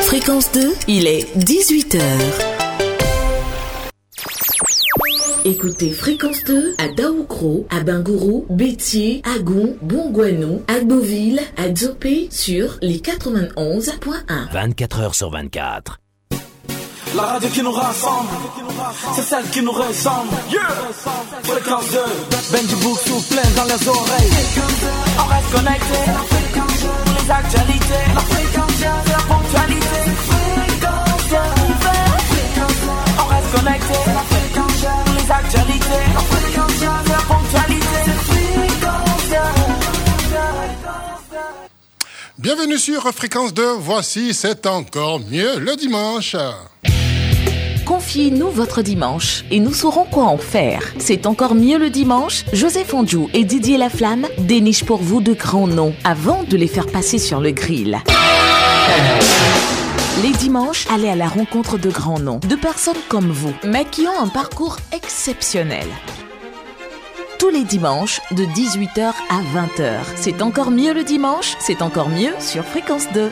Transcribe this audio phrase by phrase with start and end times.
[0.00, 2.57] Fréquence 2, il est 18h.
[5.48, 12.98] Écoutez Fréquence 2 à Daoukro, à Bingourou, Bétier, Agon, Bongouanou, Agboville, à Dzopé sur les
[12.98, 14.52] 91.1.
[14.52, 16.00] 24 heures sur 24.
[17.16, 18.28] La radio qui nous rassemble,
[19.14, 20.34] c'est celle qui nous ressemble.
[20.52, 20.60] Yeah!
[21.44, 21.98] Fréquence 2,
[22.52, 24.30] Benji Boussou plein dans les oreilles.
[25.18, 25.98] On reste connecté,
[27.06, 30.10] les actualités, la fréquence, la ponctualité.
[30.28, 31.36] Fréquence 2,
[33.18, 34.07] on reste connecté,
[35.48, 37.86] les actualités, la fréquence, la ponctualité.
[38.26, 39.36] Fréquence 2.
[42.38, 43.62] Bienvenue sur Fréquence 2.
[43.78, 46.36] Voici C'est encore mieux le dimanche.
[47.86, 50.82] Confiez-nous votre dimanche et nous saurons quoi en faire.
[50.98, 52.44] C'est encore mieux le dimanche.
[52.52, 56.86] Joseph Ondiou et Didier Laflamme dénichent pour vous de grands noms avant de les faire
[56.86, 57.98] passer sur le grill.
[60.22, 64.08] Les dimanches, allez à la rencontre de grands noms, de personnes comme vous, mais qui
[64.08, 65.86] ont un parcours exceptionnel.
[67.38, 70.00] Tous les dimanches, de 18h à 20h.
[70.16, 73.30] C'est encore mieux le dimanche, c'est encore mieux sur Fréquence 2.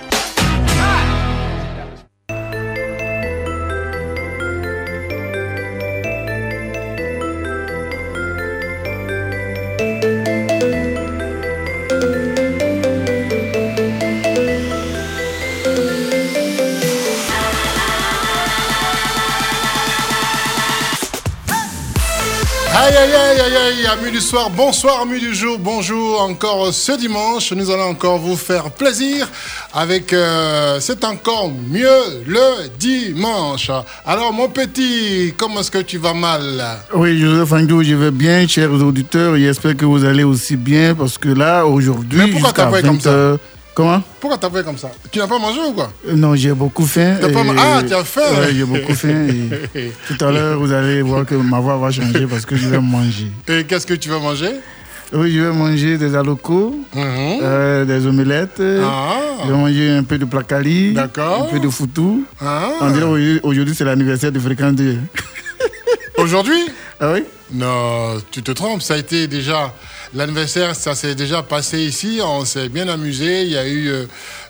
[24.01, 26.21] Amis du soir, bonsoir, amis du jour, bonjour.
[26.21, 29.29] Encore ce dimanche, nous allons encore vous faire plaisir
[29.73, 33.71] avec euh, C'est encore mieux le dimanche.
[34.05, 36.63] Alors, mon petit, comment est-ce que tu vas mal?
[36.95, 41.17] Oui, Joseph Andrew, je vais bien, chers auditeurs, j'espère que vous allez aussi bien, parce
[41.17, 43.37] que là, aujourd'hui, Mais pourquoi t'as comme 20 ça
[43.77, 46.53] Comment Pourquoi t'as fait comme ça Tu n'as pas mangé ou quoi Euh, Non, j'ai
[46.55, 47.17] beaucoup faim.
[47.21, 49.27] Et- Ah, tu as faim Ouais, j'ai beaucoup faim.
[49.75, 52.69] et tout à l'heure, vous allez voir que ma voix va changer parce que je
[52.69, 53.31] vais manger.
[53.49, 54.49] Et qu'est-ce que tu vas manger
[55.13, 57.39] Oui, je vais manger des alocos, Mhm.
[57.43, 58.63] euh, des omelettes.
[58.83, 59.19] Ah.
[59.45, 61.07] Je vais manger un peu de placali, un
[61.53, 62.25] peu de foutou.
[62.41, 62.71] Ah.
[62.81, 64.97] On dirait aujourd'hui- c'est l'anniversaire de Fréquence 2.
[66.17, 66.59] Aujourd'hui
[66.99, 69.71] Ah oui Non, tu te trompes, ça a été déjà
[70.15, 74.07] l'anniversaire, ça s'est déjà passé ici, on s'est bien amusé, il y a eu euh,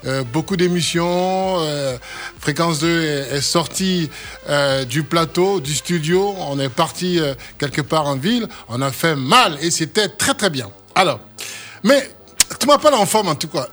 [0.07, 1.97] euh, beaucoup d'émissions, euh,
[2.41, 4.11] Fréquence 2 est, sortie
[4.49, 7.21] euh, du plateau, du studio, on est parti
[7.59, 10.71] quelque part en ville, on a fait mal et c'était très très bien.
[10.95, 11.21] Alors,
[11.83, 12.11] mais
[12.61, 13.69] tu m'appelles en forme en tout cas.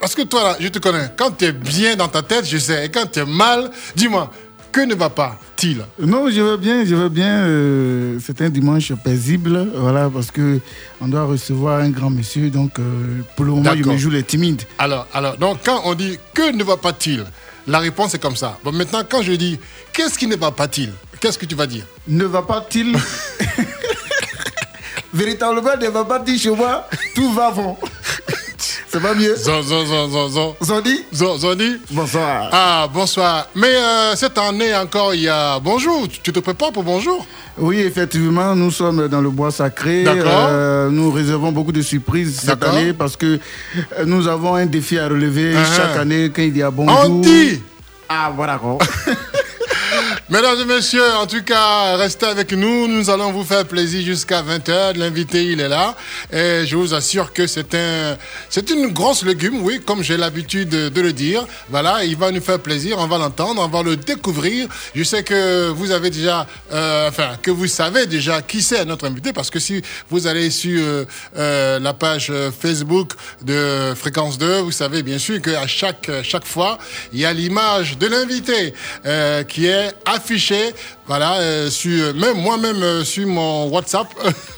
[0.00, 1.10] Parce que toi, là, je te connais.
[1.16, 2.84] Quand tu es bien dans ta tête, je sais.
[2.84, 4.30] Et quand tu es mal, dis-moi,
[4.72, 7.38] que ne va pas-il Non, je vais bien, je vais bien.
[7.44, 10.60] euh, c'est un dimanche paisible, voilà, parce que
[11.00, 14.22] on doit recevoir un grand monsieur, donc euh, pour le moment, je me joue les
[14.22, 14.62] timides.
[14.78, 17.24] Alors, alors, donc quand on dit que ne va pas-t-il,
[17.66, 18.58] la réponse est comme ça.
[18.64, 19.58] Bon, maintenant, quand je dis
[19.92, 20.90] qu'est-ce qui ne va pas-il,
[21.20, 21.84] qu'est-ce que tu vas dire?
[22.06, 22.96] Ne va pas-il
[25.12, 27.76] Véritablement, ne va pas-il chez moi Tout va bon.
[28.90, 30.56] C'est pas mieux Zon, zon, zon, zon, zon.
[30.62, 32.48] Zondi Zon, Zondi Bonsoir.
[32.52, 33.46] Ah, bonsoir.
[33.54, 36.08] Mais euh, cette année encore, il y a bonjour.
[36.08, 37.26] Tu- Tu te prépares pour bonjour?
[37.58, 40.04] Oui, effectivement, nous sommes dans le bois sacré.
[40.04, 40.46] D'accord.
[40.48, 43.26] Euh, nous réservons beaucoup de surprises cette année parce que
[43.98, 45.76] euh, nous avons un défi à relever Uh-huh.
[45.76, 46.98] chaque année quand il y a bonjour.
[47.04, 47.60] On dit
[48.08, 48.78] Ah, voilà quoi.
[50.30, 52.86] Mesdames et messieurs, en tout cas, restez avec nous.
[52.86, 54.98] Nous allons vous faire plaisir jusqu'à 20h.
[54.98, 55.96] L'invité, il est là.
[56.30, 58.18] Et je vous assure que c'est un,
[58.50, 61.46] c'est une grosse légume, oui, comme j'ai l'habitude de, le dire.
[61.70, 62.98] Voilà, il va nous faire plaisir.
[62.98, 64.68] On va l'entendre, on va le découvrir.
[64.94, 69.06] Je sais que vous avez déjà, euh, enfin, que vous savez déjà qui c'est notre
[69.06, 71.04] invité parce que si vous allez sur euh,
[71.38, 76.76] euh, la page Facebook de Fréquence 2, vous savez bien sûr qu'à chaque, chaque fois,
[77.14, 78.74] il y a l'image de l'invité
[79.06, 80.74] euh, qui est affichée,
[81.06, 84.08] voilà, euh, sur, même moi-même euh, sur mon WhatsApp.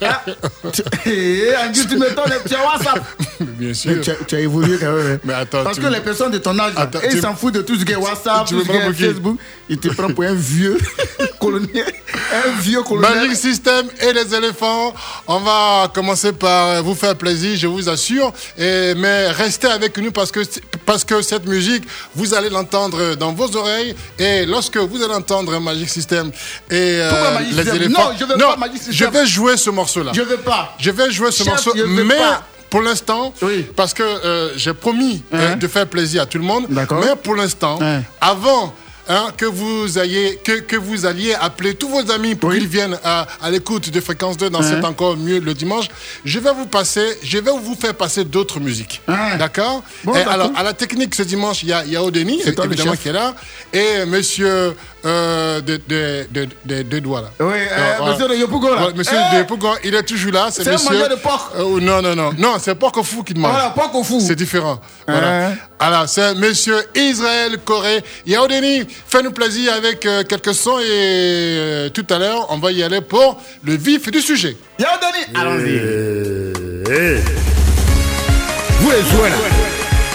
[1.05, 3.03] Et Angus, tu me donnes le petit WhatsApp.
[3.39, 3.91] bien sûr.
[3.95, 5.13] Mais tu, as, tu as évolué quand même.
[5.15, 5.19] hein.
[5.23, 7.55] Mais attends, Parce tu que les personnes de ton âge, Attends, ils tu- s'en foutent
[7.55, 9.03] de tout ce qui est WhatsApp, Tu tout ce est qui?
[9.03, 9.37] Facebook.
[9.69, 10.77] Ils te prennent pour un vieux
[11.39, 11.85] colonel.
[12.45, 13.15] Un vieux colonel.
[13.15, 14.93] Magic System et les éléphants.
[15.27, 18.33] On va commencer par vous faire plaisir, je vous assure.
[18.57, 20.41] Et, mais restez avec nous parce que,
[20.85, 21.83] parce que cette musique,
[22.15, 23.95] vous allez l'entendre dans vos oreilles.
[24.19, 26.31] Et lorsque vous allez entendre Magic System
[26.69, 28.09] et euh, Magic les System éléphants.
[28.11, 28.93] Non, je veux pas Magic System.
[28.93, 30.11] je vais jouer ce morceau-là.
[30.15, 30.75] Je veux pas.
[30.79, 32.43] Je vais jouer ce Chef, morceau, mais pas.
[32.69, 33.65] pour l'instant, Oui.
[33.75, 35.57] parce que euh, j'ai promis euh, Hein?
[35.57, 37.01] de faire plaisir à tout le monde, D'accord.
[37.03, 38.01] mais pour l'instant, Hein?
[38.21, 38.73] avant
[39.09, 42.59] hein, que, vous ayez, que, que vous alliez appeler tous vos amis pour Oui.
[42.59, 44.61] qu'ils viennent à, à l'écoute de Fréquence 2 dans.
[44.61, 45.87] C'est encore mieux le dimanche,
[46.23, 49.01] je vais vous passer, je vais vous faire passer d'autres musiques.
[49.37, 49.83] D'accord?
[50.05, 50.13] Bon.
[50.13, 53.13] Alors, à la technique ce dimanche, il y a, y a Odeni, évidemment, qui est
[53.13, 53.35] là,
[53.73, 54.75] et monsieur
[55.05, 57.31] euh, de, de, de, doigts, là.
[57.39, 58.11] Oui, euh, voilà.
[58.13, 58.85] monsieur de Yopougo, là.
[58.87, 60.47] Ouais, monsieur Eh, de Pougon, il est toujours là.
[60.51, 60.91] C'est C'est un monsieur.
[60.91, 61.51] mangeur de porc.
[61.57, 62.31] Euh, non, non, non.
[62.37, 63.51] Non, c'est porc au fou qui demande.
[63.51, 64.19] Voilà, porc au fou.
[64.19, 64.79] C'est différent.
[65.07, 65.47] Voilà.
[65.47, 65.55] Hein.
[65.79, 68.03] Alors, c'est monsieur Israël Corée.
[68.25, 73.41] Yaoudeni, fais-nous plaisir avec quelques sons et tout à l'heure, on va y aller pour
[73.63, 74.55] le vif du sujet.
[74.77, 75.39] Denis.
[75.39, 75.79] Allons-y.
[78.79, 79.35] Vous les joueurs là,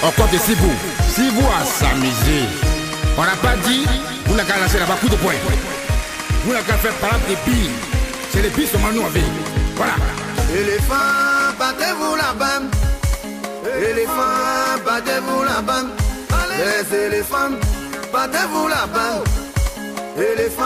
[0.03, 0.73] on compte ici vous.
[1.09, 2.45] Si vous à s'amuser,
[3.17, 3.87] on n'a pas dit,
[4.37, 5.33] vous n'avez qu'à lancer là-bas coup de poing.
[6.45, 7.71] Vous n'avez qu'à faire parade des billes.
[8.31, 9.23] C'est les billes seulement nous vie.
[9.77, 9.95] Voilà.
[10.53, 12.61] Éléphant, battez-vous là-bas.
[13.91, 15.85] Éléphant, battez-vous là-bas.
[16.59, 17.57] Les éléphants,
[18.13, 19.25] battez-vous là-bas.
[20.19, 20.65] Éléphant,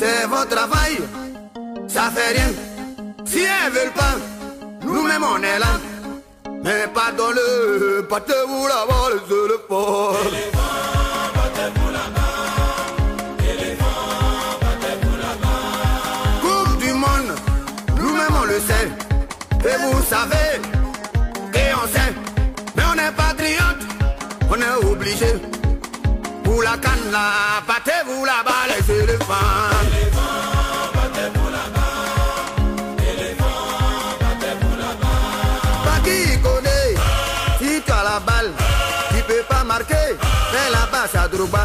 [0.00, 0.94] c'est votre travail.
[1.86, 2.50] Ça fait rien.
[3.26, 4.16] Si elles veulent pas,
[4.82, 5.72] nous-mêmes on est là.
[6.64, 10.12] Mais pardonnez, battez-vous là-bas les éléphants.
[16.42, 17.32] Coupe du monde,
[17.98, 18.88] nous-mêmes on le sait.
[19.68, 20.50] Et vous savez,
[21.60, 22.12] et on sait.
[22.74, 23.82] Mais on est patriote,
[24.50, 25.49] on est obligé.
[26.62, 29.34] La canne là, battez-vous là-bas les éléphants.
[35.84, 36.94] Pas qui connaît,
[37.58, 38.52] si tu as la balle,
[39.08, 39.94] tu peux pas marquer.
[40.52, 41.64] Fais la passe à Drogba.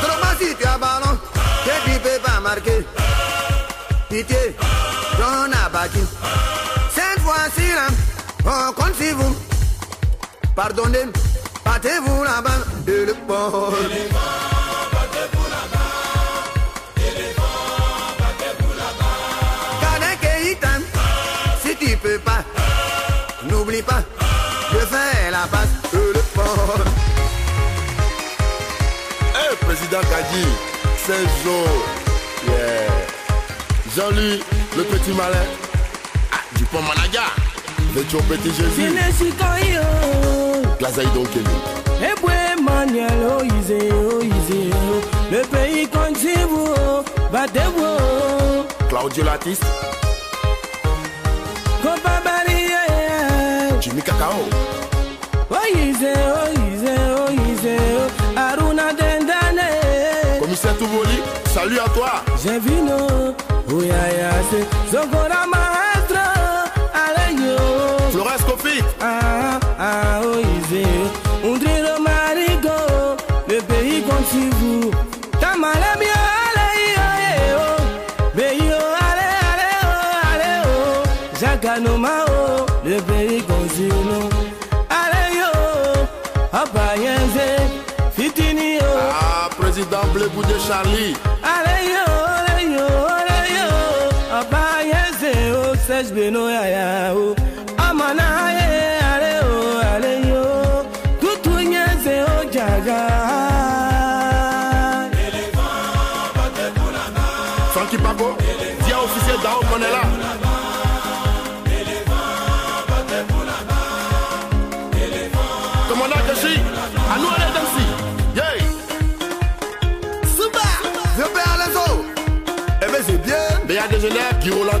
[0.00, 1.18] Drogba si tu as ballon,
[1.64, 2.86] que tu peux pas marquer.
[4.08, 4.56] Pitié,
[5.18, 6.04] John Abaki.
[6.94, 7.88] Cette fois-ci là,
[8.46, 9.36] on compte sur vous.
[10.54, 11.06] Pardonnez,
[11.66, 13.74] battez-vous là-bas de le port.
[21.62, 22.42] Si tu peux pas,
[23.48, 24.02] n'oublie pas,
[24.72, 26.78] je fais la passe de le port.
[29.42, 30.44] Eh, président Kadi,
[31.04, 31.68] c'est jour.
[32.46, 33.06] Yeah.
[33.96, 34.40] Jean-Louis,
[34.76, 35.46] le petit malin.
[36.32, 37.26] Ah, Dupont Managa.
[37.96, 38.70] Le Petit Jésus.
[38.76, 39.80] Sinesikayo,
[40.78, 41.44] Plazaï Donkeli.
[42.02, 43.08] Ebwe Manuel
[43.40, 43.72] Oise,
[44.20, 44.70] Oise,
[45.32, 45.88] le pays
[46.48, 46.74] vous,
[47.32, 49.64] battez-vous, Claudio Latiste.
[51.82, 52.72] Copa Barie,
[53.80, 54.44] Jimmy Cacao.
[55.50, 56.90] Oise, Oise,
[57.28, 57.76] Oise,
[58.36, 59.66] Aruna Dendane,
[60.40, 61.20] Commissaire Touvoli,
[61.54, 62.22] salut à toi.
[62.42, 63.34] j'ai vu no,
[63.74, 65.46] Oyayase, Zogora
[90.26, 91.14] président Blébou de Charlie.
[91.42, 92.04] allez, yo,
[92.36, 93.68] allez, yo, allez, yo,
[94.34, 97.14] Apayenze, oh, Sej Beno, yaya,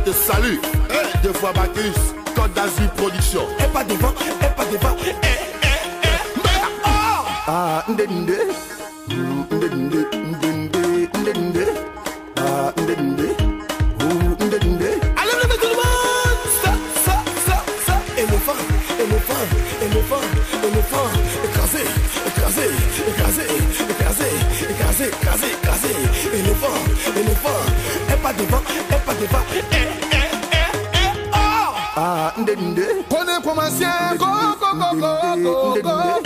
[0.06, 0.58] te salue.
[1.22, 1.98] Deux fois Bacchus,
[2.36, 3.42] Côte d'Azur Production.
[3.58, 5.26] Et pas devant, et pas devant, eh, eh,
[5.62, 6.08] eh,
[6.44, 7.24] mais oh!
[7.48, 8.38] Ah, ndende,
[9.08, 10.06] ndende, ndende,
[11.18, 11.66] ndende,
[12.36, 13.36] ah, ndende,
[18.16, 18.52] éléphant,
[19.00, 19.44] éléphant,
[19.82, 20.24] éléphant,
[20.62, 21.08] éléphant,
[21.44, 21.84] écrasé,
[22.26, 22.62] écrasé,
[23.08, 23.42] écrasé,
[23.90, 24.28] écrasé,
[24.70, 25.90] écrasé, écrasé, écrasé,
[26.32, 26.78] éléphant,
[27.16, 27.60] éléphant,
[28.08, 28.62] et pas devant,
[29.20, 29.42] river.
[29.52, 31.74] Eh, eh, eh, eh, eh, oh.
[31.96, 32.86] Ah, nde, ndende.
[33.08, 34.18] Prenez pour ma sienne.
[34.18, 34.26] Go,
[34.60, 36.25] go, go, go, go, go.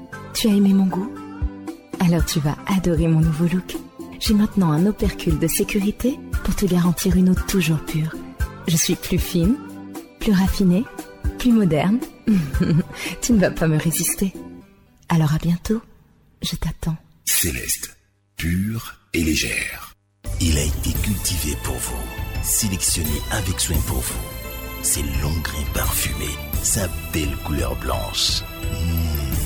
[0.33, 1.11] Tu as aimé mon goût
[1.99, 3.75] Alors tu vas adorer mon nouveau look.
[4.19, 8.15] J'ai maintenant un opercule de sécurité pour te garantir une eau toujours pure.
[8.67, 9.55] Je suis plus fine,
[10.19, 10.83] plus raffinée,
[11.39, 11.99] plus moderne.
[13.21, 14.33] tu ne vas pas me résister.
[15.09, 15.81] Alors à bientôt.
[16.41, 16.97] Je t'attends.
[17.25, 17.97] Céleste,
[18.37, 19.93] pure et légère.
[20.39, 22.03] Il a été cultivé pour vous,
[22.41, 24.19] sélectionné avec soin pour vous.
[24.81, 28.41] Ses longs grains parfumés, sa belle couleur blanche.
[28.63, 29.40] Mmh,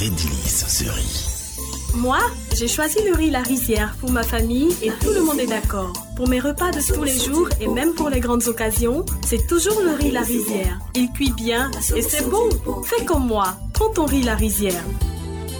[0.00, 1.26] délice ce riz.
[1.94, 2.18] Moi,
[2.54, 5.92] j'ai choisi le riz La Rizière pour ma famille et tout le monde est d'accord.
[6.16, 9.80] Pour mes repas de tous les jours et même pour les grandes occasions, c'est toujours
[9.80, 10.78] le riz La Rizière.
[10.94, 12.50] Il cuit bien et c'est bon.
[12.82, 14.82] Fais comme moi, prends ton riz La Rizière.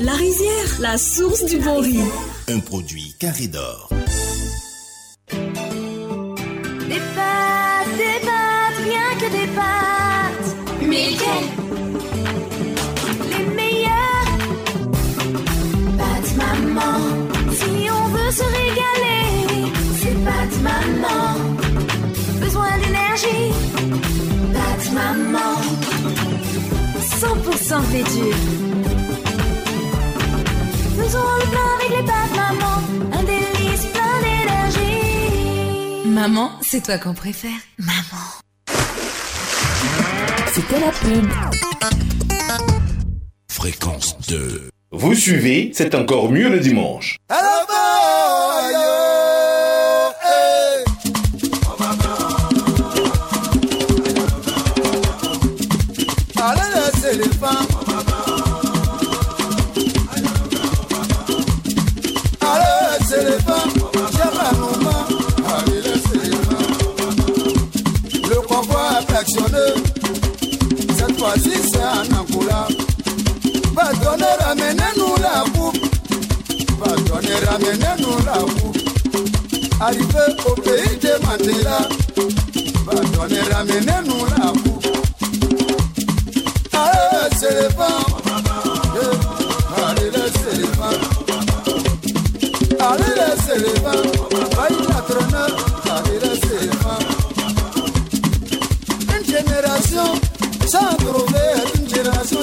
[0.00, 2.00] La Rizière, la source du bon riz.
[2.48, 3.93] Un produit carré d'or.
[27.74, 28.34] 100% blé dur.
[30.96, 32.76] Faisons le plein avec les pâtes maman.
[33.12, 36.08] Un délice plein d'énergie.
[36.08, 37.50] Maman, c'est toi qu'on préfère.
[37.78, 38.24] Maman.
[40.52, 41.28] C'était la pub.
[43.50, 44.70] Fréquence 2.
[44.92, 47.16] Vous suivez, c'est encore mieux le dimanche.
[47.28, 47.53] Allez,
[71.24, 72.68] Cette fois-ci, c'est un Angola.
[73.72, 75.78] Va donner, ramenez-nous la coupe.
[76.78, 78.76] Va donner, ramenez-nous la coupe.
[79.80, 81.88] Arrivé au pays de Mandela.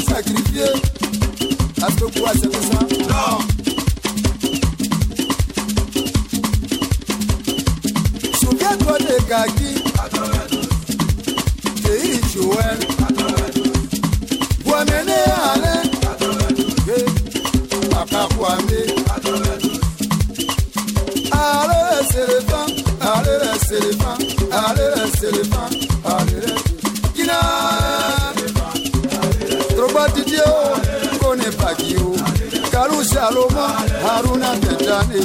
[0.01, 0.73] Une génération sacrifiée.
[1.77, 2.79] Est-ce que quoi c'est que ça?
[3.09, 3.39] Non.
[8.39, 9.60] Souviens-toi des Gagui.
[33.11, 33.67] Saloma.
[34.03, 35.21] Haruna Tendane.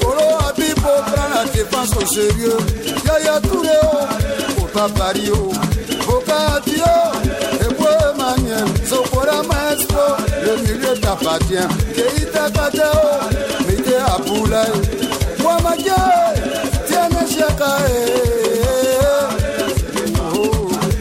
[0.00, 2.56] Kolo Abibo prend la défense au sérieux.
[3.04, 3.78] Yaya Touré.
[4.72, 5.52] Papa Pario.
[6.06, 6.94] Boka Dio.
[7.64, 8.66] Eboué Emmanuel.
[8.88, 10.06] Sokora Maestro.
[10.44, 11.68] Le milieu t'appartient.
[11.94, 13.20] Keita Katao.
[13.66, 14.72] Mete Apoulaye.
[15.44, 16.02] Wamadia.
[16.86, 18.06] Tiene Shakae.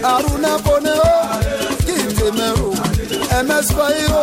[0.04, 1.02] Aruna Boneo,
[1.80, 2.70] Kitemero,
[3.44, 4.22] MS Bayo,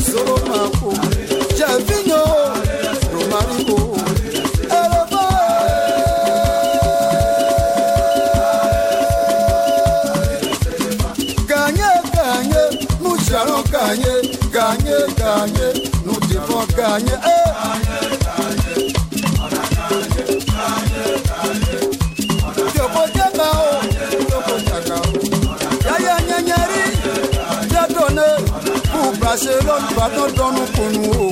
[0.00, 1.09] Solomako, Javinho,
[16.94, 17.16] ayé.
[22.76, 23.70] Jòkó jẹ́ka o,
[24.30, 25.10] jòkó jàkà o.
[25.88, 26.84] Yáyá nyẹnyẹrí,
[27.72, 28.32] jẹ́ dọ̀nẹ́,
[28.92, 31.28] kú gbàṣẹ lọ́dún bá tó dọ́nu kùnú o.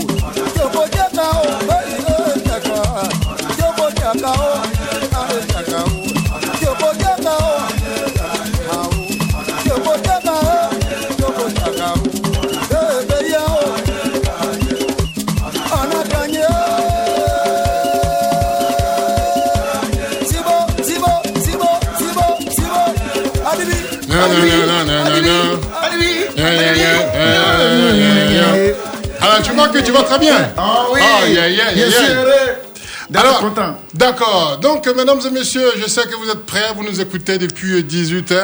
[29.20, 30.50] Alors, tu vois que tu vas très bien.
[30.56, 32.67] Ah oui, Oh, yeah, yeah, je yeah, suis yeah.
[33.14, 33.74] Alors, content.
[33.94, 34.58] D'accord.
[34.60, 38.38] Donc, mesdames et messieurs, je sais que vous êtes prêts, vous nous écoutez depuis 18h.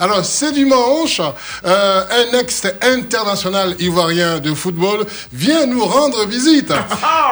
[0.00, 1.20] Alors, c'est dimanche.
[1.64, 6.72] Euh, un ex-international ivoirien de football vient nous rendre visite.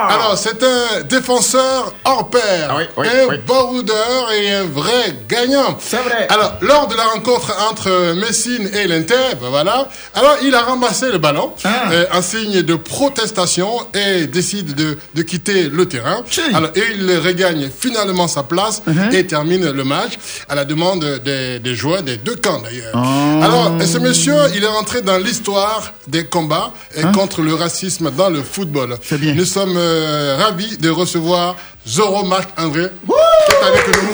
[0.09, 5.77] Alors, c'est un défenseur hors pair, un baroudeur et un vrai gagnant.
[5.81, 6.29] C'est vrai.
[6.31, 11.11] Alors, lors de la rencontre entre Messine et l'Inter, ben voilà, alors il a ramassé
[11.11, 16.23] le ballon euh, en signe de protestation et décide de, de quitter le terrain.
[16.55, 20.13] Alors, et il regagne finalement sa place et termine le match
[20.49, 22.97] à la demande des, des joueurs des deux camps d'ailleurs.
[23.43, 28.29] Alors, ce monsieur, il est rentré dans l'histoire des combats euh, contre le racisme dans
[28.31, 28.97] le football.
[29.35, 31.57] Nous sommes euh, ravis de recevoir
[31.89, 34.09] Zoro Marc André, qui est avec nous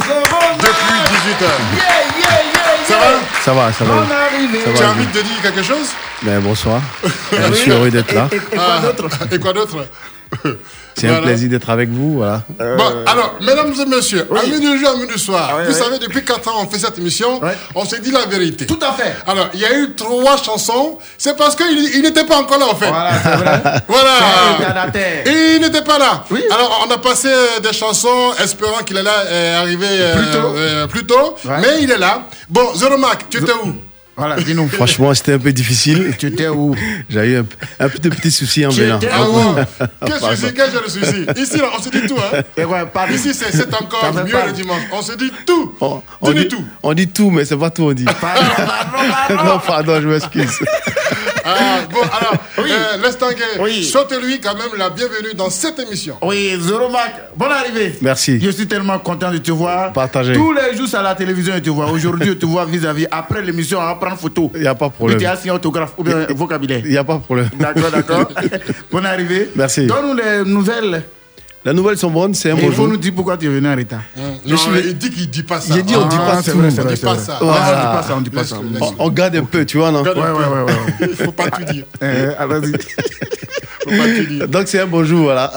[0.58, 1.46] depuis 18h.
[2.86, 3.04] Ça va?
[3.44, 3.94] Ça va, ça va.
[3.94, 4.58] On est arrivé.
[4.64, 5.86] Ça va, Tu as envie de dire quelque chose?
[6.22, 6.80] Ben, bonsoir.
[7.32, 8.28] Je suis heureux d'être là.
[8.56, 8.80] Ah,
[9.30, 9.76] Et quoi d'autre?
[10.94, 12.18] C'est un plaisir d'être avec vous.
[12.18, 12.42] Voilà.
[12.58, 15.78] Bon, alors, mesdames et messieurs, amis du jour, amis du soir, Ah oui, vous oui.
[15.78, 17.40] savez, depuis 4 ans, on fait cette émission,
[17.74, 18.66] on s'est dit la vérité.
[18.66, 19.14] Tout à fait.
[19.26, 22.66] Alors, il y a eu trois chansons, c'est parce qu'il il n'était pas encore là,
[22.66, 22.88] en fait.
[22.90, 23.62] Voilà, c'est vrai.
[23.88, 24.86] Voilà.
[25.26, 26.24] Il n'était pas là.
[26.50, 30.54] Alors, on a passé euh, des chansons espérant qu'il allait euh, arriver euh, Plus tôt.
[30.56, 32.24] euh, plus tôt, mais il est là.
[32.50, 32.68] Bon,
[32.98, 33.74] Mac, tu étais où?
[34.16, 34.68] Voilà, dis-nous.
[34.68, 36.14] Franchement, c'était un peu difficile.
[36.18, 36.74] Tu étais où?
[37.08, 37.46] J'ai eu un,
[37.80, 38.98] un peu de petits soucis en Tu venant.
[38.98, 39.54] étais où?
[40.04, 40.36] Quel Pardon.
[40.36, 43.14] souci, quel genre de souci Ici, là, on se dit tout, hein Et ouais, pardon.
[43.14, 44.82] Ici, c'est encore mieux pas- le dimanche.
[44.92, 45.74] On se dit tout.
[45.80, 46.64] On, Tu dit, tout.
[46.82, 48.04] on dit tout, mais c'est pas tout on dit.
[49.30, 50.58] non, pardon, je m'excuse.
[51.44, 56.16] Ah, bon, alors, euh, l'instant gay, saute-lui quand même la bienvenue dans cette émission.
[56.22, 57.94] Oui, Zoro Mac, bonne arrivée.
[58.00, 58.40] Merci.
[58.40, 59.92] Je suis tellement content de te voir.
[59.92, 60.34] Partagez.
[60.34, 61.90] Tous les jours, c'est à la télévision, je te vois.
[61.90, 63.06] Aujourd'hui, je te vois vis-à-vis.
[63.10, 64.50] Après l'émission, on va prendre photo.
[64.54, 65.18] Il n'y a pas de problème.
[65.18, 66.80] Tu as signé autographe ou bien vocabulaire.
[66.84, 67.50] Il n'y a pas de problème.
[67.58, 68.28] D'accord, d'accord.
[68.90, 69.50] bonne arrivée.
[69.56, 69.86] Merci.
[69.86, 71.02] Donne-nous les nouvelles.
[71.64, 72.88] Les nouvelles sont bonnes, c'est un beau il faut jour.
[72.88, 74.00] nous dire pourquoi tu es venu en retard.
[74.16, 75.74] Non, il dit qu'il dit pas ça.
[75.74, 77.38] J'ai dit, on dit Ah, pas vrai, On vrai, dit pas ça.
[77.40, 77.76] On Voilà.
[77.76, 78.56] dit pas ça, on dit pas ça.
[78.80, 80.02] On, on garde un peu, tu vois, non?
[80.02, 80.74] Ouais, ouais, ouais, ouais.
[81.10, 81.84] Il faut pas tout dire.
[82.02, 82.72] Euh, Allons-y.
[82.72, 84.48] Faut pas tout dire.
[84.48, 85.52] Donc c'est un beau jour, voilà.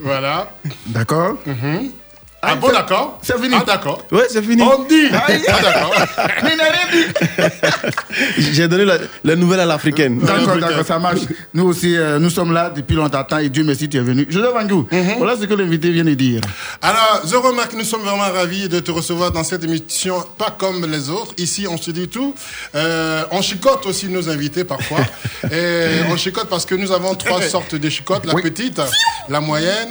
[0.00, 0.50] Voilà.
[0.86, 1.34] D'accord.
[2.40, 3.54] Ah bon, d'accord C'est fini.
[3.58, 4.00] Ah d'accord.
[4.12, 4.62] Ouais, c'est fini.
[4.62, 5.08] On dit.
[5.12, 5.92] Ah d'accord.
[6.44, 8.52] Mais il n'a rien dit.
[8.52, 10.20] J'ai donné la, la nouvelle à l'africaine.
[10.20, 11.20] D'accord, d'accord, ça marche.
[11.52, 14.26] Nous aussi, euh, nous sommes là depuis longtemps et Dieu merci, tu es venu.
[14.30, 14.86] Joseph Vangou,
[15.18, 16.40] voilà ce que l'invité vient de dire.
[16.80, 20.86] Alors, Zoro Marc, nous sommes vraiment ravis de te recevoir dans cette émission, pas comme
[20.90, 21.34] les autres.
[21.38, 22.34] Ici, on se dit tout.
[22.74, 25.00] Euh, on chicote aussi nos invités parfois.
[25.50, 28.80] Et on chicote parce que nous avons trois sortes de chicotes la petite,
[29.28, 29.88] la moyenne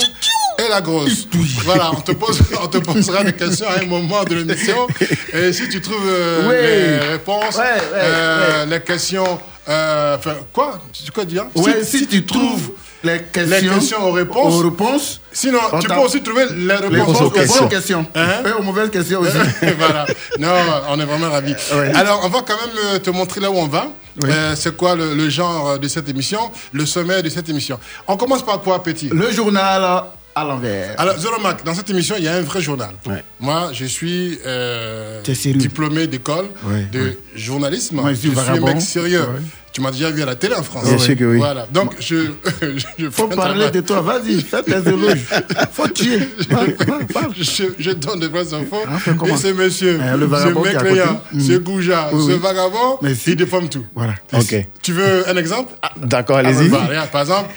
[0.58, 1.28] et la grosse.
[1.64, 4.88] Voilà, on te, pose, on te posera des questions à un moment de l'émission.
[5.34, 6.56] Et si tu trouves euh, Oui.
[7.04, 9.40] les réponses, Ouais, ouais, euh, les questions.
[9.70, 10.80] euh, Enfin, quoi?
[10.94, 12.72] C'est quoi dire Ouais, si, tu trouves
[13.04, 14.54] les questions, les questions aux réponses.
[14.56, 17.60] aux réponses, Sinon, on tu peux aussi trouver les réponses, les réponses aux aux questions.
[17.62, 18.06] bonnes questions.
[18.16, 18.28] Hein?
[18.48, 19.38] Et aux mauvaises questions aussi.
[19.78, 20.08] voilà.
[20.40, 20.50] Non,
[20.90, 21.54] on est vraiment ravis.
[21.76, 21.92] Ouais.
[21.94, 23.88] Alors, on va quand même euh, te montrer là où on va.
[24.24, 26.40] Euh, c'est quoi le, le genre de cette émission,
[26.72, 27.78] le sommet de cette émission.
[28.08, 29.10] On commence par quoi, Petit?
[29.10, 30.04] Le journal
[30.42, 30.96] à l'envers.
[31.00, 32.92] Alors, Zoromac, dans cette émission, il y a un vrai journal.
[33.40, 35.22] Moi, je suis euh,
[35.56, 37.18] diplômé d'école Ouais, de ouais.
[37.36, 37.98] journalisme.
[37.98, 39.26] Moi, je suis un mec sérieux.
[39.74, 40.86] Tu m'as déjà vu à la télé en France.
[40.86, 41.38] Bien sûr que oui.
[41.38, 41.68] Voilà.
[41.72, 42.16] Donc, je,
[42.98, 43.72] je Faut fais un parler travail.
[43.72, 45.26] de toi, vas-y, fais tes éloges.
[45.72, 46.18] Faut tuer.
[46.50, 46.74] Parle,
[47.14, 48.82] parle, je, je donne de vraies infos.
[48.88, 48.98] Ah,
[49.28, 51.44] et ce monsieur, Eh, le ce vagabond qui est à mécréant, côté.
[51.44, 51.58] ce Mm.
[51.60, 53.32] Gouja, Oui, ce vagabond, Mais si.
[53.32, 53.86] il déforme tout.
[53.94, 54.16] Voilà.
[54.34, 54.56] Ok.
[54.82, 55.72] Tu veux un exemple?
[55.98, 56.70] D'accord, Ah, allez-y.
[56.70, 57.50] bah, regarde, Par exemple,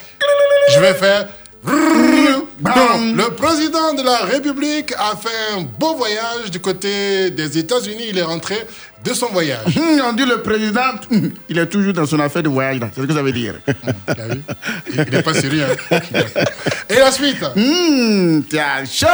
[0.75, 1.27] je vais faire.
[2.63, 8.05] Le président de la République a fait un beau voyage du côté des États-Unis.
[8.09, 8.55] Il est rentré
[9.03, 9.65] de son voyage.
[9.77, 13.01] Hum, on dit le président, hum, il est toujours dans son affaire de voyage, c'est
[13.01, 13.55] ce que ça veut dire.
[13.67, 14.41] Vu?
[14.93, 15.65] Il n'est pas sérieux.
[15.91, 15.99] hein.
[16.89, 17.43] Et la suite?
[17.55, 19.07] Hum, tiens, chaud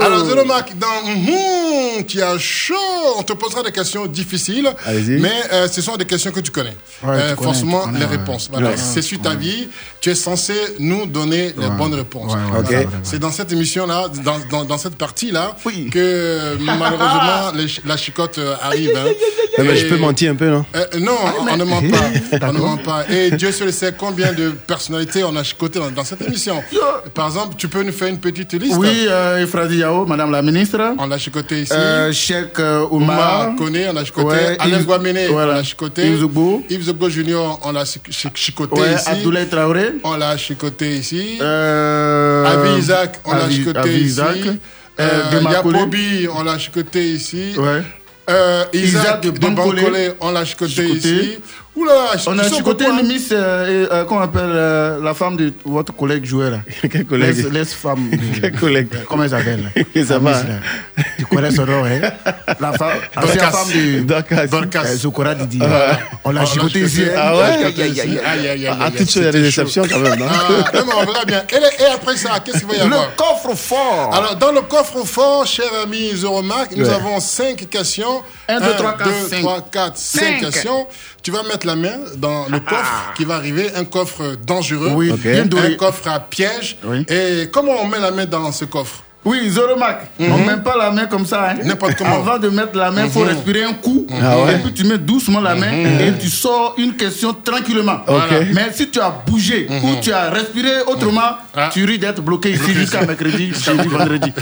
[0.00, 2.74] Alors, Zéromac, dans Hum, tu as chaud.
[3.18, 4.70] On te posera des questions difficiles,
[5.08, 6.76] mais euh, ce sont des questions que tu connais.
[7.02, 8.10] Ouais, Euh, tu connais, forcément, tu connais, les ouais.
[8.16, 8.48] réponses.
[8.50, 8.76] Voilà, Ouais.
[8.76, 9.68] c'est sur ta vie.
[10.00, 12.32] Tu es censé nous donner les bonnes réponses.
[12.34, 12.68] Voilà.
[12.68, 12.88] ouais.
[13.02, 15.56] C'est dans cette émission-là, dans, dans, dans cette partie-là,
[15.92, 18.92] que malheureusement les la chicotte euh, arrive.
[18.96, 19.10] hein.
[19.58, 21.16] Mais je peux mentir un peu, non euh, non,
[21.50, 22.38] on ne ment pas.
[22.48, 23.04] on ne ment pas.
[23.10, 26.62] Et Dieu seul sait combien de personnalités on a chicoté dans, dans cette émission.
[27.14, 30.94] Par exemple, tu peux nous faire une petite liste Oui, euh, Yao, Madame la ministre.
[30.98, 31.72] On l'a chicoté ici.
[31.74, 33.16] Euh, Cheikh euh, Oumar.
[33.48, 34.26] Oumar Koné, on l'a chicoté.
[34.26, 35.52] Ouais, Alain Guamene, voilà.
[35.52, 36.06] on l'a chicoté.
[36.08, 36.62] Yves Zogo.
[36.70, 39.08] Yves Junior, on l'a chi- chi- chicoté Ouais, ici.
[39.08, 39.92] Abdoulaye Traoré.
[40.04, 41.38] On l'a chicoté ici.
[41.40, 44.04] Euh, Avi Isaac, on l'a chicoté Avi ici.
[44.04, 44.38] Isaac.
[44.98, 45.50] Euh, Euh.
[45.50, 47.54] Yapobi, on l'a chicoté ici.
[47.56, 47.82] Ouais.
[48.28, 50.86] Euh, Isaac, Isaac de Bankole, on l'a chicoté.
[50.88, 51.38] ici.
[51.76, 52.98] Oula, On a chicoté hein.
[53.00, 56.58] une miss, euh, euh, comment on appelle euh, la femme de votre collègue joueur là
[56.90, 58.10] Quel collègue Laisse, laisse femme.
[58.40, 59.70] Quel collègue Comment elle s'appelle
[60.04, 60.30] Ça va?
[60.32, 61.04] miss, là.
[61.16, 62.00] Tu connais son nom, hein?
[62.58, 63.50] La femme, ah, la Dorcas.
[63.52, 64.46] femme de Dorcas.
[64.48, 64.82] Dorcas.
[64.84, 65.60] euh, Zokora Didi.
[65.62, 65.96] Ah.
[66.24, 67.04] On l'a chicoté ici.
[67.04, 67.12] hein?
[67.16, 67.42] Ah ouais?
[67.42, 68.20] Aïe, aïe, aïe, aïe.
[68.24, 69.50] Aïe, aïe, aïe, À toutes choses, il y a des
[69.88, 71.44] quand même, non Ah, non, mais on verra bien.
[71.52, 74.10] Et, après ça, qu'est-ce qu'il va y avoir Le coffre fort.
[74.12, 76.94] Alors, dans le coffre fort, cher ami Zoromac, nous Ouais.
[76.94, 78.22] avons cinq questions.
[78.48, 79.40] Un, deux, trois, quatre, deux, cinq.
[79.42, 80.40] trois, quatre, cinq Cinq.
[80.40, 80.88] questions.
[81.22, 85.12] Tu vas mettre la main dans le coffre qui va arriver, un coffre dangereux, Oui,
[85.12, 86.76] un coffre à piège.
[86.84, 87.04] Oui.
[87.08, 89.02] Et comment on met la main dans ce coffre?
[89.22, 91.50] Oui, Zoromac, on ne met pas la main comme ça.
[91.50, 91.56] Hein.
[91.62, 91.74] Mhm.
[91.98, 92.10] Comment.
[92.10, 92.20] Mhm.
[92.28, 94.06] Avant de mettre la main, il faut respirer un coup.
[94.10, 94.50] Ah.
[94.50, 98.00] Et puis tu mets doucement la main et tu sors une question tranquillement.
[98.54, 101.36] Mais si tu as bougé ou tu as respiré autrement, Mhm.
[101.56, 101.70] Ah.
[101.72, 104.32] tu risques d'être bloqué ici jusqu'à mercredi, jeudi, vendredi.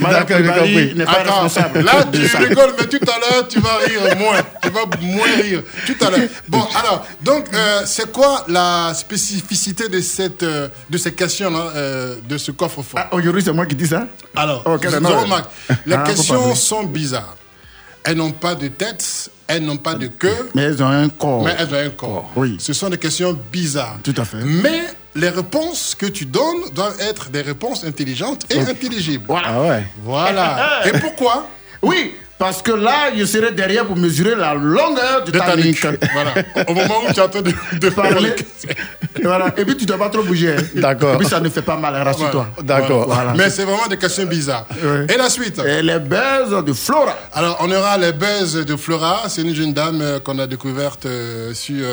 [0.00, 1.80] D'accord, n'est pas Attends, responsable.
[1.82, 4.36] là tu rigoles, mais tout à l'heure tu vas rire moins.
[4.62, 6.20] Tu vas moins rire tout à l'heure.
[6.48, 12.14] Bon, alors, donc, euh, c'est quoi la spécificité de cette, euh, de ces questions-là, euh,
[12.28, 13.00] de ce coffre-fort?
[13.02, 17.36] Ah, Aujourd'hui, c'est moi qui dis ça Alors, Oh, les Ah, faut questions sont bizarres.
[18.04, 21.44] Elles n'ont pas de tête, elles n'ont pas de queue, Mais elles ont un corps.
[21.44, 22.30] mais elles ont un corps.
[22.34, 22.56] Oui.
[22.58, 23.98] Ce sont des questions bizarres.
[24.02, 24.38] Tout à fait.
[24.42, 24.82] Mais
[25.14, 29.26] les réponses que tu donnes doivent être des réponses intelligentes et intelligibles.
[29.44, 30.80] Ah ouais Voilà.
[30.86, 31.46] Et pourquoi?
[31.82, 35.86] Oui, parce que là, je serai derrière pour mesurer la longueur de, De ta nuque.
[36.12, 36.32] Voilà.
[36.68, 38.34] Au moment où tu es en train de, de Parler.
[39.20, 39.46] Et voilà.
[39.56, 40.54] Et puis tu ne dois pas trop bouger.
[40.58, 40.62] hein.
[40.74, 41.14] D'accord.
[41.14, 42.48] Et puis ça ne fait pas mal, rassure-toi.
[42.64, 43.06] D'accord.
[43.06, 43.34] Voilà.
[43.36, 44.66] Mais c'est vraiment des questions bizarres.
[45.08, 47.16] Et la suite Et les buzz de Flora.
[47.32, 49.22] Alors, on aura les buzz de Flora.
[49.28, 51.84] C'est une jeune dame euh, qu'on a découverte euh, sur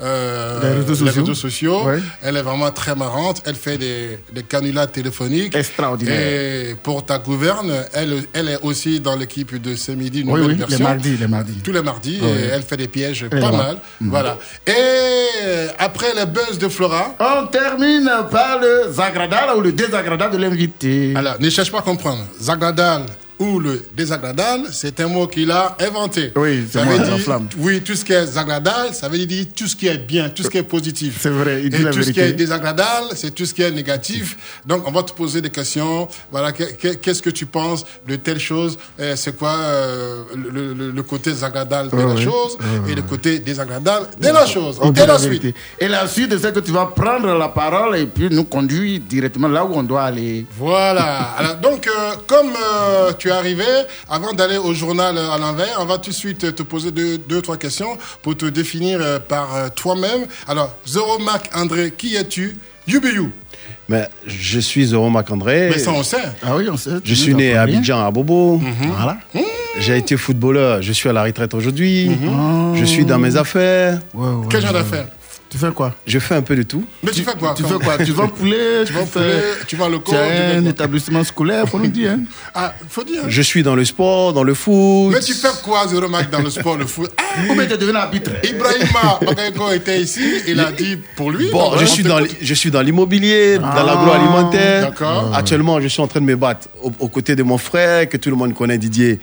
[0.00, 1.82] euh, Les réseaux sociaux.
[2.22, 3.42] Elle est vraiment très marrante.
[3.44, 5.54] Elle fait des, des canulars téléphoniques.
[5.54, 6.18] Extraordinaire.
[6.20, 10.46] Et pour ta gouverne, elle, elle est aussi dans l'équipe de ce midi, Oui, nouvelle
[10.46, 10.78] oui, version.
[10.78, 11.54] les mardis, les mardis.
[11.64, 12.18] Tous les mardis.
[12.22, 12.28] Oui.
[12.28, 13.78] et elle fait des pièges pas mal.
[14.00, 14.36] Voilà.
[14.66, 20.42] Et après les buzz de Flora, On termine par le zagradal ou le désagradable de
[20.42, 21.12] l'invité.
[21.16, 22.24] alors ne cherche pas à comprendre.
[22.40, 23.02] Zagradal
[23.40, 26.30] ou le désagradable, c'est un mot qu'il a inventé.
[26.36, 27.48] Oui, c'est Ça veut dire- flamme.
[27.58, 30.42] Oui, tout ce qui est zagradable, ça veut dire tout ce qui est bien, tout
[30.44, 31.18] ce qui est positif.
[31.22, 33.62] C'est vrai, il Et dit la tout ce qui est désagradable, c'est tout ce qui
[33.62, 34.60] est négatif.
[34.66, 36.06] Donc, on va te poser des questions.
[36.30, 38.78] Voilà, que- que- qu'est-ce que tu penses de telle chose?
[39.00, 42.56] Euh, C'est quoi euh, le, le- le côté désagradable de la chose
[42.88, 44.78] et le côté désagradable de la chose.
[44.84, 45.54] Et la la suite.
[45.78, 49.48] Et la suite, c'est que tu vas prendre la parole et puis nous conduire directement
[49.48, 50.44] là où on doit aller.
[50.58, 51.32] Voilà.
[51.38, 53.64] Alors, donc, euh, comme euh, tu es arrivé,
[54.08, 56.90] avant d'aller au journal euh, à l'envers, on va tout de suite euh, te poser
[56.90, 60.26] deux, deux trois questions pour te définir euh, par toi-même.
[60.46, 62.56] Alors, Zoro Mac André, qui es-tu?
[62.86, 63.32] Yubiyu.
[63.88, 65.68] Mais je suis Zoro Macandré.
[65.70, 66.16] Mais ça, on sait.
[66.42, 66.90] Ah oui, on sait.
[67.04, 68.58] Je suis né à Abidjan, à Bobo.
[68.58, 68.92] Mhm.
[68.96, 69.18] Voilà.
[69.78, 70.80] J'ai été footballeur.
[70.82, 72.08] Je suis à la retraite aujourd'hui.
[72.08, 72.76] Mhm.
[72.76, 74.00] Je suis dans mes affaires.
[74.48, 75.06] Quel genre d'affaires?
[75.50, 75.92] Tu fais quoi?
[76.06, 76.84] Je fais un peu de tout.
[77.02, 77.98] Mais tu fais quoi Tu fais quoi?
[77.98, 81.80] Tu vends poulet Tu vends poulet, tu vas le corps, tu un établissement scolaire, faut
[81.80, 82.12] nous dire.
[82.12, 82.20] hein.
[82.54, 83.22] Ah, faut dire.
[83.26, 85.12] Je suis dans le sport, dans le foot.
[85.12, 87.10] Mais tu fais quoi, Zoro Mac, dans le sport, le foot?
[87.16, 88.30] Ah, Ou bien tu es devenu arbitre?
[88.44, 91.50] Ibrahima Bakayoko était ici, il a dit pour lui.
[91.50, 94.82] Bon, je suis, dans, je suis dans l'immobilier, dans Ah, l'agroalimentaire.
[94.82, 95.32] d'accord.
[95.34, 98.16] Actuellement, je suis en train de me battre aux, aux côtés de mon frère, que
[98.18, 99.18] tout le monde connaît, Didier,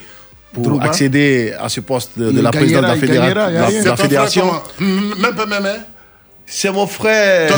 [0.54, 0.86] pour Drouba.
[0.86, 4.44] accéder à ce poste de, de la présidente de la, fédération.
[4.78, 5.16] comment?
[5.18, 5.78] Même pas même, hein?
[6.50, 7.52] C'est mon frère.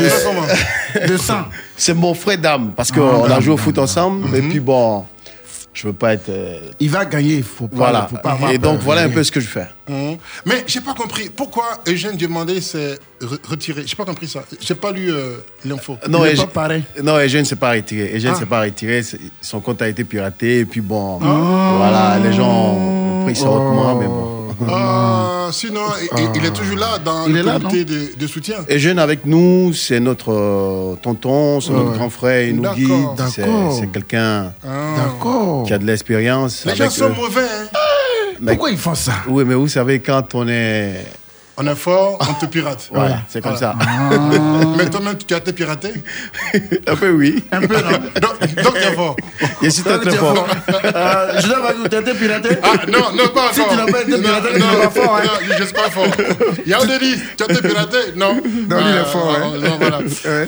[1.07, 1.45] De sang.
[1.77, 4.35] C'est mon frère d'âme, parce qu'on Ah, a joué au foot ensemble.
[4.35, 5.05] Et puis bon,
[5.73, 6.29] je veux pas être.
[6.29, 7.75] euh, Il va gagner, il faut pas.
[7.77, 8.07] voilà.
[8.09, 8.83] faut pas avoir Et donc peur.
[8.85, 9.67] voilà un peu ce que je fais.
[9.87, 10.17] Mhm.
[10.47, 13.83] Mais j'ai pas compris pourquoi Eugène Diomandé s'est re- retiré?
[13.85, 14.41] J'ai pas compris ça.
[14.59, 15.97] J'ai pas lu euh, l'info.
[16.09, 16.83] Non, Il est pas pareil.
[17.03, 18.11] Non, Eugène s'est pas retiré.
[18.15, 18.39] Eugène Ah.
[18.39, 19.03] s'est pas retiré.
[19.39, 20.59] Son compte a été piraté.
[20.59, 24.38] Et puis bon, voilà, les gens ont pris ça autrement, mais bon.
[24.67, 25.81] Ah, euh, sinon,
[26.17, 28.55] il- il est toujours là dans Il le est là, comité de, de soutien.
[28.67, 32.89] Et jeune avec nous, c'est notre euh, tonton, c'est notre grand frère, il nous guide.
[33.31, 33.77] C'est D'accord.
[33.79, 35.63] c'est quelqu'un D'accord.
[35.65, 36.65] qui a de l'expérience.
[36.65, 37.13] Les avec gens sont eux.
[37.15, 37.41] mauvais.
[37.41, 37.67] hein.
[38.41, 39.13] Mais- Pourquoi ils font ça?
[39.27, 41.05] Oui, mais vous savez, quand on est.
[41.61, 42.87] On est fort, on te pirate.
[42.91, 43.75] Voilà, c'est comme ça.
[44.77, 45.91] Mais toi-même, tu as été piraté
[46.87, 47.43] Un peu, oui.
[47.51, 47.89] Un peu, non
[48.21, 49.15] Donc, donc tu es fort.
[49.61, 50.47] Je suis très, très fort.
[50.85, 53.73] Euh, je dois vous t'as été piraté Ah, non, non, pas Si encore.
[53.73, 55.17] tu n'as pas été Non, piraté, tu non, n'es pas fort.
[55.17, 55.21] Hein.
[55.25, 56.07] Non, je suis pas fort.
[56.65, 56.97] Yaoundé
[57.37, 57.97] tu as été piraté?
[58.15, 58.35] Non.
[58.69, 59.51] Non, il est fort, Ah, hein.
[59.61, 59.97] non, voilà.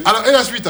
[0.06, 0.68] Alors, et la suite?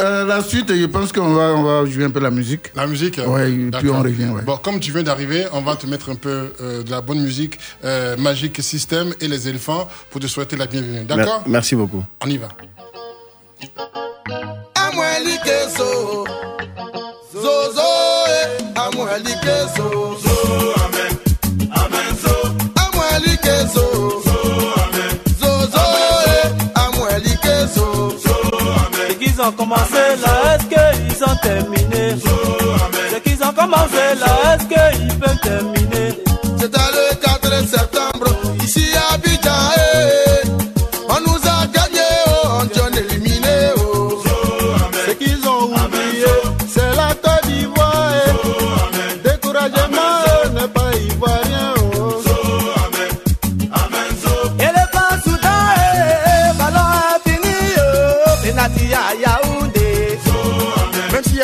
[0.00, 2.72] Euh, la suite, je pense qu'on va, on va jouer un peu la musique.
[2.74, 4.30] La musique Ouais, et puis on revient.
[4.30, 4.42] Ouais.
[4.42, 7.20] Bon, comme tu viens d'arriver, on va te mettre un peu euh, de la bonne
[7.20, 11.04] musique, euh, Magic System et les éléphants pour te souhaiter la bienvenue.
[11.04, 11.40] D'accord?
[11.40, 12.04] Mer- Merci beaucoup.
[12.24, 12.48] On y va.
[17.32, 17.80] zozo
[29.50, 32.16] ont commencé là, est-ce qu'ils ont terminé?
[33.10, 35.79] C'est qu'ils ont commencé là, est-ce qu'ils peuvent terminer?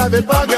[0.09, 0.56] Même s'il n'y avait pas gardien,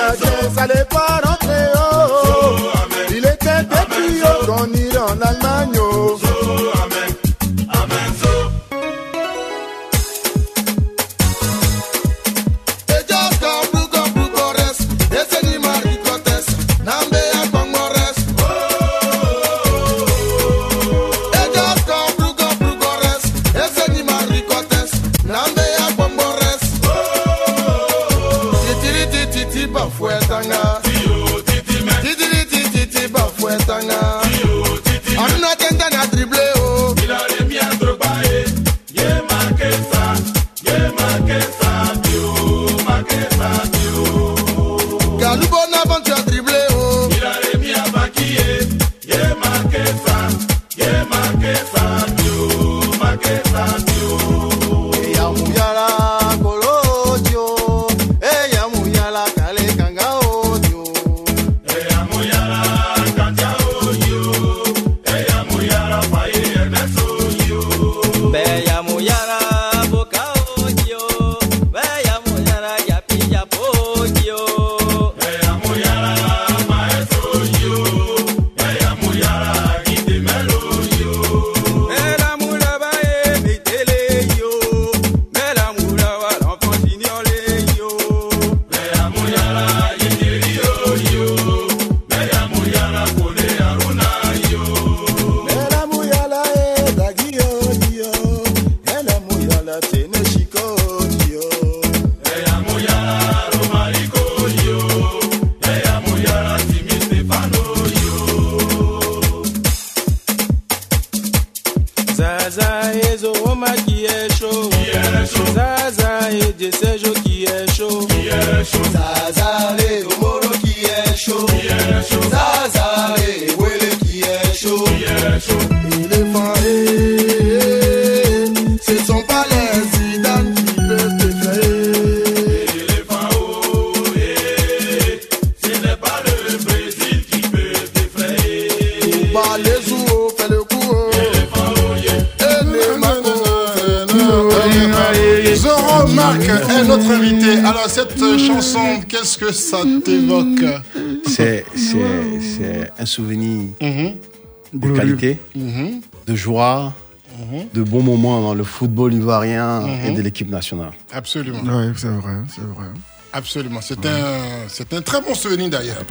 [155.19, 156.01] qualité, Mhm.
[156.27, 156.93] de joie,
[157.39, 157.67] Mhm.
[157.73, 160.17] de bons moments dans le football ivoirien et Mhm.
[160.17, 160.91] de l'équipe nationale.
[161.13, 161.61] Absolument.
[161.61, 162.87] Ouais, c'est vrai, c'est vrai.
[163.31, 163.81] Absolument.
[163.83, 166.03] C'est un, c'est un très bon souvenir d'ailleurs.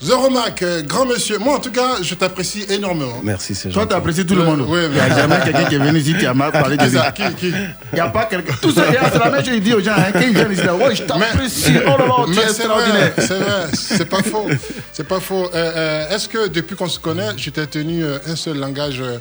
[0.00, 3.20] Zoro Marc, euh, grand monsieur, moi en tout cas, je t'apprécie énormément.
[3.24, 4.64] Merci, c'est Toi, tu apprécies tout le monde.
[4.68, 6.88] Oui, Il n'y a jamais quelqu'un qui est venu ici qui a mal parlé de
[6.88, 7.48] ça Qui, qui?
[7.48, 8.54] Il n'y a pas quelqu'un.
[8.62, 9.90] Tout ça, c'est la même chose qu'il dit aux gens.
[9.98, 11.72] Hein, quand ils viennent ici, ouais, je t'apprécie.
[11.84, 13.12] Oh là là, tu Mais es c'est extraordinaire.
[13.16, 14.46] vrai, c'est vrai, c'est pas faux,
[14.92, 15.46] c'est pas faux.
[15.46, 19.00] Euh, euh, Est-ce que depuis qu'on se connaît, je t'ai tenu euh, un seul langage,
[19.00, 19.18] euh,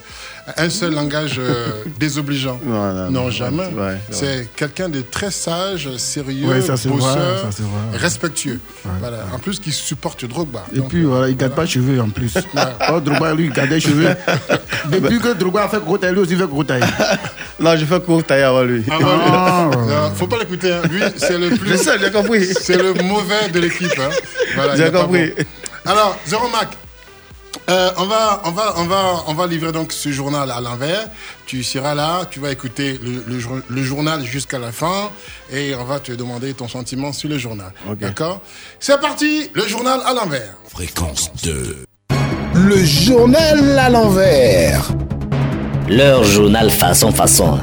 [0.57, 2.59] un seul langage euh, désobligeant?
[2.63, 3.65] Voilà, Non, jamais.
[3.67, 3.97] ouais, ouais.
[4.11, 7.97] C'est quelqu'un de très sage, sérieux, Ouais, ça ça, vrai.
[7.97, 8.59] respectueux.
[8.99, 9.19] Voilà.
[9.33, 10.65] En plus, qui supporte Drogba.
[10.73, 12.33] Et Donc, puis voilà, il ne garde pas cheveux en plus.
[12.93, 14.09] Oh, Drogba, lui, il garde les cheveux.
[14.91, 16.83] Depuis que Drogba a fait gros taille, lui aussi fait gros taille.
[17.59, 18.83] Non, je fais court taille avant lui.
[18.89, 20.73] Ah, non, faut pas l'écouter.
[20.73, 20.81] hein.
[20.89, 21.79] Lui, c'est le plus.
[22.01, 22.45] J'ai compris.
[22.59, 23.91] C'est le mauvais de l'équipe.
[23.99, 24.09] hein.
[24.55, 25.31] Voilà, J'ai compris.
[25.37, 25.43] bon.
[25.85, 26.69] Alors, Zéro Mac.
[27.69, 31.07] euh, on, va, on, va, on, va, on va livrer donc ce journal à l'envers.
[31.45, 35.09] Tu seras là, tu vas écouter le, le jour- le journal jusqu'à la fin
[35.51, 37.71] et on va te demander ton sentiment sur le journal.
[37.99, 38.41] D'accord?
[38.79, 40.55] C'est parti, le journal à l'envers.
[40.69, 41.83] Fréquence 2.
[42.53, 44.83] Le journal à l'envers.
[45.89, 47.59] Leur journal façon façon.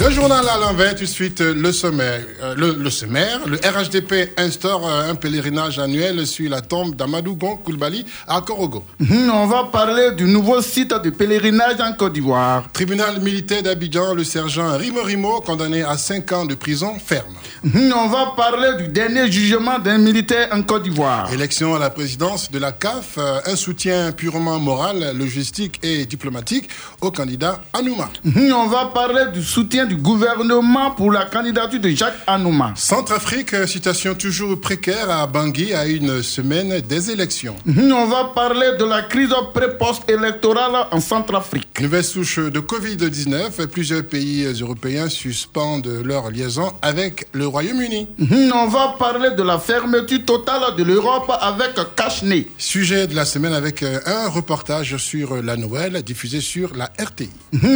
[0.00, 2.20] Le journal à l'envers, tout de suite euh, le sommaire.
[2.40, 7.34] Euh, le, le sommaire, le RHDP instaure euh, un pèlerinage annuel sur la tombe d'Amadou
[7.34, 8.84] Gon Koulibaly à Korogo.
[9.00, 12.64] Hum, On va parler du nouveau site de pèlerinage en Côte d'Ivoire.
[12.72, 17.34] Tribunal militaire d'Abidjan, le sergent Rimo Rimo, condamné à 5 ans de prison ferme.
[17.64, 21.32] Hum, On va parler du dernier jugement d'un militaire en Côte d'Ivoire.
[21.32, 26.68] Élection à la présidence de la CAF, euh, un soutien purement moral, logistique et diplomatique
[27.00, 28.08] au candidat Anouma.
[28.24, 32.72] Hum, On va parler du soutien du gouvernement pour la candidature de Jacques Anouma.
[32.76, 37.56] Centrafrique, situation toujours précaire à Bangui à une semaine des élections.
[37.66, 41.80] On va parler de la crise pré-post électorale en Centrafrique.
[41.80, 48.08] Nouvelle souche de Covid-19, plusieurs pays européens suspendent leur liaison avec le Royaume-Uni.
[48.54, 52.48] On va parler de la fermeture totale de l'Europe avec Cache-Nez.
[52.58, 57.30] Sujet de la semaine avec euh, un reportage sur la Noël diffusé sur la RTI.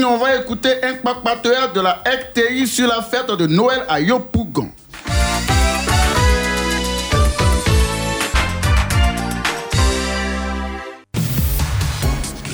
[0.04, 4.70] On va écouter un papateur de la RTI sur la fête de Noël à Yopougon.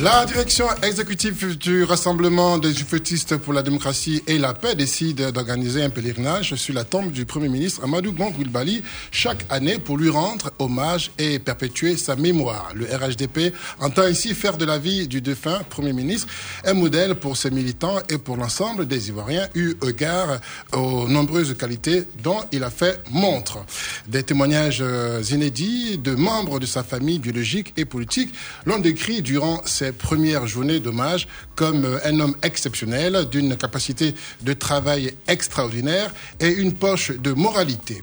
[0.00, 5.82] La direction exécutive du Rassemblement des Jufetistes pour la démocratie et la paix décide d'organiser
[5.82, 10.08] un pèlerinage sur la tombe du Premier ministre Amadou Gon Coulibaly chaque année pour lui
[10.08, 12.70] rendre hommage et perpétuer sa mémoire.
[12.76, 16.28] Le RHDP entend ainsi faire de la vie du défunt Premier ministre
[16.64, 20.38] un modèle pour ses militants et pour l'ensemble des Ivoiriens eu égard
[20.74, 23.58] aux nombreuses qualités dont il a fait montre.
[24.06, 24.84] Des témoignages
[25.28, 28.32] inédits de membres de sa famille biologique et politique
[28.64, 34.52] l'ont décrit durant ses premières journées d'hommage comme euh, un homme exceptionnel, d'une capacité de
[34.52, 38.02] travail extraordinaire et une poche de moralité.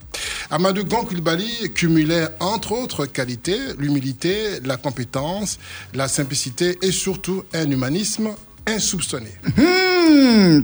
[0.49, 5.59] Amadou Gon Coulibaly cumulait entre autres qualités l'humilité, la compétence,
[5.93, 8.29] la simplicité et surtout un humanisme
[8.67, 9.29] insoupçonné.
[9.57, 10.63] Hum,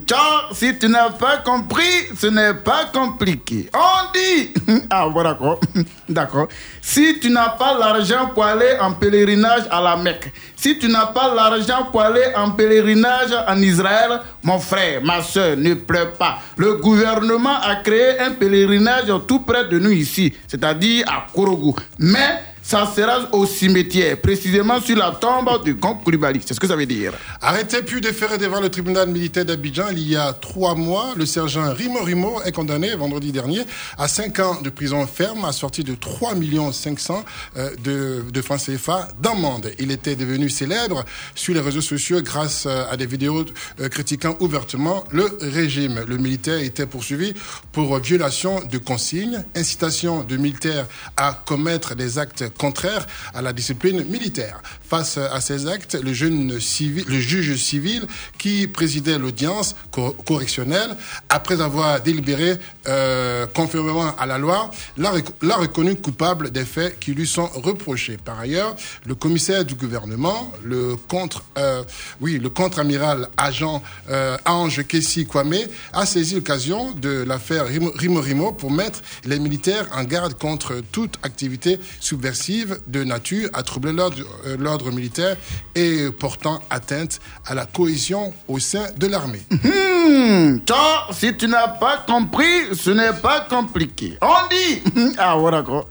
[0.54, 1.82] si tu n'as pas compris,
[2.20, 3.70] ce n'est pas compliqué.
[3.74, 4.50] On dit.
[4.90, 5.60] Ah, bon, d'accord.
[6.10, 6.48] D'accord.
[6.82, 11.08] Si tu n'as pas l'argent pour aller en pèlerinage à la Mecque, si tu n'as
[11.08, 16.40] pas l'argent pour aller en pèlerinage en Israël, mon frère, ma soeur, ne pleure pas.
[16.58, 21.76] Le gouvernement a créé un pèlerinage tout près de nous ici, c'est-à-dire à Korogo.
[22.00, 26.42] Mais ça sera au cimetière, précisément sur la tombe de Gon Coulibaly.
[26.46, 27.14] C'est ce que ça veut dire.
[27.42, 31.74] Arrêté puis déféré devant le tribunal militaire d'Abidjan il y a trois mois, le sergent
[31.74, 33.62] Rimo Rimo est condamné vendredi dernier
[33.98, 36.34] à cinq ans de prison ferme, assorti de 3
[36.72, 37.24] 500
[37.58, 39.72] euh, de, de francs CFA d'amende.
[39.80, 41.04] Il était devenu célèbre
[41.36, 43.46] sur les réseaux sociaux grâce euh, à des vidéos
[43.80, 46.04] euh, critiquant ouvertement le régime.
[46.08, 47.34] Le militaire était poursuivi
[47.72, 50.86] pour violation de consignes, incitation de militaires
[51.18, 54.62] à commettre des actes contraires à la discipline militaire.
[54.90, 58.06] Face à ces actes, le, jeune civil, le juge civil
[58.38, 60.96] qui présidait l'audience cor- correctionnelle,
[61.30, 67.00] après avoir délibéré euh, conformément à la loi, l'a rec- l'a reconnu coupable des faits
[67.00, 68.18] qui lui sont reprochés.
[68.24, 68.76] Par ailleurs,
[69.06, 71.84] le commissaire du gouvernement, le contre, euh,
[72.20, 75.56] oui, le contre-amiral agent euh, Ange Kessi Kwame,
[75.94, 81.16] a saisi l'occasion de l'affaire Rimo Rimo pour mettre les militaires en garde contre toute
[81.24, 82.41] activité subversive
[82.88, 85.38] de nature à troubler l'ordre euh, l'ordre militaire
[85.76, 89.42] et portant atteinte à la cohésion au sein de l'armée.
[89.52, 94.18] Hmm, toi, si tu n'as pas compris, ce n'est pas compliqué.
[94.22, 94.82] On dit.
[95.18, 95.88] Ah, ouais, d'accord.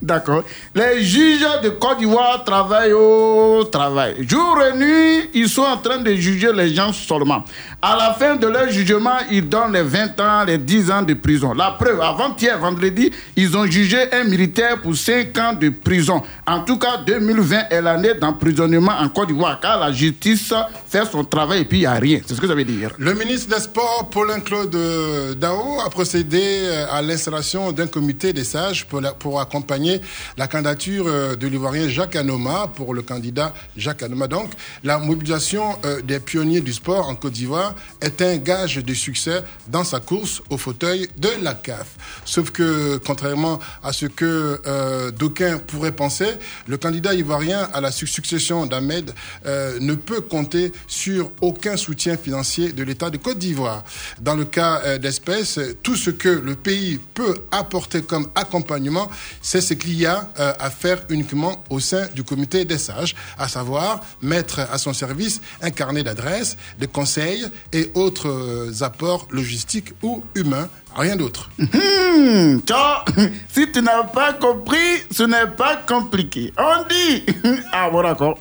[0.00, 0.44] D'accord.
[0.74, 4.26] Les juges de Côte d'Ivoire travaillent au travail.
[4.26, 7.44] Jour et nuit, ils sont en train de juger les gens seulement.
[7.84, 11.14] À la fin de leur jugement, ils donnent les 20 ans, les 10 ans de
[11.14, 11.52] prison.
[11.52, 16.22] La preuve, avant-hier, vendredi, ils ont jugé un militaire pour 5 ans de prison.
[16.46, 20.54] En tout cas, 2020 est l'année d'emprisonnement en Côte d'Ivoire, car la justice
[20.86, 22.20] fait son travail et puis il n'y a rien.
[22.24, 22.92] C'est ce que ça veut dire.
[22.98, 28.44] Le ministre des Sports, Paulin-Claude euh, Dao, a procédé euh, à l'installation d'un comité des
[28.44, 30.00] sages pour, pour accompagner
[30.38, 34.28] la candidature euh, de l'Ivoirien Jacques Anoma pour le candidat Jacques Anoma.
[34.28, 34.50] Donc,
[34.84, 35.64] la mobilisation
[36.04, 40.42] des pionniers du sport en Côte d'Ivoire est un gage de succès dans sa course
[40.50, 41.86] au fauteuil de la CAF.
[42.24, 46.28] Sauf que, contrairement à ce que euh, d'aucuns pourraient penser,
[46.66, 49.12] le candidat ivoirien à la su- succession d'Ahmed
[49.46, 53.84] euh, ne peut compter sur aucun soutien financier de l'État de Côte d'Ivoire.
[54.20, 59.10] Dans le cas euh, d'espèce, tout ce que le pays peut apporter comme accompagnement,
[59.40, 63.14] c'est ce qu'il y a euh, à faire uniquement au sein du comité des sages,
[63.38, 69.26] à savoir mettre à son service un carnet d'adresses, de conseils et autres euh, apports
[69.30, 71.50] logistiques ou humains, rien d'autre.
[72.66, 73.04] Toi,
[73.48, 74.76] si tu n'as pas compris,
[75.10, 76.52] ce n'est pas compliqué.
[76.58, 77.24] On dit.
[77.74, 78.38] Ah bon, d'accord.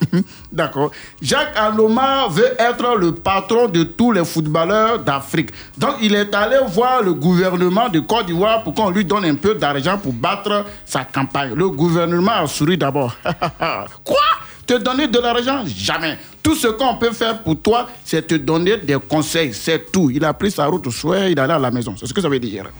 [0.51, 0.91] D'accord.
[1.22, 5.51] Jacques Aloma veut être le patron de tous les footballeurs d'Afrique.
[5.78, 9.36] Donc, il est allé voir le gouvernement de Côte d'Ivoire pour qu'on lui donne un
[9.36, 11.53] peu d'argent pour battre sa campagne.
[11.55, 13.15] Le gouvernement a souri d'abord.
[14.03, 14.17] Quoi?
[14.72, 16.17] Te donner de l'argent Jamais.
[16.41, 19.53] Tout ce qu'on peut faire pour toi, c'est te donner des conseils.
[19.53, 20.09] C'est tout.
[20.09, 21.93] Il a pris sa route au souhait, il est allé à la maison.
[21.99, 22.72] C'est ce que ça veut dire.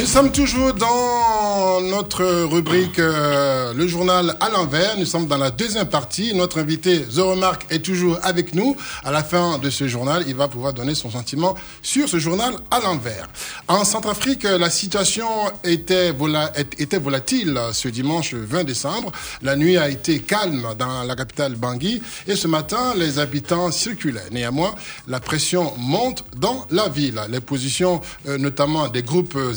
[0.00, 4.96] Nous sommes toujours dans notre rubrique euh, Le journal à l'envers.
[4.98, 6.32] Nous sommes dans la deuxième partie.
[6.34, 8.74] Notre invité Zoromark est toujours avec nous.
[9.04, 12.54] À la fin de ce journal, il va pouvoir donner son sentiment sur ce journal
[12.70, 13.28] à l'envers.
[13.68, 15.28] En Centrafrique, la situation
[15.64, 19.12] était, vola- était volatile ce dimanche 20 décembre.
[19.42, 24.30] La nuit a été calme dans la capitale Bangui et ce matin, les habitants circulaient.
[24.32, 24.74] Néanmoins,
[25.08, 27.20] la pression monte dans la ville.
[27.28, 29.52] Les positions, euh, notamment des groupes euh,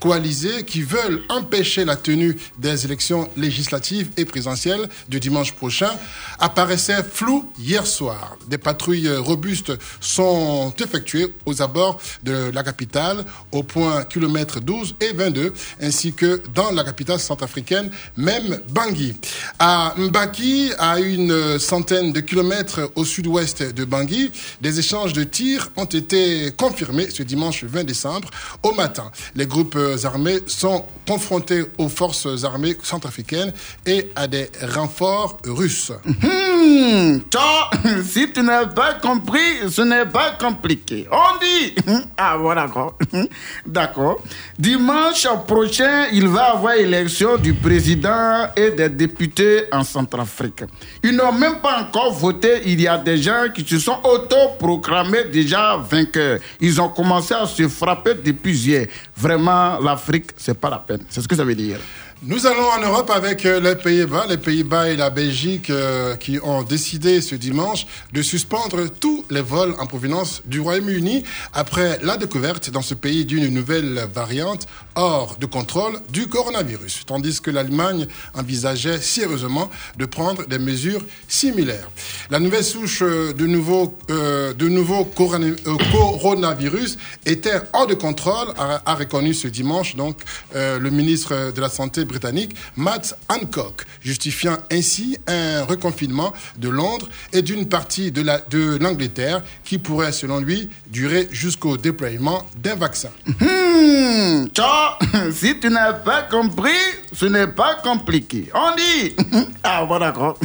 [0.00, 5.90] coalisés qui veulent empêcher la tenue des élections législatives et présidentielles de dimanche prochain,
[6.38, 8.36] apparaissaient floues hier soir.
[8.48, 15.12] Des patrouilles robustes sont effectuées aux abords de la capitale, au point kilomètre 12 et
[15.12, 19.14] 22, ainsi que dans la capitale centrafricaine, même Bangui.
[19.58, 25.70] À Mbaki, à une centaine de kilomètres au sud-ouest de Bangui, des échanges de tirs
[25.76, 28.28] ont été confirmés ce dimanche 20 décembre
[28.62, 29.10] au matin.
[29.34, 33.52] Les groupes armés sont confrontés aux forces armées centrafricaines
[33.86, 35.92] et à des renforts russes.
[36.04, 37.70] Hmm, toi,
[38.04, 41.06] si tu n'as pas compris, ce n'est pas compliqué.
[41.10, 41.74] On dit.
[42.24, 42.96] Ah, voilà, d'accord.
[43.66, 44.22] D'accord.
[44.56, 50.62] Dimanche prochain, il va y avoir élection du président et des députés en Centrafrique.
[51.02, 52.62] Ils n'ont même pas encore voté.
[52.66, 56.38] Il y a des gens qui se sont autoproclamés déjà vainqueurs.
[56.60, 58.86] Ils ont commencé à se frapper depuis hier.
[59.16, 61.02] Vraiment, l'Afrique, c'est pas la peine.
[61.08, 61.78] C'est ce que ça veut dire.
[62.24, 66.38] Nous allons en Europe avec euh, les Pays-Bas, les Pays-Bas et la Belgique euh, qui
[66.40, 72.16] ont décidé ce dimanche de suspendre tous les vols en provenance du Royaume-Uni après la
[72.16, 78.06] découverte dans ce pays d'une nouvelle variante hors de contrôle du coronavirus, tandis que l'Allemagne
[78.34, 79.68] envisageait sérieusement
[79.98, 81.90] de prendre des mesures similaires.
[82.30, 85.56] La nouvelle souche euh, de nouveau, de nouveau corona-
[85.90, 90.18] coronavirus était hors de contrôle, a, a reconnu ce dimanche donc
[90.54, 97.42] le ministre de la Santé britannique Matt Hancock, justifiant ainsi un reconfinement de Londres et
[97.42, 103.10] d'une partie de la- de l'Angleterre qui pourrait, selon lui, durer jusqu'au déploiement d'un vaccin.
[103.26, 104.98] Hmm, toi,
[105.32, 106.70] si tu n'as pas compris,
[107.14, 108.50] ce n'est pas compliqué.
[108.54, 109.14] On dit.
[109.64, 110.36] Ah, bon, d'accord.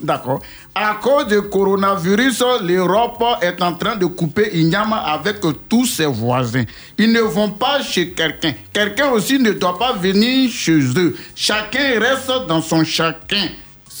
[0.00, 0.40] D'accord.
[0.78, 5.36] À cause du coronavirus, l'Europe est en train de couper Inyama avec
[5.70, 6.64] tous ses voisins.
[6.98, 8.52] Ils ne vont pas chez quelqu'un.
[8.74, 11.16] Quelqu'un aussi ne doit pas venir chez eux.
[11.34, 13.48] Chacun reste dans son chacun.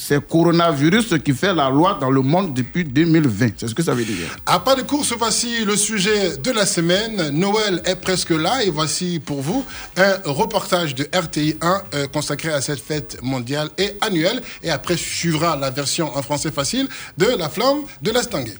[0.08, 3.54] C'est coronavirus qui fait la loi dans le monde depuis 2020.
[3.56, 4.36] C'est ce que ça veut dire.
[4.46, 7.30] À pas de course, voici le sujet de la semaine.
[7.30, 9.64] Noël est presque là et voici pour vous
[9.96, 14.42] un reportage de RTI 1 euh, consacré à cette fête mondiale et annuelle.
[14.62, 16.86] Et après suivra la version en français facile
[17.18, 18.58] de La Flamme de l'Estanguet.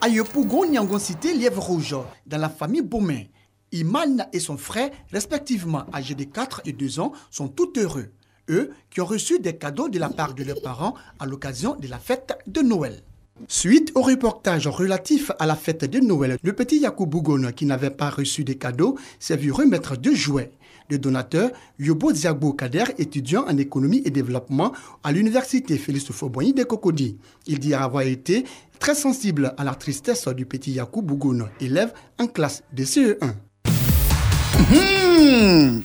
[0.00, 3.24] À Yopougon, Nyangon Cité, Lièvre Rouge, dans la famille Beaumain.
[3.72, 8.12] Iman et son frère, respectivement âgés de 4 et 2 ans, sont tout heureux.
[8.48, 11.88] Eux qui ont reçu des cadeaux de la part de leurs parents à l'occasion de
[11.88, 13.02] la fête de Noël.
[13.48, 17.90] Suite au reportage relatif à la fête de Noël, le petit Yakou Bougon, qui n'avait
[17.90, 20.52] pas reçu des cadeaux, s'est vu remettre deux jouets.
[20.88, 24.72] Le donateur, Yobo Ziagbo Kader, étudiant en économie et développement
[25.02, 27.18] à l'université Félix Fauboigny de Cocody.
[27.46, 28.44] Il dit avoir été
[28.78, 33.45] très sensible à la tristesse du petit Yakou Bougon, élève en classe de E CE1.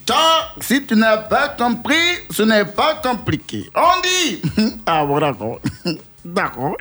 [0.05, 0.15] Toi,
[0.59, 1.95] si tu n'as pas compris,
[2.29, 3.69] ce n'est pas compliqué.
[3.75, 4.41] On dit.
[4.85, 5.59] Ah, bon, d'accord.
[6.25, 6.77] D'accord.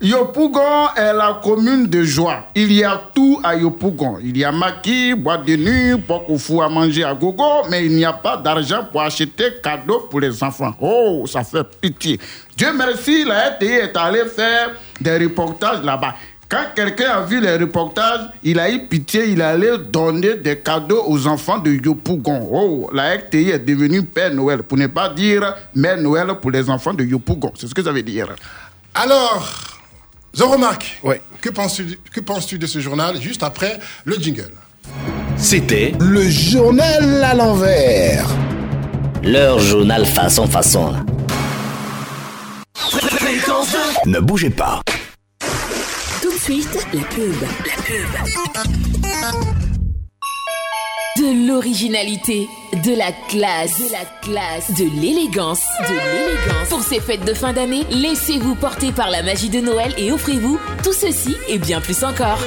[0.00, 2.46] Yopougon est la commune de joie.
[2.54, 4.18] Il y a tout à Yopougon.
[4.22, 6.02] Il y a maquis, boîte de nuit,
[6.38, 10.20] fou à manger à gogo, mais il n'y a pas d'argent pour acheter cadeaux pour
[10.20, 10.74] les enfants.
[10.80, 12.20] Oh, ça fait pitié.
[12.56, 14.70] Dieu merci, la RTI est allé faire
[15.00, 16.14] des reportages là-bas.
[16.50, 21.04] Quand quelqu'un a vu les reportages, il a eu pitié, il allait donner des cadeaux
[21.06, 22.48] aux enfants de Yopougon.
[22.50, 26.70] Oh, la RTI est devenue Père Noël, pour ne pas dire Mère Noël pour les
[26.70, 27.52] enfants de Yopougon.
[27.54, 28.34] C'est ce que ça veut dire.
[28.94, 29.46] Alors,
[30.32, 31.02] Jean-Remarque,
[31.42, 34.52] que penses-tu que penses-tu de ce journal juste après le jingle?
[35.36, 38.26] C'était Le journal à l'envers.
[39.22, 40.94] Leur journal façon façon.
[44.06, 44.80] Ne bougez pas.
[46.48, 47.34] La pub.
[47.66, 48.08] La pub.
[51.18, 56.68] De l'originalité, de la classe, de la classe, de l'élégance, de l'élégance.
[56.70, 60.58] Pour ces fêtes de fin d'année, laissez-vous porter par la magie de Noël et offrez-vous
[60.82, 62.38] tout ceci et bien plus encore.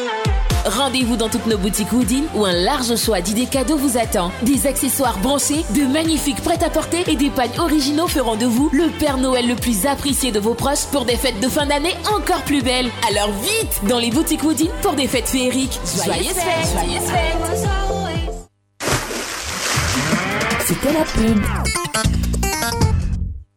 [0.66, 4.32] Rendez-vous dans toutes nos boutiques Woodin où un large choix d'idées cadeaux vous attend.
[4.44, 9.18] Des accessoires branchés, de magnifiques prêt-à-porter et des pagnes originaux feront de vous le Père
[9.18, 12.62] Noël le plus apprécié de vos proches pour des fêtes de fin d'année encore plus
[12.62, 12.90] belles.
[13.10, 15.80] Alors vite dans les boutiques Woodin pour des fêtes féeriques.
[16.04, 17.58] Joyeuses fêtes!
[20.60, 21.44] C'était la pub.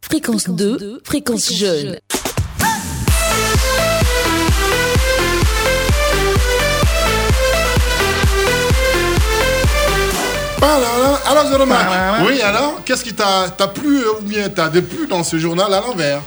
[0.01, 1.99] Fréquence 2, fréquence jeune.
[10.63, 15.07] Alors, alors Jean-Remarque, oui, alors, qu'est-ce qui t'a t'a plu euh, ou bien t'a déplu
[15.07, 16.21] dans ce journal à l'envers?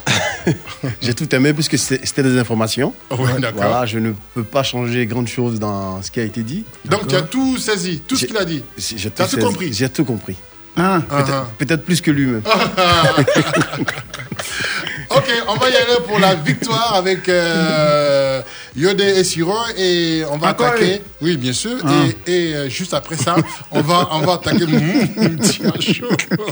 [1.01, 2.93] J'ai tout aimé puisque c'était c'était des informations.
[3.11, 3.63] Oui, d'accord.
[3.63, 6.63] Voilà, je ne peux pas changer grande chose dans ce qui a été dit.
[6.85, 8.63] Donc, tu as tout saisi, tout ce qu'il a dit.
[8.77, 10.35] J'ai T'as tout compris J'ai tout compris.
[10.79, 11.01] Ah.
[11.09, 11.47] Peut-être Ah.
[11.57, 12.43] peut-être plus que lui-même.
[15.09, 18.41] Ok, on va y aller pour la victoire avec euh,
[18.75, 21.01] Yodé et Siro et on va Encore attaquer.
[21.21, 21.77] Oui, bien sûr.
[21.85, 21.89] Ah.
[22.27, 23.35] Et, et, euh, juste après ça,
[23.71, 24.65] on va, on va attaquer.
[24.67, 26.09] Mmh, tiens, chaud.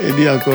[0.00, 0.54] Et dit encore.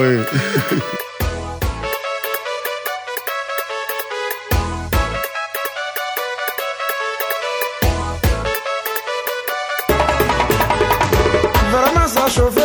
[11.72, 12.62] Vraiment ça chauffé,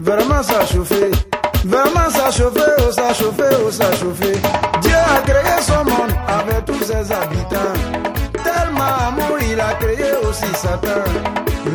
[0.00, 1.10] vraiment ça chauffé,
[1.64, 2.01] vraiment
[2.32, 4.32] chauffé, oh ça chauffé, oh ça chauffé.
[4.80, 7.76] Dieu a créé son monde avec tous ses habitants.
[8.32, 11.04] Tellement amour, il a créé aussi Satan.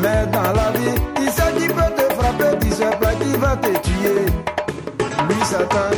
[0.01, 3.55] Mais dans la vie, il sait qu'il peut te frapper, tu sais pas qu'il va
[3.55, 4.25] te tuer.
[5.29, 5.91] Lui Satan,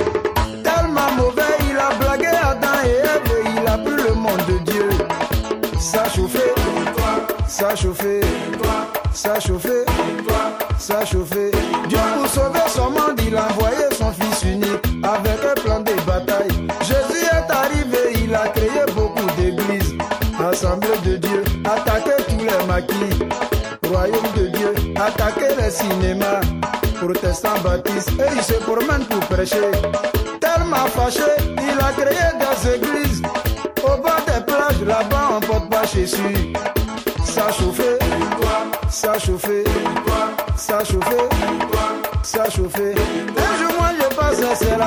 [0.64, 4.90] tellement mauvais, il a blagué Adam et et il a pris le monde de Dieu.
[5.80, 6.54] Ça chauffé,
[7.48, 8.20] ça chauffé,
[9.14, 9.86] ça chauffé,
[10.78, 11.52] ça chauffé.
[11.88, 16.48] Dieu pour sauver son monde, il a envoyé son fils avec un plan de bataille.
[16.82, 19.96] Jésus est arrivé, il a créé beaucoup d'églises,
[20.40, 23.20] assemblée de Dieu, attaqué tous les maquis.
[23.90, 26.40] Royaume de Dieu, attaquer les cinémas,
[27.02, 29.72] protestants baptistes, et il se promène pour prêcher.
[30.40, 33.22] Tellement fâché, il a créé des églises.
[33.84, 36.54] Au bord des plages, là-bas, on porte pas Jésus.
[37.26, 37.98] Ça chauffé,
[38.90, 39.64] ça chauffé,
[40.56, 41.18] ça chauffé,
[42.24, 42.96] ça chauffé.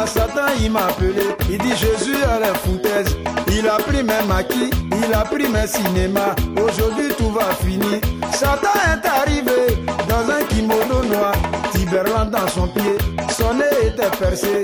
[0.06, 1.22] Satan, il m'a appelé.
[1.50, 3.16] Il dit Jésus a les foutaises.
[3.48, 6.34] Il a pris mes maquis, il a pris mes cinémas.
[6.62, 8.00] Aujourd'hui, tout va finir.
[8.32, 11.32] Satan est arrivé dans un kimono noir,
[11.72, 12.96] Tiberland dans son pied.
[13.30, 14.62] Son nez était percé.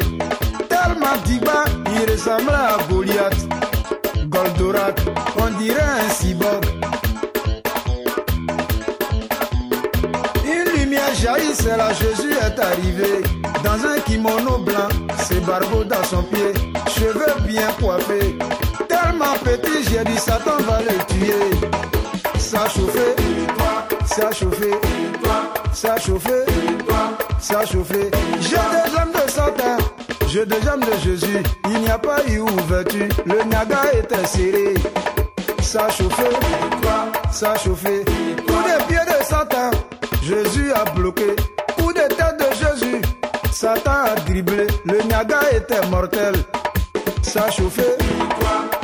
[0.69, 3.47] Tellement diba, il ressemblait à Goliath.
[4.27, 5.01] Goldorak,
[5.39, 6.65] on dirait un cyborg.
[10.45, 13.23] Une lumière jaillit, c'est là Jésus est arrivé.
[13.65, 14.89] Dans un kimono blanc,
[15.29, 16.55] ses barbeaux dans son pied,
[16.89, 18.39] cheveux bien coiffés.
[18.89, 21.69] Tellement petit, j'ai dit Satan va le tuer.
[22.39, 23.07] Ça a chauffé,
[24.07, 24.71] ça a chauffé,
[25.73, 26.45] ça a chauffé,
[27.41, 28.11] ça a chauffé.
[28.41, 29.77] J'ai des jambes de Satan,
[30.29, 31.43] j'ai des jambes de Jésus.
[31.69, 34.75] Il n'y a pas eu ouverture, le naga était serré.
[35.61, 36.29] Ça a chauffé,
[37.31, 38.05] ça a chauffé.
[38.47, 39.71] Coup de pied de Satan,
[40.23, 41.37] Jésus a bloqué.
[43.61, 44.69] Satan a dribblé.
[44.85, 46.33] Le naga était mortel.
[47.23, 47.83] Ça a chauffé,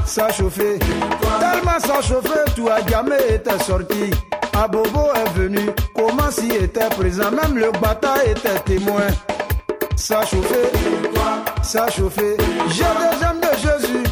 [0.05, 0.81] ça a chauffé.
[0.81, 4.11] Tellement ça a chauffé, tout a jamais été sorti.
[4.53, 9.07] Abobo est venu, comment s'y était présent, même le bataille était témoin.
[9.95, 10.63] Ça a chauffé,
[11.63, 12.37] ça a chauffé.
[12.71, 14.05] J'ai des jambes de Jésus,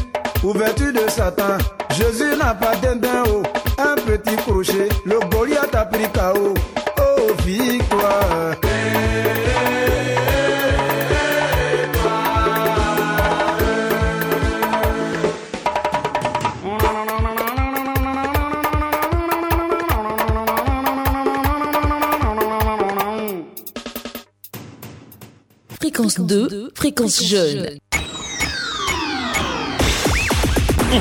[0.45, 1.57] ouverture de Satan.
[1.89, 3.43] Jésus n'a pas d'indin haut,
[3.77, 4.87] un petit crochet.
[5.03, 6.53] Le Goliath a pris KO.
[26.03, 27.69] Fréquence 2, fréquence jeune.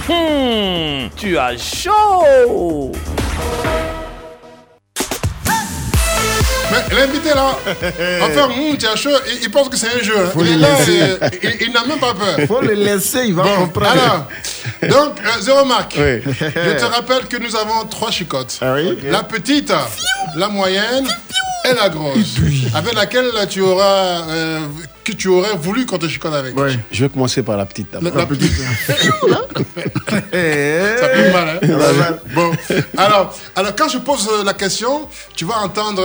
[0.09, 2.93] Hum, tu as chaud
[6.71, 7.51] Mais l'invité là,
[8.23, 10.15] enfin, hum, tu as chaud, il, il pense que c'est un jeu.
[10.17, 10.31] hein.
[10.33, 12.47] Faut il est là, il, il- il n'a même pas peur.
[12.47, 13.91] Faut le laisser, il va Bon, comprendre.
[13.91, 14.29] alors,
[14.89, 15.97] donc, euh, zéro marque.
[15.99, 16.23] Oui.
[16.41, 18.57] Je te rappelle que nous avons trois chicottes.
[18.63, 19.73] Ah oui La petite,
[20.37, 21.09] la moyenne
[21.65, 22.37] et la grosse.
[22.75, 24.61] Avec laquelle tu auras, euh,
[25.05, 26.55] que tu aurais voulu qu'on te chicote avec.
[26.91, 28.53] Je vais commencer par la petite La, petite.
[28.53, 29.49] Ça fait mal,
[30.43, 31.61] hein Ça fait mal.
[32.35, 32.51] Bon,
[32.97, 36.03] alors, alors quand je pose euh, la question, tu vas entendre.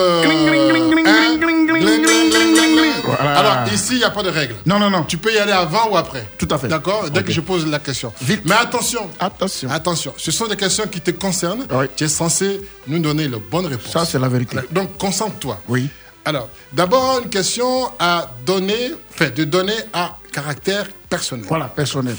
[3.20, 4.56] Alors, ici, il n'y a pas de règle.
[4.66, 5.04] Non, non, non.
[5.04, 6.26] Tu peux y aller avant ou après?
[6.38, 6.68] Tout à fait.
[6.68, 7.10] D'accord?
[7.10, 8.14] Dès que je pose la question.
[8.46, 9.10] Mais attention.
[9.20, 9.70] Attention.
[9.70, 10.14] Attention.
[10.18, 11.66] Ce sont des questions qui te concernent.
[11.72, 11.86] Oui.
[11.96, 13.92] Tu es censé nous donner la bonne réponse.
[13.92, 14.58] Ça, c'est la vérité.
[14.72, 15.60] Donc, concentre-toi.
[15.68, 15.90] Oui.
[16.28, 21.46] Alors, d'abord, une question à donner, enfin, de donner à caractère personnel.
[21.48, 22.18] Voilà, personnel.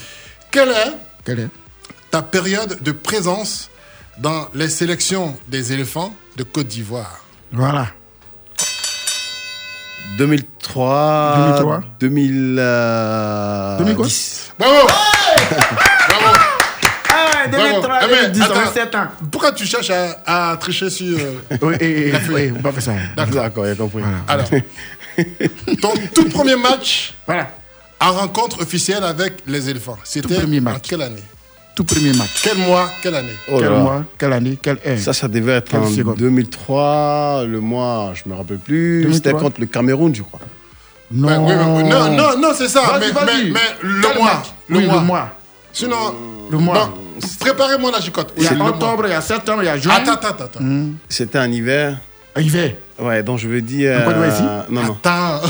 [0.51, 0.93] Quelle est
[1.27, 1.49] Quelle est
[2.11, 3.69] ta période de présence
[4.17, 7.21] dans les sélections des éléphants de Côte d'Ivoire
[7.53, 7.89] Voilà.
[10.17, 11.35] 2003.
[11.61, 11.81] 2003.
[12.01, 12.57] 2000.
[12.59, 14.55] euh, 2000 quoi 10.
[14.59, 15.81] Bravo Bravo
[17.53, 18.07] Ah, 2003, Bravo.
[18.09, 19.07] Eh, mais 2010, attends, 27 ans.
[19.31, 21.19] Pourquoi tu cherches à, à tricher sur...
[21.19, 22.93] euh, Oui, et, oui, on va faire ça.
[23.17, 24.03] D'accord, il a compris.
[24.27, 24.47] Alors,
[25.81, 27.49] ton tout premier match Voilà.
[28.01, 30.85] en rencontre officielle avec les éléphants, c'était premier en match.
[30.89, 31.23] quelle année?
[31.75, 32.41] Tout premier match.
[32.43, 33.35] Quel mois Quelle année?
[33.53, 34.99] Oh quel mois Quelle année Quelle heure?
[34.99, 36.17] Ça, ça devait être Quelle en seconde?
[36.17, 37.45] 2003.
[37.47, 39.03] Le mois, je me rappelle plus.
[39.03, 39.15] 2003.
[39.15, 40.41] C'était contre le Cameroun, je crois.
[41.13, 41.47] Non.
[41.47, 41.89] Oui, oui.
[41.89, 42.81] non, non, non, c'est ça.
[42.83, 43.51] Vas-y, Mais, vas-y.
[43.53, 44.43] mais, mais le Quel mois.
[44.69, 44.95] Le Oui, mois.
[44.97, 45.29] le mois.
[45.73, 46.15] Sinon,
[46.51, 46.87] Le mois.
[46.87, 48.33] bon, préparez-moi la chicotte.
[48.37, 49.95] Il y a octobre, il y a septembre, il y a juin.
[49.95, 50.61] Attends, attends, attends.
[51.09, 51.99] C'était en hiver.
[52.37, 52.75] Hiver.
[52.99, 53.99] Ouais, donc je veux dire.
[54.29, 54.97] Ici Non, non.
[55.03, 55.41] Attends.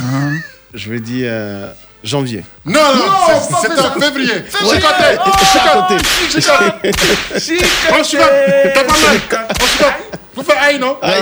[0.74, 1.72] Je veux dire euh,
[2.05, 2.44] janvier.
[2.64, 3.12] Non, non, Non,
[3.51, 4.32] c'est- en février.
[4.32, 4.74] Ouais.
[4.74, 5.11] Chicoté.
[5.53, 5.96] Chicoté.
[6.30, 6.92] Chicoté.
[7.40, 7.66] Chicoté.
[7.99, 8.30] On chicote.
[8.74, 9.20] T'as pas mal.
[9.61, 10.18] On.
[10.34, 10.96] Faut faire aïe, non?
[11.03, 11.20] Aïe.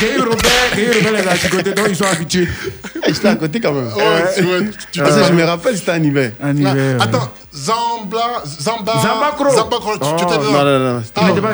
[0.00, 0.36] Gaï Robert,
[0.76, 2.48] Gaï Robert les a chicotés, donc ils sont habitués.
[3.06, 3.86] J'étais à côté quand même.
[3.94, 4.02] Ouais,
[4.36, 4.58] tu vois,
[5.20, 5.22] vois.
[5.28, 6.32] je me rappelle, c'était en hiver.
[6.42, 6.96] Ah, hiver.
[7.00, 9.50] Attends, Zambla, Zamba, Zambacro.
[9.56, 11.02] Zambacro, tu tu étais Oh, dedans Non, non, non.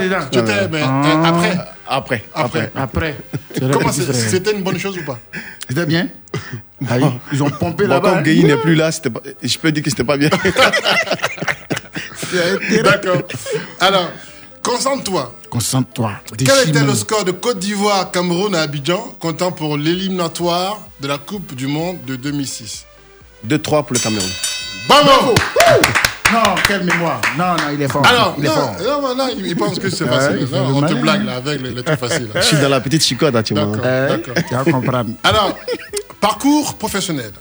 [0.00, 0.18] Dedans.
[0.32, 0.38] Tu
[0.72, 1.02] mais Ah.
[1.04, 1.58] euh, après,
[1.92, 2.22] Après.
[2.34, 2.70] après.
[2.76, 3.16] Après.
[3.58, 5.18] Comment c'est- c'était une bonne chose ou pas?
[5.68, 6.08] C'était bien
[6.88, 6.96] Ah
[7.32, 8.14] Ils ont pompé Bon, là-bas.
[8.14, 10.30] comme Guy n'est plus là, c'était pas- je peux dire que c'était pas bien.
[12.84, 13.22] D'accord.
[13.80, 14.08] Alors,
[14.62, 15.34] concentre-toi.
[15.50, 16.12] Concentre-toi.
[16.38, 21.18] Quel était le score de Côte d'Ivoire, Cameroun à Abidjan, comptant pour l'éliminatoire de la
[21.18, 22.86] Coupe du Monde de 2006
[23.46, 24.30] 2-3 pour le Cameroun.
[24.88, 25.34] Bravo
[26.32, 27.20] Non, quelle mémoire.
[27.36, 28.06] Non, non, il est fort.
[28.06, 28.76] Alors, il est non, fort.
[28.84, 30.46] non, non, non, il pense que c'est facile.
[30.52, 32.28] Non, on te blague là avec les, les trucs faciles.
[32.34, 33.64] Je suis dans la petite chicote, hein, tu vois.
[33.64, 34.34] D'accord, Euh, d'accord.
[34.48, 35.10] Tu vas comprendre.
[35.24, 35.58] Alors,
[36.20, 37.32] parcours professionnel.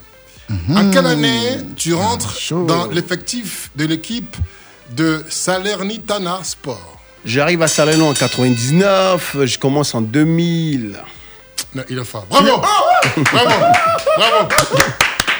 [0.48, 0.76] Mhm.
[0.76, 2.64] En quelle année tu rentres chaud.
[2.66, 4.36] dans l'effectif de l'équipe
[4.96, 6.96] de Salernitana Sport?
[7.24, 10.98] J'arrive à Salerno en 99, je commence en 2000.
[11.74, 12.26] Non, il est fort.
[12.28, 13.50] Bravo Bravo
[14.16, 14.48] Bravo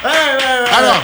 [0.77, 1.03] Alors,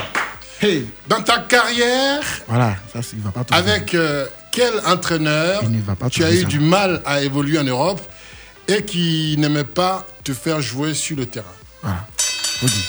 [0.61, 5.63] Hey, dans ta carrière, voilà, ça, il va pas tout avec euh, quel entraîneur
[6.11, 6.47] tu as eu ça.
[6.47, 8.01] du mal à évoluer en Europe
[8.67, 11.45] et qui n'aimait pas te faire jouer sur le terrain?
[11.83, 12.07] Voilà.
[12.59, 12.85] Faut dire.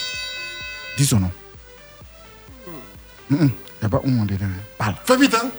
[0.98, 1.32] Dis son nom.
[3.30, 3.52] Il n'y
[3.84, 4.46] a pas un dedans.
[4.78, 4.96] Parle.
[5.04, 5.50] Fais vite, hein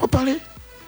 [0.00, 0.36] Faut parler.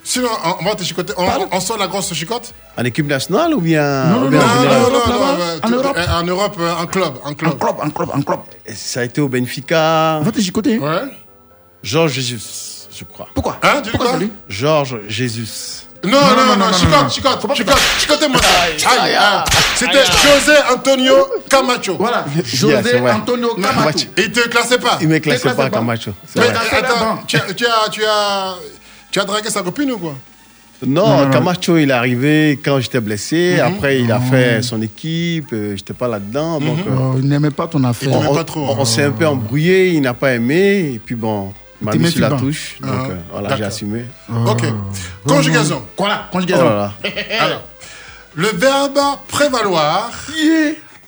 [0.09, 0.29] Sinon,
[0.61, 1.13] on, va te chicoter.
[1.17, 4.47] On, on sort la grosse chicote En équipe nationale ou bien Non, non, bien non,
[4.47, 5.97] en Non, non, non, en Europe.
[5.99, 7.59] euh, En Europe, euh, en club, en En club.
[7.59, 8.41] club, en club, en club.
[8.73, 10.19] Ça a été au Benfica.
[10.21, 10.79] On va te chicoter.
[10.79, 11.03] Ouais.
[11.83, 12.39] Georges Jésus,
[12.97, 13.27] je crois.
[13.35, 15.49] Pourquoi Hein, tu dis Pourquoi quoi Georges Jésus.
[16.05, 18.91] Non, non, non, chicote, chicote, chicote, chicotez-moi ça.
[19.03, 19.17] Aïe.
[19.75, 21.15] C'était José Antonio
[21.51, 21.97] Camacho.
[21.99, 22.25] Voilà.
[22.45, 23.01] José.
[23.11, 24.07] Antonio Camacho.
[24.17, 24.99] Il te classait pas.
[25.01, 25.71] Il ne me classait pas pas.
[25.71, 26.13] Camacho.
[26.37, 27.37] Mais attends, tu
[27.67, 28.55] as,
[29.17, 30.15] tu, as, dragué sa copine ou quoi?
[30.87, 33.59] Non, Camacho, il est arrivé quand j'étais blessé.
[33.61, 35.49] Après, il a fait son équipe.
[35.55, 36.61] euh, J'étais pas là-dedans.
[36.61, 38.13] Donc, euh, Oh, il n'aimait pas ton affaire.
[38.13, 38.77] on, pas trop, on- hein.
[38.81, 39.89] on s'est un peu embrouillé.
[39.95, 40.93] Il n'a pas aimé.
[40.95, 42.77] Et puis bon, il m'a mis sur la touche.
[42.83, 44.05] Donc Ah, euh, voilà, j'ai assumé.
[44.47, 44.65] Ok.
[45.27, 45.83] Conjugaison.
[45.97, 46.65] Voilà, Oh conjugaison.
[46.65, 47.11] là là.
[47.41, 47.63] Alors,
[48.35, 48.99] le verbe
[49.29, 50.11] prévaloir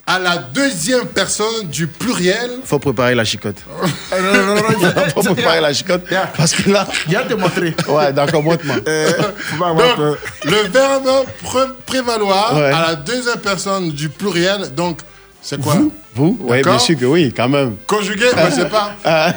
[0.08, 2.50] à la deuxième personne du pluriel.
[2.64, 3.58] Faut préparer la chicote.
[4.18, 6.02] Il Faut préparer la chicote.
[6.34, 6.88] Parce que là.
[7.14, 7.74] a te montrer.
[7.86, 8.76] Ouais, d'accord, montre-moi.
[8.76, 10.16] Donc, peur.
[10.44, 12.72] le verbe pré- prévaloir Ouais.
[12.72, 14.74] à la deuxième personne du pluriel.
[14.74, 15.00] Donc,
[15.42, 15.76] c'est quoi?
[16.14, 16.36] Vous?
[16.40, 16.72] Oui, D'accord.
[16.72, 17.76] bien sûr que oui, quand même.
[17.86, 18.92] Conjugué, je sais pas.
[19.04, 19.32] Ah,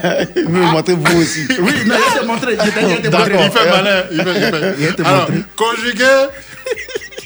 [0.45, 1.45] Vous me montrez vous aussi.
[1.59, 2.53] Oui, non, il a te montrer.
[2.53, 3.45] Il a te montrer.
[3.45, 4.03] Il fait malin.
[4.09, 4.95] Il fait, il fait.
[4.99, 6.27] Il Alors, conjugué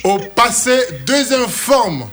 [0.04, 2.06] au passé deuxième forme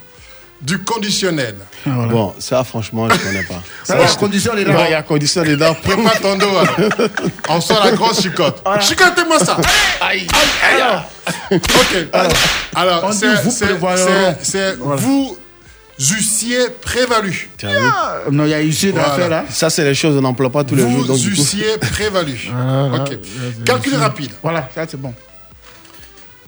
[0.63, 1.57] du conditionnel.
[1.85, 3.61] Bon, ça, franchement, je connais pas.
[3.85, 4.85] Ça, il y a condition dedans.
[4.87, 5.75] Il y a condition dedans.
[5.83, 6.47] Prépare ton dos.
[6.49, 7.09] alors.
[7.49, 8.63] On sort la grosse chicotte.
[8.81, 9.57] Chicotez-moi ça.
[10.01, 10.27] Aïe,
[10.77, 11.05] Alors,
[11.51, 12.07] ok.
[12.75, 13.19] Alors, On dit
[13.51, 13.79] c'est
[14.43, 15.37] c'est vous
[15.99, 17.51] eussiez prévalu.
[17.59, 19.09] Tu as vu Ah, Non, il y a Voilà.
[19.09, 19.45] d'affaires là.
[19.51, 20.91] Ça, c'est les choses qu'on n'emploie pas tous les jours.
[20.91, 22.51] Vous Donc, du coup, eussiez prévalu.
[22.53, 23.05] Voilà.
[23.05, 23.19] Ok.
[23.65, 24.31] Calcul rapide.
[24.43, 25.13] Voilà, ça c'est bon.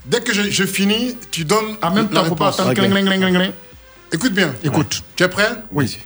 [0.06, 2.74] Dès que je, je finis, tu donnes En même la temps, faut pas attendre.
[4.12, 4.54] Écoute bien.
[4.62, 5.02] Écoute.
[5.16, 5.50] Tu es prêt?
[5.72, 5.98] Oui.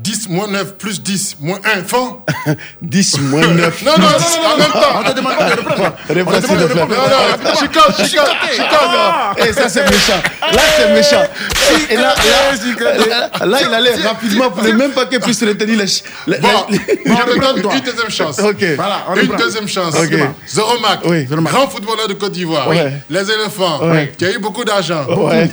[0.00, 2.20] 10 moins 9 plus 10 moins 1 fond.
[2.82, 3.82] 10 moins 9.
[3.82, 5.10] Non, non, non, non, en même On temps.
[5.10, 5.92] te demande pas de reprendre.
[6.08, 6.74] Réponse, s'il te plaît.
[6.76, 9.46] Non, non, chicotte, chicotte, chicotte.
[9.46, 10.20] Eh, ça, c'est méchant.
[10.52, 11.24] Là, c'est méchant.
[11.90, 12.14] Et là,
[13.40, 16.38] là, là, il allait rapidement pour ne même pas qu'il puisse retenir les.
[16.38, 16.76] Bon, je
[17.34, 18.38] te donne une deuxième chance.
[18.38, 18.64] Ok.
[18.76, 19.94] Voilà, on Une deuxième chance.
[19.96, 20.16] Ok.
[20.46, 21.24] Zéro Mac, Oui.
[21.26, 22.68] grand footballeur de Côte d'Ivoire.
[23.10, 23.80] Les éléphants,
[24.16, 25.04] qui a eu beaucoup d'argent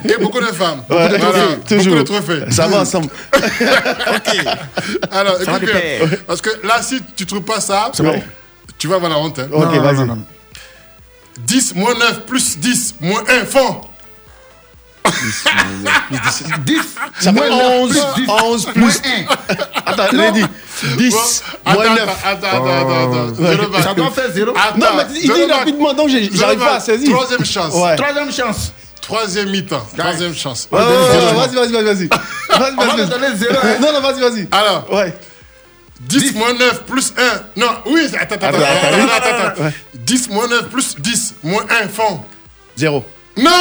[0.08, 0.84] et beaucoup de femmes.
[0.88, 2.44] Beaucoup de trophées.
[2.52, 3.08] Ça va ensemble.
[5.12, 6.10] Alors, va écoute bien.
[6.28, 8.22] Parce que là, si tu trouves pas ça, bon.
[8.78, 9.40] tu vas avoir la honte.
[9.40, 9.48] hein.
[9.52, 9.96] Ok, Non, non, vas-y.
[9.96, 10.26] non, non.
[11.40, 13.82] 10 moins 9 plus 10 moins 1 fond.
[16.66, 16.80] 10.
[17.20, 19.02] Ça fait moins 11, neuf plus 10, 11 moins plus.
[19.06, 19.26] 1.
[19.86, 20.46] Attends, je l'ai dit.
[20.98, 21.16] 10
[21.66, 22.26] Attends, moins attends, 9.
[22.26, 23.84] attends, attends, attends, Mac.
[23.84, 24.52] Ça doit faire 0.
[24.56, 26.76] Attends, Non, mais il dit rapidement, donc j'arrive pas Mac.
[26.76, 27.12] à saisir.
[27.16, 27.74] Troisième chance.
[27.76, 27.96] Ouais.
[27.96, 28.72] Troisième chance.
[29.06, 29.86] Troisième mi-temps.
[29.98, 30.68] Troisième chance.
[30.72, 32.08] Ouais, ouais, ouais, Vas-y, vas-y, vas-y, vas-y.
[32.08, 33.10] Vas-y, vas-y, vas-y.
[33.10, 33.54] donner 0.
[33.82, 34.48] Non, non, vas-y, vas-y.
[34.52, 35.14] Alors, Ouais.
[36.02, 37.60] 10 moins 9 plus 1.
[37.60, 39.74] Non, oui, attends, attends, attends, attends, attends, attends.
[39.94, 42.22] 10 moins 9 plus 10 moins 1 fond.
[42.76, 43.06] Zéro.
[43.38, 43.52] Non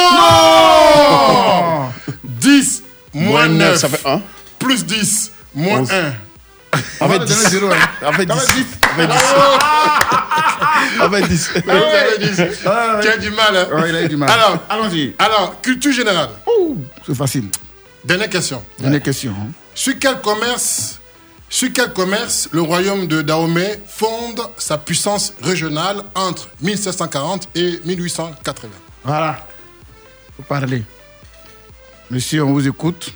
[2.23, 2.83] 10
[3.13, 4.21] moins Moins 9, 9 ça fait 1.
[4.59, 5.91] plus 10 moins Onze.
[5.91, 6.13] 1.
[6.99, 7.35] En fait, te 10.
[7.35, 7.69] donner 0.
[8.05, 8.35] En fait, 10.
[8.35, 9.23] Ça va 10.
[11.01, 11.49] En fait, 10.
[11.67, 12.41] En fait, 10.
[12.65, 13.01] Ah ouais.
[13.01, 14.29] Tu as du mal, hein Ouais, il a eu du mal.
[14.29, 15.13] Alors, allons-y.
[15.19, 16.29] Alors, culture générale.
[17.05, 17.45] C'est facile.
[18.03, 18.63] Dernière question.
[18.79, 19.31] Dernière question.
[19.31, 19.51] hein.
[19.73, 20.99] Sur quel commerce,
[21.49, 28.69] sur quel commerce le royaume de Dahomey fonde sa puissance régionale entre 1740 et 1880
[29.03, 29.45] Voilà.
[30.37, 30.83] Faut parler.
[32.11, 33.11] Monsieur, on vous écoute.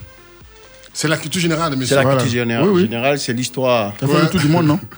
[0.94, 1.88] C'est la culture générale, monsieur.
[1.88, 2.18] C'est la Voilà.
[2.22, 2.68] culture générale.
[2.68, 2.82] Oui, oui.
[2.84, 3.94] Générale, c'est l'histoire.
[3.98, 4.22] T'as fait Ouais.
[4.24, 4.80] le tour du monde, non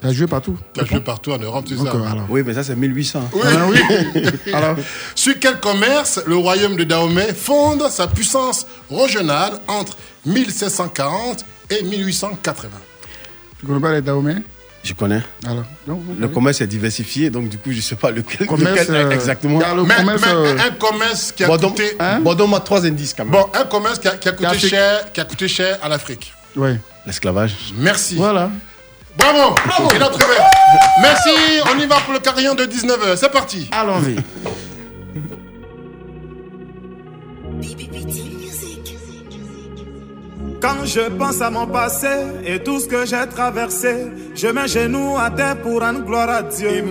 [0.00, 1.80] T'as joué partout Tu as joué partout en Europe, tu sais.
[1.80, 2.26] Ok, alors.
[2.28, 3.30] Oui, mais ça, c'est 1800.
[3.32, 3.40] Oui.
[3.44, 4.22] Ah oui.
[4.52, 4.76] Alors,
[5.14, 9.96] Sur quel commerce le royaume de Dahomey fonde sa puissance régionale entre
[10.26, 12.68] 1740 et 1880
[13.58, 14.36] tu connais pas les Dahomey
[14.86, 15.20] Je connais.
[15.44, 18.46] Alors, donc, vous Le commerce est diversifié, donc du coup, je ne sais pas lequel,
[18.46, 19.58] Commerce, lequel euh, exactement.
[19.58, 20.22] le mais, commerce.
[20.24, 21.96] mais euh, un commerce qui a Bon, donc, coûté...
[21.98, 22.20] Hein?
[22.20, 23.32] Bon, donne-moi trois indices quand même.
[23.32, 26.32] Bon, un commerce qui a, qui a coûté cher, qui a coûté cher à l'Afrique.
[26.54, 26.78] Ouais.
[27.04, 27.56] L'esclavage.
[27.76, 28.14] Merci.
[28.14, 28.48] Voilà.
[29.18, 29.56] Bravo,
[29.92, 30.36] Il a trouvé.
[31.02, 31.30] Merci,
[31.74, 33.16] on y va pour le carillon de 19h.
[33.16, 33.68] C'est parti.
[33.72, 34.16] Allons-y.
[40.60, 42.08] Quand je pense à mon passé
[42.44, 46.42] et tout ce que j'ai traversé, je mets genoux à terre pour rendre gloire à
[46.42, 46.84] Dieu.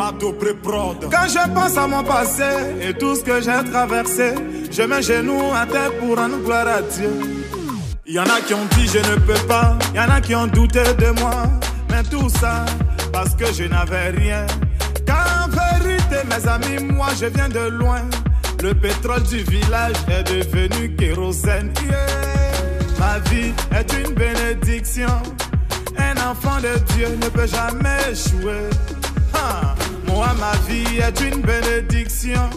[1.11, 2.43] Quand je pense à mon passé
[2.82, 4.34] et tout ce que j'ai traversé,
[4.72, 7.09] je mets genoux à terre pour rendre gloire à Dieu.
[8.05, 10.22] Il y en a qui ont dit je ne peux pas, il y en a
[10.22, 11.43] qui ont douté de moi,
[11.89, 12.66] mais tout ça
[13.11, 14.45] parce que je n'avais rien.
[15.07, 18.01] Car en vérité, mes amis, moi je viens de loin.
[18.61, 21.72] Le pétrole du village est devenu kérosène.
[21.84, 22.34] Yeah.
[23.05, 25.15] Ma vie est une bénédiction.
[25.95, 28.63] Un enfant de Dieu ne peut jamais échouer.
[29.31, 29.75] Ah,
[30.07, 32.49] Moi, ma vie est une bénédiction.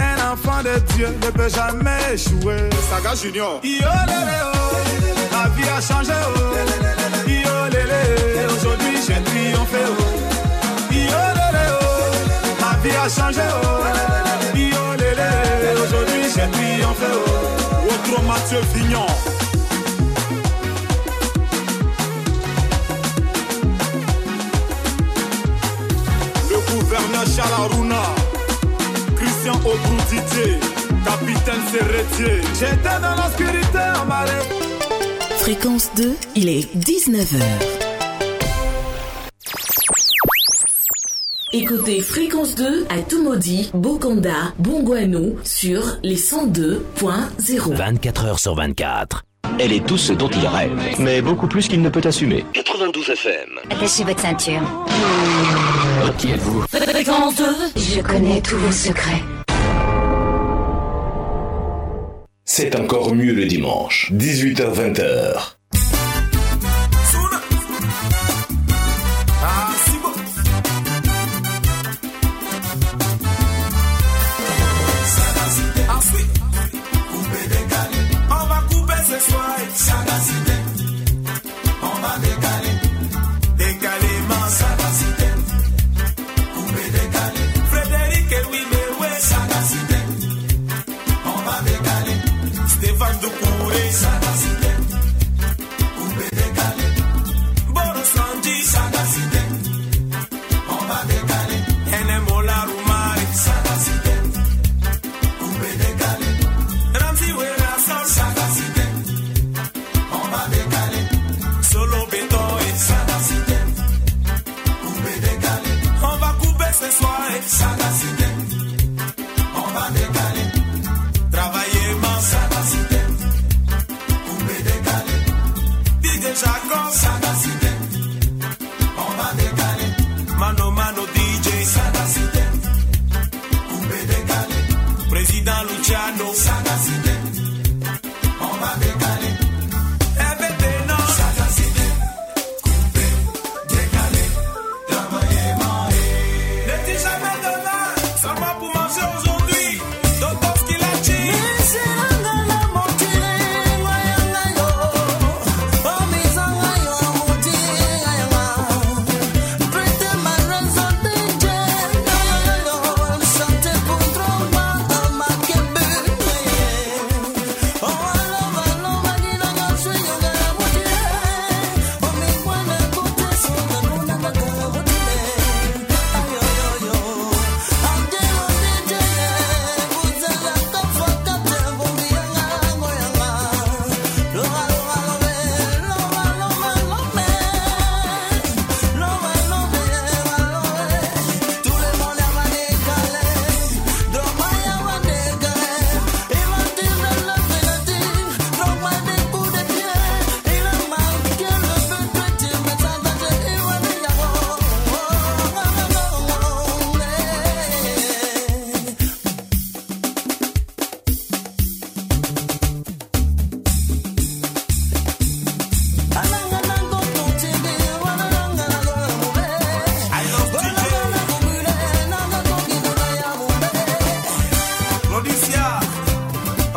[0.00, 2.68] Un enfant de Dieu ne peut jamais échouer.
[2.90, 3.60] Saga Junior.
[3.62, 3.70] Yo,
[4.10, 4.76] lélé, oh.
[5.32, 6.12] Ma vie a changé.
[6.26, 7.30] Oh.
[7.30, 8.02] Yo, lélé.
[8.52, 9.82] Aujourd'hui, j'ai triomphé.
[9.86, 10.92] Oh.
[10.92, 12.60] Yo, lélé, oh.
[12.60, 13.46] Ma vie a changé.
[13.62, 14.56] Oh.
[14.56, 15.30] Yo, lélé.
[15.84, 17.06] Aujourd'hui, j'ai triomphé.
[17.14, 17.86] Oh.
[17.92, 19.06] Autre Mathieu Vignon.
[27.18, 28.02] Le gouverneur Charles Aruna,
[29.16, 30.58] Christian Obrouditier,
[31.04, 32.40] capitaine Serretier.
[32.54, 34.30] J'étais dans l'obscurité en marée.
[35.38, 37.42] Fréquence 2, il est 19h.
[41.52, 47.74] Écoutez Fréquence 2 à Tumodi, Bokonda, Bongouano sur les 102.0.
[47.74, 49.24] 24 heures sur 24.
[49.58, 52.44] Elle est tout ce dont il rêve, mais beaucoup plus qu'il ne peut assumer.
[52.52, 53.48] 92 FM.
[53.70, 54.60] Attachez votre ceinture.
[56.16, 57.44] Qui êtes-vous Fréquence 2,
[57.76, 59.22] Je connais tous vos secrets.
[62.44, 65.57] C'est encore mieux le dimanche, 18h-20h.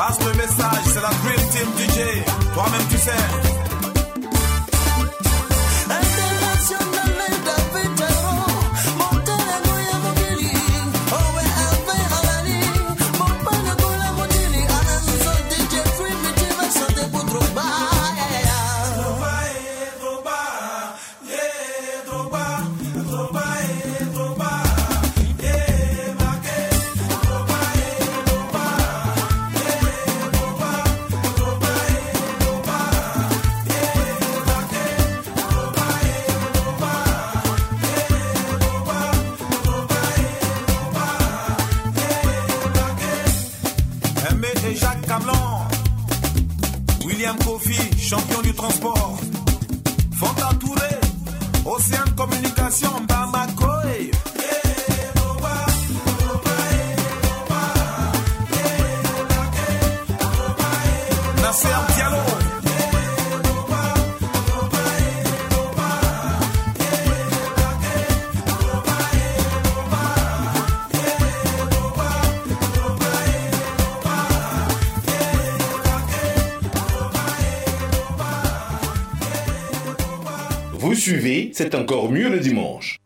[0.08, 2.24] Passe le message, c'est la Dream Team DJ.
[2.56, 3.51] Toi-même, tu sais.
[81.54, 83.00] C'est encore mieux le dimanche.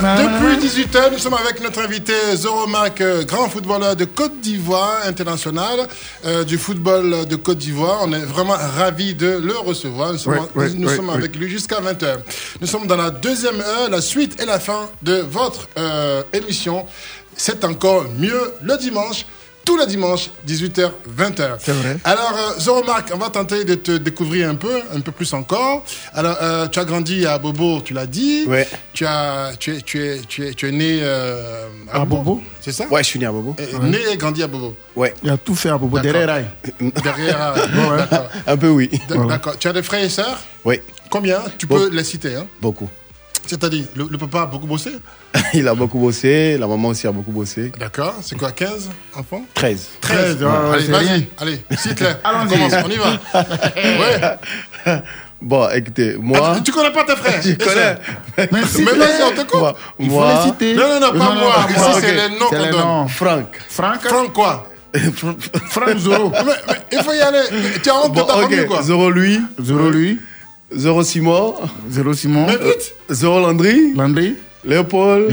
[0.00, 5.86] Depuis 18h, nous sommes avec notre invité Zoromac, euh, grand footballeur de Côte d'Ivoire international,
[6.26, 8.00] euh, du football de Côte d'Ivoire.
[8.02, 10.12] On est vraiment ravis de le recevoir.
[10.12, 12.18] Nous sommes, nous avec lui jusqu'à 20h.
[12.60, 16.86] Nous sommes dans la deuxième heure, la suite et la fin de votre euh, émission.
[17.36, 19.24] C'est encore mieux le dimanche.
[19.70, 21.50] Tous les dimanches, 18h, 20h.
[21.60, 21.96] C'est vrai.
[22.02, 25.84] Alors, euh, Zoromark, on va tenter de te découvrir un peu, un peu plus encore.
[26.12, 28.46] Alors, euh, tu as grandi à Bobo, tu l'as dit.
[28.48, 28.66] Ouais.
[28.92, 32.42] Tu, as, tu, es, tu, es, tu, es, tu es né euh, à, À Bobo
[32.60, 32.86] C'est ça?
[32.90, 33.54] Ouais, je suis né à Bobo.
[33.60, 34.74] Euh, Né et grandi à Bobo.
[34.96, 35.14] Ouais.
[35.22, 36.46] Il a tout fait à Bobo, derrière Rail.
[37.04, 37.54] Derrière.
[37.54, 38.28] D'accord.
[38.48, 38.90] Un peu oui.
[39.08, 39.56] D'accord.
[39.56, 40.40] Tu as des frères et sœurs?
[40.64, 41.42] Oui, Combien?
[41.58, 41.76] Tu Bon.
[41.76, 42.34] peux les citer.
[42.34, 42.88] Hein beaucoup.
[43.50, 44.92] C'est-à-dire, le, le papa a beaucoup bossé
[45.54, 47.72] Il a beaucoup bossé, la maman aussi a beaucoup bossé.
[47.78, 48.14] D'accord.
[48.22, 49.88] C'est quoi, 15 enfants 13.
[50.00, 50.36] 13.
[50.42, 51.26] ouais, ouais, allez, vas-y.
[51.38, 52.06] Allez, cite-les.
[52.24, 52.48] Allons-y.
[52.50, 53.10] Commence, on y va.
[54.86, 55.02] ouais.
[55.42, 56.54] Bon, écoutez, moi.
[56.56, 57.40] Ah, tu connais pas tes frères?
[57.42, 57.96] Je connais.
[58.52, 59.60] Mais vas-y, on te coupe.
[59.60, 60.74] Moi, Il faut moi- les citer.
[60.74, 61.54] Non, non, non, pas moi.
[61.66, 61.98] pas Ici, moi.
[62.00, 62.80] c'est les noms C'est qu'on les donne.
[62.80, 63.08] noms.
[63.08, 63.46] Franck.
[63.68, 64.66] Franck, Franck quoi?
[65.70, 66.30] Franck Zoro.
[66.30, 67.38] mais, mais il faut y aller.
[67.82, 68.66] Tu as honte Bon, de ta famille, ok.
[68.66, 68.82] quoi?
[68.82, 70.20] Zoro lui, Zoro lui.
[70.76, 71.54] Zoro Simon,
[71.90, 72.46] Zoro Simon.
[72.46, 72.94] Vite.
[73.12, 74.36] Zoro Landry, Landry.
[74.64, 75.28] Léopold,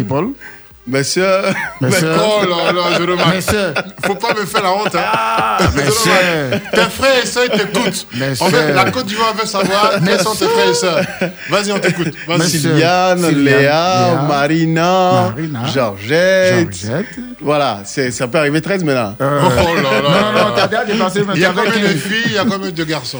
[1.03, 1.53] soeurs.
[1.81, 2.17] Mes sœurs.
[2.41, 3.41] Oh là là, je remarque.
[3.41, 3.73] sœurs.
[4.05, 4.95] Faut pas me faire la honte.
[4.95, 5.57] Hein.
[5.91, 6.13] sœurs.
[6.51, 6.61] remarque.
[6.71, 8.07] Tes frères et sœurs ils t'écoutent.
[8.13, 8.73] Veut- sœurs.
[8.73, 11.01] La Côte d'Ivoire veut savoir quels sont tes frères et sœurs.
[11.49, 12.13] Vas-y, on t'écoute.
[12.47, 16.73] Sylviane, Sylviane, Léa, Léa, Marina, Marina, Georgette.
[16.73, 17.05] Georgette.
[17.41, 19.13] Voilà, ça peut arriver 13 maintenant.
[19.21, 19.91] Euh, Oh là là.
[20.01, 22.45] Non, non, non, t'as déjà dépassé Il y a combien de filles, il y a
[22.45, 23.19] combien de garçons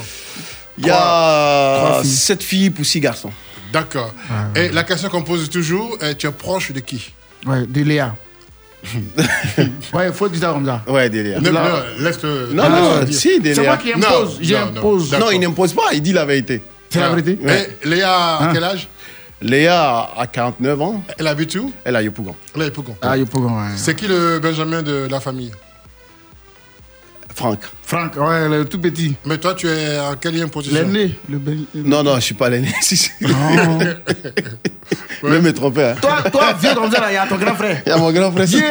[0.78, 2.12] Il y a Trois filles.
[2.12, 3.32] 7 filles pour 6 garçons.
[3.74, 4.14] D'accord.
[4.56, 7.12] Et la question qu'on pose toujours, est, tu es proche de qui?
[7.46, 8.16] Ouais, de Léa.
[9.94, 10.82] ouais, il faut dire ça comme ça.
[10.88, 11.42] Ouais, délire.
[11.42, 11.54] Laisse-le.
[11.60, 13.14] Non, laisse-le non, dire.
[13.14, 13.64] si, C'est délire.
[13.64, 14.38] moi qui impose.
[14.38, 15.12] Non, J'impose.
[15.14, 16.62] non, Non, il n'impose pas, il dit la vérité.
[16.90, 17.38] C'est la vérité
[17.84, 18.50] Et Léa, à Hein?
[18.54, 18.88] quel âge?
[19.42, 21.72] Léa a 49 ans, Elle habite où?
[21.84, 22.36] Elle a Yopougon.
[22.56, 22.96] Elle est Pougon.
[23.02, 23.28] Ah, ouais.
[23.76, 25.52] C'est qui le Benjamin de la famille?
[27.38, 27.60] Franck.
[27.84, 29.14] Franck, ouais, le tout petit.
[29.24, 31.14] Mais toi, tu es en quelle position L'aîné.
[31.30, 31.40] Le
[31.84, 32.74] Non, non, je suis pas l'aîné.
[32.82, 33.12] Si, si.
[33.22, 33.78] Non.
[35.24, 35.84] Même me tromper.
[35.84, 35.96] Hein.
[36.02, 37.80] Toi, toi, viens comme ça, là, il y a ton grand frère.
[37.86, 38.46] Il y a mon grand frère.
[38.48, 38.64] Viens.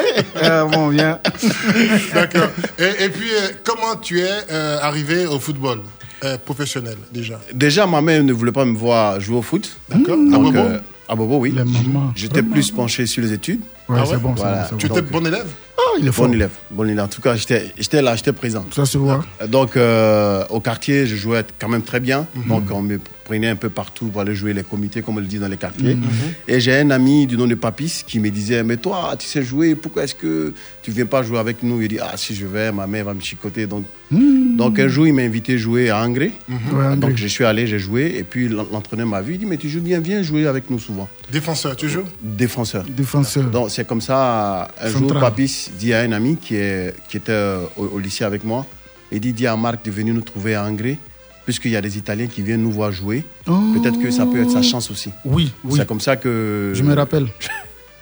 [0.43, 1.21] Euh, bon, viens.
[2.15, 2.49] D'accord.
[2.79, 5.83] Et, et puis, euh, comment tu es euh, arrivé au football
[6.25, 7.39] euh, professionnel déjà?
[7.55, 9.77] Déjà, ma mère ne voulait pas me voir jouer au foot.
[9.89, 10.15] D'accord.
[10.17, 10.59] À Donc, Bobo?
[10.59, 11.55] euh, à Bobo, oui.
[11.57, 12.13] Les mamans.
[12.17, 13.61] J'étais plus penché sur les études.
[13.89, 14.69] Ouais, Ah c'est bon, Voilà.
[14.71, 15.47] bon, Tu étais bon élève?
[15.79, 16.27] Ah, il est fort.
[16.27, 16.51] Bon élève.
[16.71, 17.05] Bon élève.
[17.05, 18.65] En tout cas, j'étais j'étais là, j'étais présent.
[18.75, 19.25] Ça se voit.
[19.49, 22.27] Donc, euh, au quartier, je jouais quand même très bien.
[22.35, 22.49] Mhm.
[22.49, 25.27] Donc, on me prenait un peu partout pour aller jouer les comités, comme on le
[25.27, 25.97] dit dans les quartiers.
[25.97, 26.05] Mhm.
[26.49, 29.43] Et j'ai un ami du nom de Papis qui me disait Mais toi, tu sais
[29.43, 31.83] jouer, pourquoi est-ce que tu ne viens pas jouer avec nous?
[31.83, 33.67] Il dit Ah, si je vais, ma mère va me chicoter.
[33.67, 36.33] Donc, donc un jour, il m'a invité à jouer à Angré.
[36.49, 37.01] Mhm.
[37.01, 38.15] Donc, je suis allé, j'ai joué.
[38.19, 39.35] Et puis, l'en- l'entraîneur m'a vu.
[39.35, 41.09] Il dit Mais tu joues bien, viens jouer avec nous souvent.
[41.33, 42.05] Défenseur, tu joues?
[42.23, 42.85] Défenseur.
[42.85, 43.45] Défenseur.
[43.51, 45.13] Donc c'est comme ça, un jour.
[45.21, 48.65] Papis dit à un ami qui, est, qui était au, au lycée avec moi,
[49.11, 50.99] il dit, dis à Marc de venir nous trouver à Angré,
[51.47, 53.25] puisqu'il y a des Italiens qui viennent nous voir jouer.
[53.47, 55.11] Peut-être que ça peut être sa chance aussi.
[55.25, 55.75] Oui, oui.
[55.79, 56.73] C'est comme ça que...
[56.75, 57.29] Je me rappelle.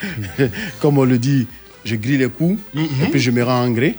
[0.80, 1.46] comme on le dit,
[1.84, 3.98] je grille les coups, et puis je me rends à Angré.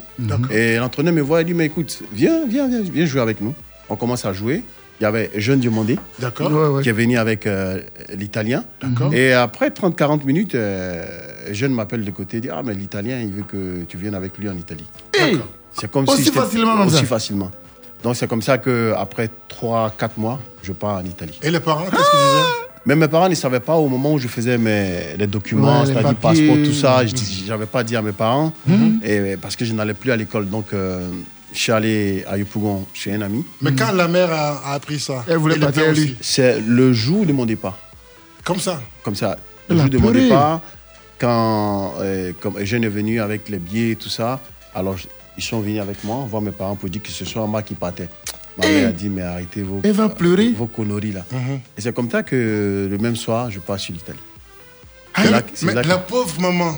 [0.52, 3.54] Et l'entraîneur me voit et dit, mais écoute, viens, viens, viens, viens jouer avec nous.
[3.88, 4.64] On commence à jouer.
[5.00, 6.52] Il y avait Jeune Diomandé D'accord.
[6.52, 6.84] Ouais, ouais.
[6.84, 7.82] qui est venu avec euh,
[8.18, 8.64] l'Italien.
[8.82, 9.14] D'accord.
[9.14, 11.06] Et après 30-40 minutes, euh,
[11.50, 14.16] un jeune m'appelle de côté, il dit Ah, mais l'Italien, il veut que tu viennes
[14.16, 14.86] avec lui en Italie.
[15.14, 15.38] Hey
[15.74, 17.52] C'est comme Aussi si facilement aussi facilement.
[18.06, 21.40] Donc c'est comme ça qu'après 3-4 mois, je pars en Italie.
[21.42, 22.50] Et les parents, qu'est-ce qu'ils disaient?
[22.86, 25.88] Mais mes parents ne savaient pas au moment où je faisais mes, les documents, Ouais,
[25.88, 27.04] les c'est-à-dire passeport, tout ça.
[27.04, 29.00] Je n'avais pas dit à mes parents Mhm.
[29.04, 30.48] et, parce que je n'allais plus à l'école.
[30.48, 31.10] Donc euh,
[31.52, 33.44] je suis allé à Yopougon chez un ami.
[33.64, 36.02] Mais quand la mère a, a appris ça, Elle voulait avec aussi.
[36.02, 36.18] lui.
[36.22, 37.80] C'est le jour de mon départ.
[38.44, 38.80] Comme ça?
[39.04, 39.36] Comme ça.
[39.68, 40.62] Le jour de mon départ,
[41.18, 44.40] quand euh, comme Eugène est venu avec les billets et tout ça,
[44.76, 45.08] alors je-
[45.38, 47.76] ils sont venus avec moi, voir mes parents pour dire que ce soit moi qui
[47.76, 48.10] partais.
[48.58, 48.72] Ma Eh.
[48.74, 50.50] mère a dit, mais arrêtez vos, Elle va pleurer.
[50.52, 51.26] vos conneries là.
[51.32, 51.60] Mhm.
[51.78, 54.20] Et c'est comme ça que le même soir, je pars sur l'Italie.
[55.14, 56.74] Ah, C'est là mais que- c'est mais là que- la pauvre maman,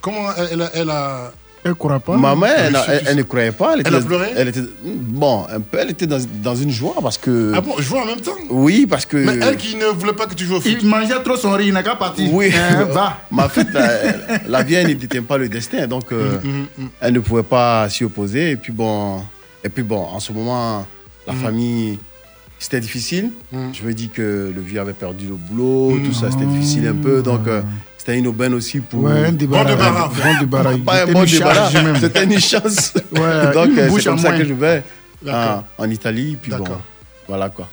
[0.00, 1.32] comment elle, elle a, elle a-
[1.64, 2.16] Elle ne croit pas.
[2.18, 3.72] Maman, elle, a- reçu elle- ne croyait pas.
[3.74, 6.70] Elle, Elle a était- pleuré elle était, Bon, un peu, elle était dans, dans une
[6.70, 7.52] joie parce que.
[7.54, 9.16] Ah bon, je vois en même temps Oui, parce que.
[9.16, 10.76] Mais elle qui ne voulait pas que tu joues au foot.
[10.82, 12.32] Il mangeait trop son riz, il n'a qu'à partir.
[12.32, 13.18] Oui, Hein, va.
[13.32, 13.88] mais en fait, la,
[14.46, 17.88] la vie elle ne détient pas le destin, donc euh, Mm, elle ne pouvait pas
[17.88, 18.50] s'y opposer.
[18.50, 19.22] Et puis bon,
[19.64, 20.86] et puis bon, en ce moment,
[21.26, 21.36] la Mm.
[21.36, 21.98] famille,
[22.58, 23.30] c'était difficile.
[23.72, 26.94] Je me dis que le vieux avait perdu le boulot, tout ça, c'était difficile un
[26.94, 27.62] peu, donc euh,
[28.04, 29.04] c'était une aubaine aussi pour.
[29.04, 29.64] Ouais, un débarras.
[29.64, 30.08] Bon débarras.
[30.08, 30.76] Bon débarras.
[30.84, 31.70] Pas un C'était bon débarras,
[32.00, 32.92] c'était une chance.
[33.12, 34.38] Ouais, donc euh, c'est comme ça moins.
[34.38, 34.82] que je vais
[35.22, 35.64] D'accord.
[35.78, 36.64] en, en Italie, puis bon,
[37.26, 37.68] voilà quoi.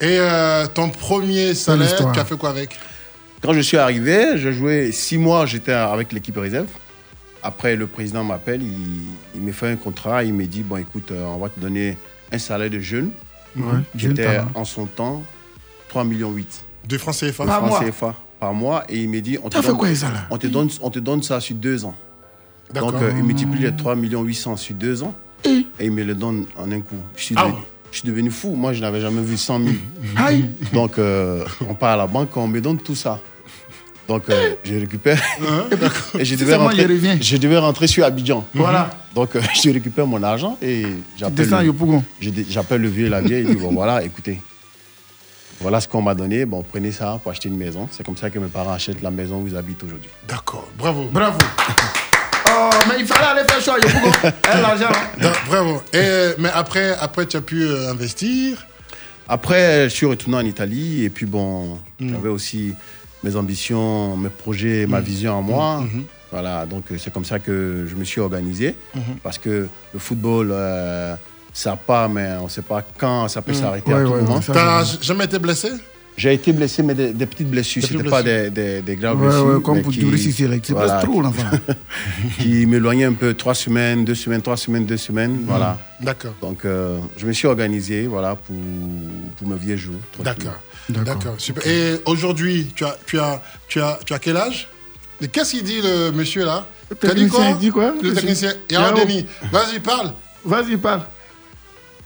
[0.00, 2.70] Et euh, ton premier salaire, tu as fait quoi avec?
[3.42, 6.66] Quand je suis arrivé, j'ai joué six mois, j'étais avec l'équipe réserve.
[7.42, 9.00] Après, le président m'appelle, il,
[9.34, 11.96] il me fait un contrat, il me dit, bon écoute, euh, on va te donner
[12.32, 13.10] un salaire de jeune.
[13.56, 13.62] Ouais,
[13.96, 15.22] J'étais en son temps
[15.88, 17.80] 3 millions 8 De francs CFA de Par francs mois.
[17.84, 18.84] CFA par mois.
[18.88, 19.88] Et il me dit, on te, donne, quoi,
[20.30, 21.94] on, te donne, on te donne ça sur deux ans.
[22.74, 25.12] Donc, euh, il multiplie les 3 millions 800 sur deux ans
[25.44, 26.96] Et et il me le donne en un coup.
[27.16, 27.58] Je suis, Ah devenu,
[27.90, 28.54] je suis devenu fou.
[28.54, 29.74] Moi, je n'avais jamais vu 100 000.
[30.16, 33.18] Aïe Donc, euh, on part à la banque, on me donne tout ça.
[34.06, 35.22] Donc, euh, je récupère.
[36.18, 36.86] et je devais, rentrer,
[37.20, 38.44] je devais rentrer sur Abidjan.
[38.54, 38.90] Voilà.
[39.14, 40.84] Donc, euh, je récupère mon argent et
[41.16, 43.44] j'appelle le, le vieux et la vieille.
[43.48, 44.40] Il dit Bon, voilà, écoutez,
[45.60, 46.44] voilà ce qu'on m'a donné.
[46.46, 47.88] Bon, prenez ça pour acheter une maison.
[47.90, 50.10] C'est comme ça que mes parents achètent la maison où ils habitent aujourd'hui.
[50.28, 51.04] D'accord, bravo.
[51.12, 51.38] Bravo.
[52.52, 54.10] Oh, mais il fallait aller faire Yopougon.
[54.52, 54.86] Elle, l'argent.
[55.22, 55.32] hein.
[55.48, 55.76] Bravo.
[55.92, 58.66] Et, euh, mais après, après, tu as pu euh, investir?
[59.28, 62.10] Après, je suis retourné en Italie et puis bon, Mm.
[62.10, 62.74] j'avais aussi
[63.22, 65.84] mes ambitions, mes projets, ma vision en moi.
[66.32, 68.74] Voilà, donc euh, c'est comme ça que je me suis organisé
[69.22, 71.14] parce que le football, euh,
[71.52, 73.54] ça part, mais on ne sait pas quand ça peut Mm.
[73.54, 74.40] s'arrêter Ouais, à tout ouais, moment.
[74.40, 75.68] T'as jamais été blessé?
[76.16, 77.80] J'ai été blessé, mais des, des petites blessures.
[77.82, 79.46] C'était petites pas des, des, des graves Ouais, blessures.
[79.46, 81.46] ouais, comme mais pour qui- Doris ici, c'est pas trop, l'enfant.
[82.38, 85.44] qui m'éloignaient un peu, trois semaines, deux semaines, trois semaines, deux semaines.
[85.46, 85.78] Voilà.
[86.00, 86.34] D'accord.
[86.42, 88.54] Donc, euh, je me suis organisé voilà, pour,
[89.38, 89.94] pour mes vieux jours.
[90.22, 90.58] D'accord.
[90.90, 91.34] D'accord.
[91.38, 91.66] Super.
[91.66, 94.68] Et aujourd'hui, tu as, tu, as, tu, as, tu as quel âge?
[95.22, 96.66] Et qu'est-ce qu'il dit le monsieur là?
[96.90, 97.50] Le T'as dit technicien, quoi?
[97.50, 97.94] il dit quoi?
[98.02, 98.52] Le technicien.
[98.70, 98.94] Yao.
[98.98, 99.24] Denis.
[99.52, 100.12] Vas-y, parle.
[100.44, 101.02] Vas-y, parle.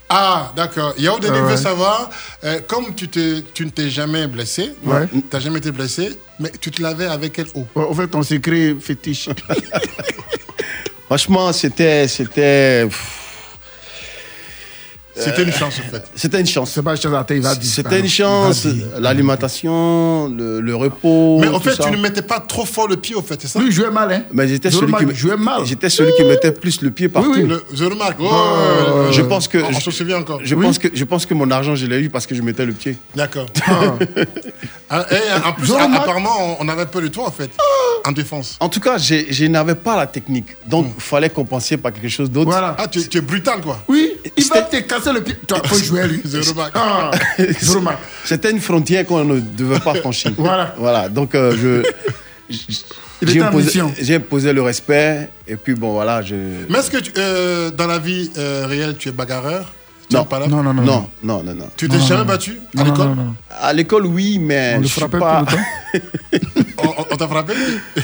[0.09, 0.94] Ah, d'accord.
[0.98, 1.51] Yao Denis Ah ouais.
[1.52, 2.10] veut savoir,
[2.44, 5.09] euh, comme tu, te, tu ne t'es jamais blessé, Ouais.
[5.10, 7.66] tu n'as jamais été blessé, mais tu te lavais avec quelle eau?
[7.74, 9.28] Ouais, Au fait, ton secret fétiche.
[11.06, 12.06] Franchement, c'était.
[12.09, 12.85] C'était.
[12.86, 13.20] pff,
[15.16, 16.05] C'était une chance, en fait.
[16.15, 16.70] C'était une chance.
[16.73, 17.55] C'est pas une chance il va.
[17.61, 18.66] C'était une chance.
[18.99, 21.39] L'alimentation, le, le repos.
[21.41, 21.85] Mais en fait, ça.
[21.85, 23.59] tu ne mettais pas trop fort le pied, au fait, c'est ça?
[23.61, 24.23] Lui, il jouait mal, hein.
[24.32, 25.65] Mais j'étais celui, qui jouait mal.
[25.65, 27.32] j'étais celui qui mettait plus le pied partout.
[27.35, 27.45] oui.
[27.45, 28.16] Le, je remarque.
[28.20, 29.59] Oh, Euh, Je pense que.
[29.59, 30.41] on je, se souvient encore.
[30.43, 32.65] je pense que, je pense que mon argent, je l'ai eu parce que je mettais
[32.66, 32.97] le pied.
[33.15, 33.47] D'accord.
[34.91, 37.51] Ah, Et en plus, apparemment, on avait peur de toi, en fait,
[38.07, 38.57] en défense.
[38.61, 40.49] En tout cas, j'ai- je n'avais pas la technique.
[40.66, 42.51] Donc, il fallait compenser par quelque chose d'autre.
[42.51, 42.77] Voilà.
[42.78, 43.78] Ah, tu, tu es brutal, quoi.
[43.89, 45.35] Oui, il va te casser le pied.
[45.47, 46.21] Toi, faut jouer, lui.
[46.25, 46.73] Je remarque.
[46.75, 47.99] Ah, je remarque.
[48.25, 50.33] C'était une frontière qu'on ne devait pas franchir.
[50.37, 50.75] Voilà.
[50.79, 51.09] Voilà.
[51.09, 51.83] Donc, euh,
[52.49, 52.55] je.
[53.23, 53.93] J'ai imposé, mission.
[53.99, 56.35] j'ai imposé le respect et puis bon voilà je
[56.69, 59.73] Mais est-ce que tu- euh, dans la vie euh, réelle, tu es bagarreur?
[60.11, 60.25] Tu non.
[60.27, 60.47] pas là?
[60.47, 60.83] Non, non, non.
[60.83, 62.59] non non non non Tu t'es jamais battu?
[62.77, 63.09] À l'école?
[63.51, 65.57] à l'école oui mais On le je suis frappait pas tout
[65.95, 66.61] le temps.
[67.11, 67.55] On, t'a frappé?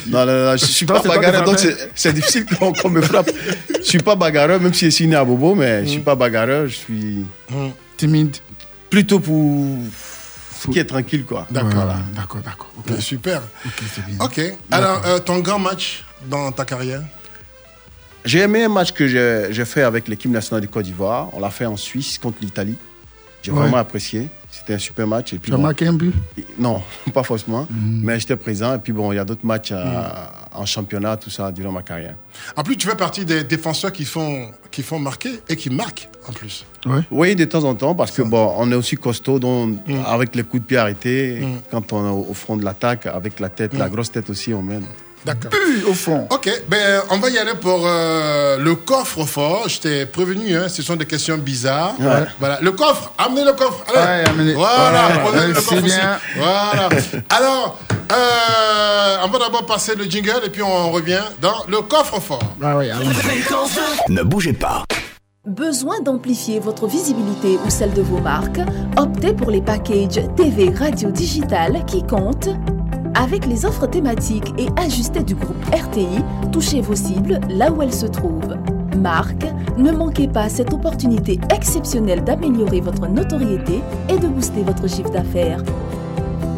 [0.07, 1.59] Non, non, non, je suis pas bagarreur donc
[1.95, 2.47] c'est difficile
[2.83, 3.31] qu'on me frappe
[3.79, 6.15] je suis pas bagarreur même si je suis né à Bobo mais je suis pas
[6.15, 7.25] bagarreur je suis
[7.97, 8.37] Timide.
[8.89, 9.79] plutôt pour
[10.73, 11.71] qui est tranquille quoi D'accord.
[11.73, 11.97] Voilà.
[12.15, 12.71] D'accord, d'accord.
[12.79, 13.41] Ok, Super.
[13.65, 14.17] ok, c'est bien.
[14.21, 14.41] Ok.
[14.71, 17.03] Alors, euh, ton grand match dans ta carrière?
[18.25, 21.31] J'ai aimé un match que j'ai j'ai fait avec l'équipe nationale de Côte d'Ivoire.
[21.33, 22.77] On l'a fait en Suisse contre l'Italie.
[23.43, 23.59] J'ai Ouais.
[23.59, 24.29] vraiment apprécié.
[24.51, 25.33] C'était un super match.
[25.33, 26.13] Et puis Tu as bon, marqué un but?
[26.59, 26.83] Non,
[27.15, 27.67] pas forcément.
[27.71, 28.01] Mhm.
[28.03, 28.75] Mais j'étais présent.
[28.75, 30.03] Et puis bon, il y a d'autres matchs euh,
[30.53, 32.17] en championnat, tout ça, durant ma carrière.
[32.57, 36.09] En plus, tu fais partie des défenseurs qui font, qui font marquer et qui marquent,
[36.29, 36.67] en plus.
[36.85, 37.03] Ouais.
[37.13, 39.95] Oui, de temps en temps, parce que bon, on est aussi costaud, donc Mm.
[40.05, 43.39] avec les coups de pied arrêtés, quand on est au au front de l'attaque, avec
[43.41, 44.85] la tête, la grosse tête aussi, on mène.
[45.25, 45.51] D'accord.
[45.89, 46.27] au fond.
[46.31, 49.69] Ok, ben on va y aller pour euh, le coffre fort.
[49.69, 51.95] Je t'ai prévenu, hein, ce sont des questions bizarres.
[52.01, 52.25] Ouais.
[52.39, 53.85] Voilà, le coffre, amenez le coffre.
[53.95, 53.99] Allez.
[54.23, 54.53] Ouais, amenez.
[54.55, 55.75] Voilà, Ouais, le coffre.
[56.37, 56.89] Voilà.
[57.31, 57.79] Alors,
[58.13, 62.43] euh, on va d'abord passer le jingle et puis on revient dans le coffre fort.
[62.63, 62.89] Ah oui,
[64.09, 64.85] Ne bougez pas.
[65.47, 68.61] Besoin d'amplifier votre visibilité ou celle de vos marques?
[68.97, 72.51] Optez pour les packages TV radio digital qui comptent.
[73.15, 76.23] Avec les offres thématiques et ajustées du groupe RTI,
[76.53, 78.57] touchez vos cibles là où elles se trouvent.
[78.97, 79.47] Marque,
[79.79, 85.63] ne manquez pas cette opportunité exceptionnelle d'améliorer votre notoriété et de booster votre chiffre d'affaires.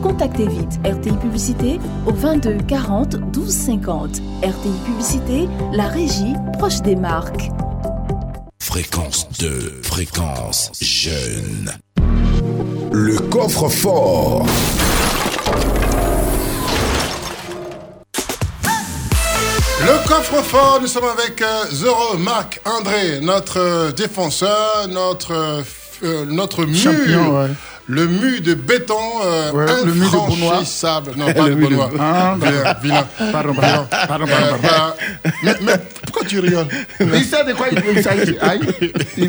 [0.02, 4.10] Contactez vite RTI Publicité au 22 40 12 50.
[4.42, 7.50] RTI Publicité, la régie proche des marques.
[8.60, 11.72] Fréquence 2, fréquence jeune.
[12.92, 14.46] Le coffre-fort.
[19.84, 25.62] Le coffre fort, nous sommes avec euh, Zoro, Marc, André, notre euh, défenseur, notre, euh,
[25.62, 26.78] f- notre mur.
[26.78, 27.48] Champion, ouais.
[27.88, 28.94] Le mur de béton
[29.24, 31.12] euh, Ouais, le mur de infranchissable.
[31.16, 31.90] Non, pas Le de de- Benoît.
[31.98, 33.06] Ah, Vilain, vilain.
[33.32, 33.86] Pardon, pardon, Vilain.
[34.06, 34.96] pardon, pardon, voilà.
[35.42, 35.74] mais, mais
[36.22, 36.66] pourquoi tu rigoles
[37.00, 38.36] Il sait de quoi il s'agit.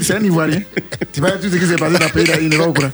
[0.01, 0.61] C'est un Ivoirien.
[1.11, 2.91] Tu vois tout ce qui s'est passé dans le pays, il n'est pas au courant.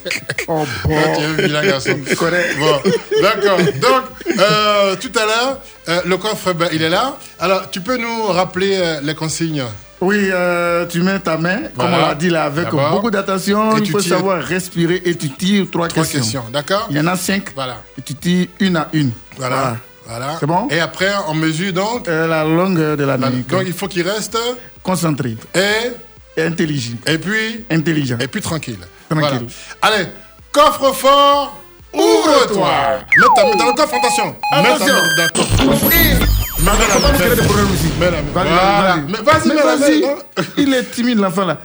[0.47, 0.95] Oh, bon.
[0.97, 1.97] Ah, tu es un vilain garçon.
[2.17, 2.57] Correct.
[2.59, 3.57] Bon, d'accord.
[3.57, 4.03] Donc,
[4.39, 5.59] euh, tout à l'heure,
[5.89, 7.17] euh, le coffre, ben, il est là.
[7.39, 9.63] Alors, tu peux nous rappeler euh, les consignes?
[10.01, 13.75] Oui, euh, tu mets ta main, comme on l'a dit là, avec beaucoup d'attention.
[13.77, 14.15] Il tu faut tires.
[14.17, 16.21] savoir respirer et tu tires trois, Trois questions.
[16.21, 17.53] questions, d'accord Il y en a cinq.
[17.53, 17.81] Voilà.
[17.97, 19.11] Et tu tires une à une.
[19.37, 19.55] Voilà.
[19.55, 19.77] Voilà.
[20.39, 22.07] C'est bon Et après, on mesure donc.
[22.07, 23.47] Euh, la longueur de la la- nuque.
[23.47, 24.37] donc, il faut qu'il reste.
[24.83, 25.35] Concentré.
[25.55, 26.39] Et.
[26.39, 26.99] Et intelligible.
[27.09, 27.65] Et puis.
[27.69, 28.17] Intelligent.
[28.19, 28.77] Et puis tranquille.
[29.09, 29.47] Tranquille.
[29.81, 29.95] Voilà.
[29.97, 30.07] Allez,
[30.51, 31.59] coffre fort,
[31.93, 32.71] ouvre-toi.
[33.17, 34.35] Mets ta main dans le coffre, attention.
[34.51, 34.85] Mets ta main
[35.17, 35.63] dans le coffre.
[38.33, 38.97] Voilà.
[39.07, 40.03] Mais vas-y, vas-y.
[40.57, 41.61] Il est timide, l'enfant là.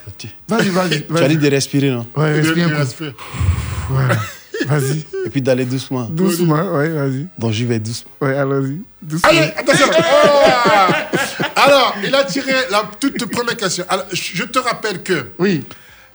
[0.48, 1.06] Vas-y, vas-y.
[1.06, 2.06] Tu as dit de respirer, non?
[2.16, 2.68] Ouais, respire.
[2.76, 3.12] Respire.
[3.90, 4.14] Voilà.
[4.66, 5.04] Vas-y.
[5.26, 6.04] Et puis d'aller doucement.
[6.04, 7.26] Doucement, ouais, vas-y.
[7.38, 8.10] Donc j'y vais doucement.
[8.20, 8.80] Ouais, allons-y.
[9.02, 9.28] Doucement.
[9.30, 9.86] Allez, attention.
[9.90, 13.84] Oh Alors, il a tiré la toute première question.
[13.88, 15.64] Alors, je te rappelle que Oui.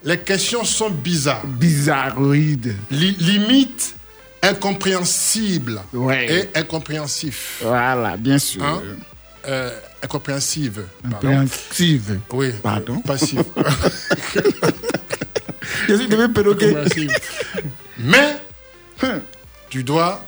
[0.04, 1.46] les questions sont bizarres.
[1.46, 2.76] Bizarroïde.
[2.92, 3.96] Li- limite
[4.42, 6.50] incompréhensible Ouais.
[6.54, 7.60] et incompréhensif.
[7.62, 8.64] Voilà, bien sûr.
[8.64, 8.82] Hein?
[9.48, 9.72] Euh,
[10.04, 10.84] incompréhensive.
[11.04, 11.18] pardon.
[11.28, 12.20] Impréhensive.
[12.32, 12.52] Oui.
[12.64, 13.02] Pardon?
[13.02, 13.40] Passif.
[15.88, 16.76] Je suis devenu perroquet.
[18.00, 18.38] Mais
[19.70, 20.24] tu dois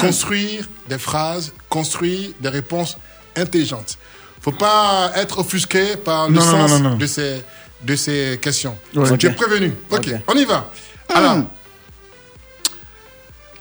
[0.00, 2.98] construire des phrases, construire des réponses
[3.36, 3.98] intelligentes.
[4.40, 6.96] Faut pas être offusqué par le Non, sens non, non, non.
[6.96, 7.42] De, ces,
[7.82, 8.76] de ces questions.
[8.94, 9.16] Ouais.
[9.16, 9.72] Tu es prévenu.
[9.90, 10.14] Ok, Ok.
[10.28, 10.70] on y va.
[11.08, 11.38] Alors,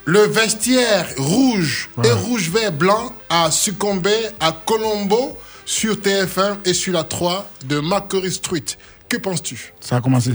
[0.06, 6.94] le vestiaire rouge et rouge, vert, blanc a succombé à Colombo sur TF1 et sur
[6.94, 8.64] la 3 de Macquarie Street.
[9.08, 9.74] Que penses-tu?
[9.80, 10.32] Ça a commencé.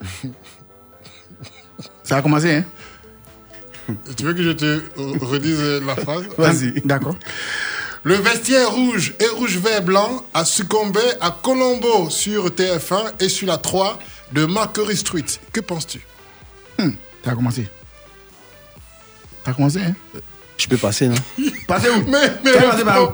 [2.06, 2.64] Ça a commencé, hein
[4.16, 4.80] Tu veux que je te euh,
[5.20, 6.22] redise euh, la phrase?
[6.38, 6.80] Vas-y.
[6.84, 7.16] D'accord.
[8.04, 13.48] Le vestiaire rouge et rouge, vert, blanc a succombé à Colombo sur TF1 et sur
[13.48, 13.98] la 3
[14.32, 15.24] de Macquarie Street.
[15.52, 16.00] Que penses-tu?
[16.78, 17.66] Ça a commencé.
[19.44, 19.94] Ça a commencé, hein
[20.56, 21.16] Je peux passer, non?
[21.66, 22.08] Passez où?
[22.08, 23.12] Mais, mais, passer par où?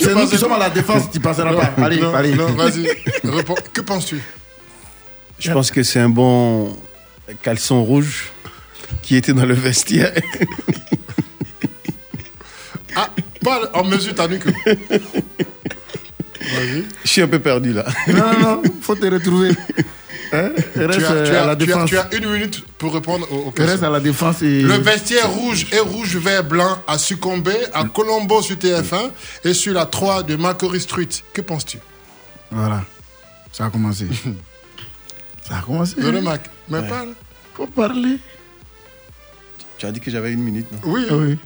[0.00, 1.84] C'est nous qui sommes à la défense, tu passeras Non, pas.
[1.84, 2.34] Allez, non, allez.
[2.34, 2.88] non, vas-y.
[3.24, 3.54] Réponds.
[3.72, 4.20] Que penses-tu?
[5.38, 6.76] Je pense que c'est un bon
[7.42, 8.30] caleçon rouge
[9.02, 10.12] qui était dans le vestiaire.
[12.94, 13.10] Ah,
[13.44, 14.46] pas en mesure ta nuque.
[14.46, 16.84] Vas-y.
[17.04, 17.84] Je suis un peu perdu là.
[18.08, 19.50] Non, non, non, faut te retrouver.
[20.32, 20.50] Hein?
[20.76, 21.90] Reste Tu as, tu as- à la tu as- défense.
[21.90, 23.86] tu as une minute pour répondre aux, aux Reste questions.
[23.86, 24.62] à la défense et.
[24.62, 29.10] Le vestiaire rouge et rouge, vert, blanc a succombé à Colombo sur TF1
[29.44, 31.08] et sur la 3 de Macquarie Street.
[31.32, 31.78] Que penses-tu?
[32.50, 32.84] Voilà.
[33.52, 34.06] Ça a commencé.
[35.48, 35.94] Ça a commencé.
[36.68, 36.88] Mais Ouais.
[36.88, 37.08] parle.
[37.54, 38.18] Faut parler.
[39.78, 40.78] Tu as dit que j'avais une minute, non?
[40.84, 41.04] Oui.
[41.10, 41.38] Oui.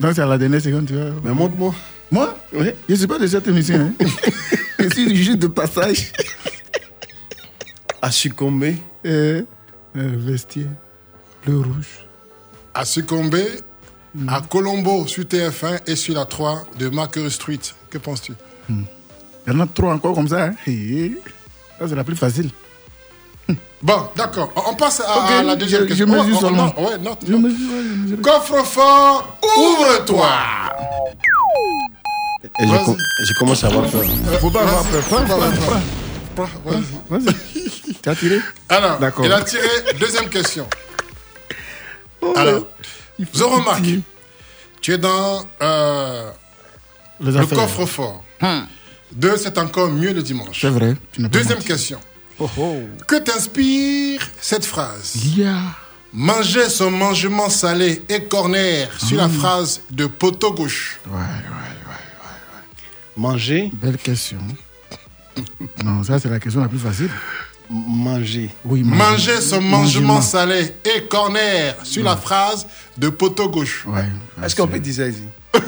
[0.00, 1.10] Donc c'est à la dernière seconde, tu vois.
[1.22, 1.74] Mais montre-moi.
[2.10, 2.36] Moi?
[2.52, 2.66] Oui.
[2.88, 3.92] Je ne suis pas de cette émission.
[4.00, 4.06] Hein.
[4.78, 6.12] Je suis juste de passage.
[8.02, 9.44] A succombé Et, euh,
[9.94, 10.66] vestiaire,
[11.46, 12.06] le rouge.
[12.74, 13.44] A succombé
[14.28, 17.60] à Colombo sur TF1 et sur la 3 de Macquarie Street.
[17.88, 18.32] Que penses-tu?
[18.68, 18.74] Il
[19.46, 20.46] y en a trop encore comme ça.
[20.46, 20.54] Hein.
[21.78, 22.50] Ça, c'est la plus facile.
[23.84, 24.50] Bon, d'accord.
[24.66, 26.06] On passe à, la deuxième je- je question.
[26.24, 26.74] mesure Oh, seulement.
[26.78, 28.22] non, ouais, Je mesure.
[28.22, 30.28] Coffre-fort, ouvre-toi
[32.60, 32.96] Et je, com-
[33.28, 34.02] je commence à avoir peur.
[34.40, 35.02] Faut pas avoir Vas-y, peur.
[35.02, 35.50] Prends, prends, prends,
[36.34, 36.46] prends.
[36.64, 36.78] prends.
[37.18, 37.34] Vas-y.
[38.02, 38.40] Tu as tiré
[38.70, 39.24] Alors, D'accord.
[39.26, 39.68] il a tiré
[40.00, 40.66] deuxième question.
[42.22, 42.66] Oh, Alors,
[43.34, 43.82] Zoromac.
[44.80, 46.30] Tu es dans euh,
[47.20, 48.24] le coffre-fort.
[49.12, 50.58] Deux, c'est encore mieux le dimanche.
[50.60, 50.94] C'est vrai.
[51.18, 51.68] Deuxième menti.
[51.68, 51.98] question.
[52.38, 52.80] Oh, oh.
[53.06, 55.14] Que t'inspire cette phrase?
[55.36, 55.60] Yeah.
[56.12, 61.00] Manger son mangement salé et corner sur la phrase de poteau gauche.
[61.06, 61.94] Ouais, ouais, ouais.
[63.16, 63.70] Manger.
[63.74, 64.38] Belle question.
[65.84, 67.10] non, ça, c'est la question la plus facile.
[67.70, 68.50] Manger.
[68.64, 70.20] Oui, Manger son mangement Mangement.
[70.22, 72.66] salé et corner sur la phrase
[72.96, 73.84] de poteau gauche.
[73.86, 74.04] Ouais.
[74.44, 75.22] Est-ce qu'on peut dire ça ici?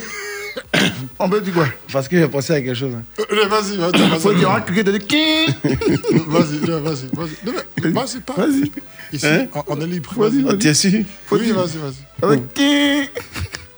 [1.18, 1.66] On peut dire quoi?
[1.92, 2.92] Parce que j'ai pensé à quelque chose.
[2.94, 3.02] hein.
[3.30, 4.20] Euh, Vas-y, vas-y, vas-y.
[4.20, 5.46] Faut dire, on va cliquer de qui?
[6.26, 7.46] Vas-y, vas-y, vas-y.
[7.46, 7.52] Non,
[7.82, 8.34] mais Vas-y, pas.
[8.36, 8.70] Vas-y.
[9.12, 9.46] Ici, Hein?
[9.66, 10.12] on- est libre.
[10.16, 11.04] Vas-y, Oh, tu es sûr?
[11.30, 12.24] Oui, vas-y, vas-y.
[12.24, 13.08] Avec qui?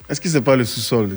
[0.09, 1.11] Est-ce que c'est pas le sous-sol.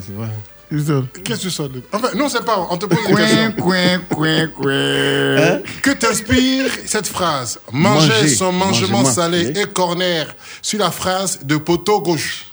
[1.24, 2.66] Qu'est-ce que tu sors de- Enfin, non, c'est pas.
[2.70, 3.52] On te pose une question.
[3.52, 5.36] coin, coin, coin.
[5.36, 5.60] Hein?
[5.82, 7.58] Que t'inspire cette phrase?
[7.72, 9.60] Manger, Manger, son mangement mangement salé salé.
[9.60, 12.46] et corner sur la phrase de poteau gauche.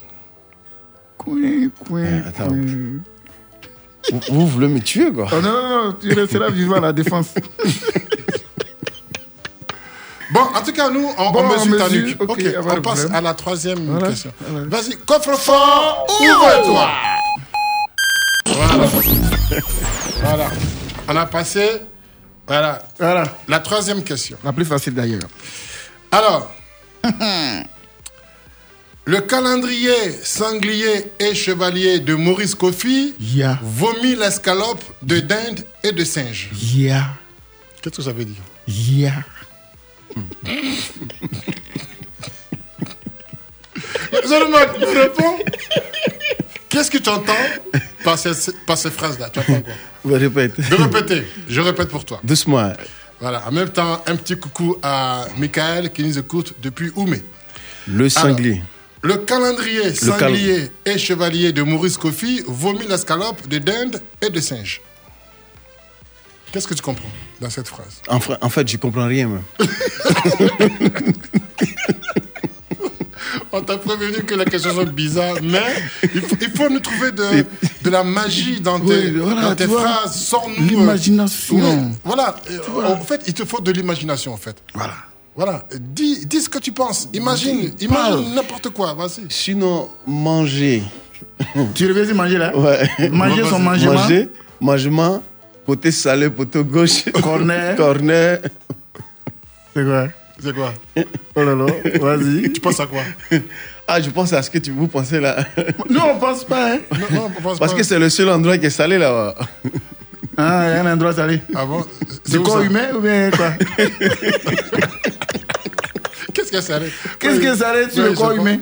[1.20, 2.48] Coin, coin, Attends.
[2.48, 2.56] coin.
[4.12, 6.94] vous, vous voulez me tuer, quoi Oh non, non, non, tu resteras vivant à la
[6.94, 7.28] défense.
[10.32, 12.22] Bon, en tout cas, nous, on, Bon, on mesure ta nuque.
[12.22, 13.16] ok, on passe problème.
[13.16, 14.32] à la troisième Voilà, question.
[14.48, 14.68] voilà.
[14.68, 16.90] Vas-y, coffre-fort, ouvre-toi.
[18.46, 18.88] Voilà.
[20.22, 20.48] voilà.
[21.08, 21.82] On a passé.
[22.48, 22.84] Voilà.
[23.00, 23.24] Voilà.
[23.48, 24.38] La troisième question.
[24.44, 25.28] La plus facile d'ailleurs.
[26.12, 26.52] Alors,
[29.10, 33.58] le calendrier sanglier et chevalier de Maurice Kofi Yeah.
[33.64, 36.52] vomit l'escalope de dinde et de singe.
[36.54, 37.08] Yeah.
[37.82, 38.44] Qu'est-ce que ça veut dire?
[38.68, 39.24] Yeah.
[44.12, 45.40] Me réponds.
[46.70, 47.34] Qu'est-ce que tu entends
[48.04, 48.32] par ces,
[48.68, 49.74] par ces phrases-là Tu entends quoi?
[50.06, 51.24] De répéter.
[51.48, 52.20] Je répète pour toi.
[52.24, 52.74] Doucement.
[53.20, 53.48] Voilà.
[53.48, 57.24] En même temps, un petit coucou à Michael qui nous écoute depuis Oumé.
[57.88, 58.62] Le sanglier.
[59.02, 64.40] Le calendrier cal- sanglier et chevalier de Maurice Kofi vomit l'escalope de dinde et de
[64.42, 64.82] singe.
[66.52, 67.10] Qu'est-ce que tu comprends
[67.40, 68.02] dans cette phrase?
[68.08, 69.30] En, fra- en fait, je comprends rien.
[73.52, 75.62] On t'a prévenu que la question soit bizarre, mais
[76.14, 77.46] il faut, il faut nous trouver de,
[77.82, 80.16] de la magie dans tes, Oui, voilà, dans tes tu vois, phrases.
[80.16, 80.66] Sors-nous.
[80.66, 81.92] euh, l'imagination.
[82.04, 82.36] voilà.
[82.50, 84.56] Euh, En fait, il te faut de l'imagination, en fait.
[84.74, 84.94] Voilà.
[85.40, 85.64] Voilà.
[85.80, 87.08] Dis, dis ce que tu penses.
[87.14, 88.94] Imagine, imagine n'importe quoi.
[88.94, 89.24] Vas-y.
[89.30, 90.84] Sinon, manger.
[91.74, 93.10] Tu veux dire manger là Ouais.
[93.10, 93.94] Manger son mangement.
[93.94, 94.30] Manger,
[94.60, 95.24] mangement,
[95.66, 97.06] côté salé, côté gauche.
[97.24, 97.74] Corner.
[97.78, 98.40] Corner.
[99.74, 100.08] C'est quoi?
[100.44, 100.74] C'est quoi?
[101.36, 101.66] Oh là là,
[102.02, 102.52] vas-y.
[102.54, 103.04] Tu penses à quoi?
[103.88, 105.38] Ah, je pense à ce que tu, vous pensez là.
[105.90, 106.80] Nous, on pense pas, hein.
[106.92, 107.78] Non, non, on pense Parce pas.
[107.78, 109.36] que c'est le seul endroit qui est salé là-bas.
[110.42, 111.42] Ah, il y a un endroit salé.
[111.54, 111.86] Ah bon?
[112.44, 112.64] Quoi ça?
[112.64, 113.52] humain ou bien quoi?
[116.34, 116.82] Qu'est-ce que c'est
[117.20, 118.58] Qu'est-ce que ça allait sur le corps humain?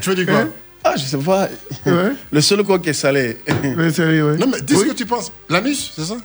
[0.00, 0.46] Tu veux dire quoi?
[0.82, 1.48] Ah, je sais pas.
[1.84, 2.12] Ouais.
[2.32, 3.38] Le seul quoi qui est salé.
[3.76, 4.38] Mais sérieux, ouais.
[4.38, 5.30] Non, mais dis ce que tu penses.
[5.48, 6.16] L'anus, c'est ça?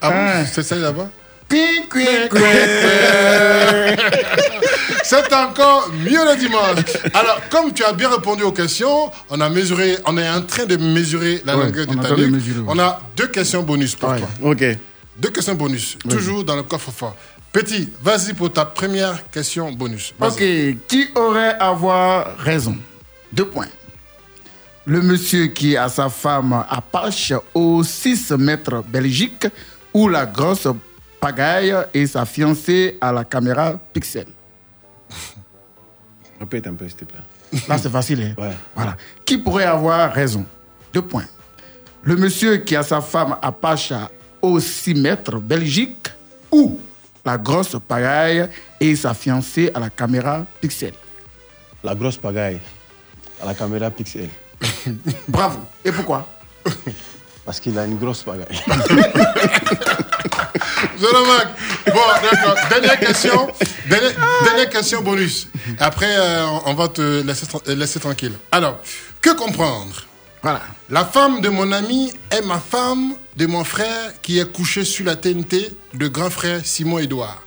[0.00, 0.46] Ah bon?
[0.50, 1.10] C'est ça là-bas?
[5.04, 6.80] C'est encore mieux le dimanche.
[7.14, 10.66] Alors, comme tu as bien répondu aux questions, on a mesuré, on est en train
[10.66, 12.34] de mesurer la Ouais, longueur on de est en ta train de nuque.
[12.34, 12.66] mesurer, ouais.
[12.68, 14.28] On a deux questions bonus pour toi.
[14.42, 14.64] Ok.
[15.18, 17.16] Deux questions bonus, toujours dans le coffre-fort.
[17.50, 20.12] Petit, vas-y pour ta première question bonus.
[20.20, 20.42] Ok,
[20.86, 22.76] qui aurait avoir raison?
[23.32, 23.68] Deux points.
[24.84, 29.46] Le monsieur qui a sa femme Apache au 6 mètres Belgique
[29.94, 30.68] ou la grosse
[31.20, 34.26] pagaille et sa fiancée à la caméra Pixel.
[36.40, 37.20] Répète un peu, s'il te plaît.
[37.68, 38.22] Là, c'est facile.
[38.36, 38.40] hein?
[38.42, 38.52] Ouais.
[38.74, 38.96] Voilà.
[39.24, 40.44] Qui pourrait avoir raison?
[40.92, 41.24] Deux points.
[42.02, 43.92] Le monsieur qui a sa femme Apache
[44.40, 46.08] au 6 mètres Belgique
[46.52, 46.78] ou
[47.24, 48.48] la grosse pagaille
[48.80, 50.92] et sa fiancée à la caméra Pixel?
[51.82, 52.60] La grosse pagaille
[53.42, 54.28] à la caméra Pixel.
[55.28, 55.58] Bravo.
[55.84, 56.26] Et pourquoi?
[57.44, 58.46] Parce qu'il a une grosse pagaille.
[61.86, 62.54] Bon, d'accord.
[62.68, 63.48] Dernière question.
[63.88, 64.12] Dernière,
[64.44, 65.48] dernière question bonus.
[65.78, 68.34] Après, euh, on va te laisser, euh, laisser tranquille.
[68.52, 68.80] Alors,
[69.20, 70.04] que comprendre?
[70.42, 70.62] Voilà.
[70.90, 75.06] La femme de mon ami est ma femme de mon frère qui est couché sur
[75.06, 77.42] la TNT de grand frère Simon Edouard.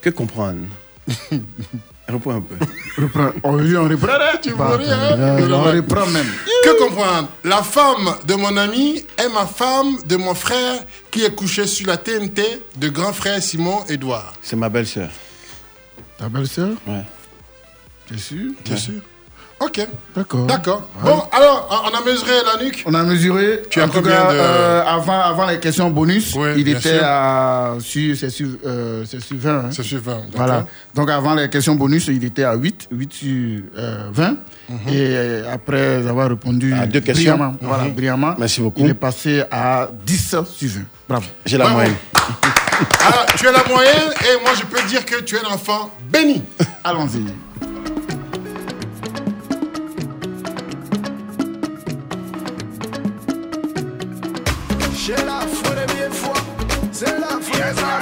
[0.00, 0.66] Que comprendre?
[2.12, 2.56] Reprends un peu.
[3.00, 3.30] Reprends.
[3.42, 6.26] On, on reprend, hein Tu veux rien, hein on reprend même.
[6.64, 7.28] Que comprendre?
[7.44, 11.86] La femme de mon ami est ma femme de mon frère qui est couché sur
[11.86, 12.42] la TNT
[12.76, 14.34] de grand frère Simon Edouard.
[14.42, 15.10] C'est ma belle-sœur.
[16.18, 16.76] Ta belle-sœur?
[16.86, 17.04] Ouais.
[18.08, 18.52] T'es sûr?
[18.64, 19.00] Bien sûr?
[19.64, 19.86] Ok.
[20.16, 20.46] D'accord.
[20.46, 20.88] D'accord.
[21.04, 23.62] Bon, alors, on a mesuré la nuque On a mesuré.
[23.70, 26.80] Tu as en tout combien cas, de- euh, avant, avant les questions bonus, il était
[26.96, 27.00] sûr.
[27.04, 27.74] à.
[27.80, 29.50] Sur, c'est sur, euh, c'est sur 20.
[29.50, 29.68] hein.
[29.70, 30.22] C'est sur 20.
[30.34, 30.66] Voilà.
[30.94, 34.30] Donc avant les questions bonus, il était à 8, 8 sur euh, 20.
[34.68, 34.78] Mhm.
[34.88, 37.32] Et euh, après avoir répondu À deux questions.
[37.36, 37.92] brillamment, voilà, Mhm.
[37.94, 38.80] brillamment, Merci beaucoup.
[38.80, 40.80] il est passé à 10 sur 20.
[41.08, 41.26] Bravo.
[41.46, 41.78] J'ai la Bravo.
[41.78, 41.96] moyenne.
[43.06, 45.90] Alors, tu es la moyenne et moi, je peux dire que tu es un enfant
[46.10, 46.42] béni.
[46.84, 47.24] Allons-y.
[55.04, 56.32] J'ai la foi des vieilles fois,
[56.92, 58.01] c'est la foi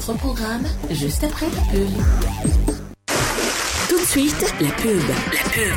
[0.00, 1.88] votre programme, juste après la pub.
[3.88, 5.02] Tout de suite, la pub.
[5.36, 5.74] La pub.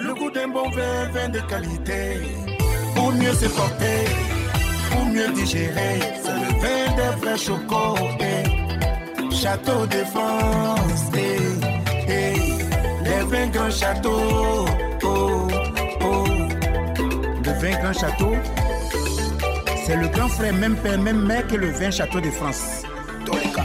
[0.00, 2.20] Le goût d'un bon vin, vin de qualité.
[2.94, 4.04] Pour mieux se porter,
[4.92, 5.98] pour mieux digérer.
[6.22, 7.96] C'est le vin des vrais chocos.
[8.20, 9.34] eh.
[9.34, 11.10] Château de France.
[11.16, 11.38] eh,
[12.08, 13.04] eh.
[13.04, 14.66] Les vins grand château.
[17.88, 18.34] Vin château.
[19.84, 22.82] C'est le grand frère, même père, même mère que le vin château de France.
[23.24, 23.64] Tolika.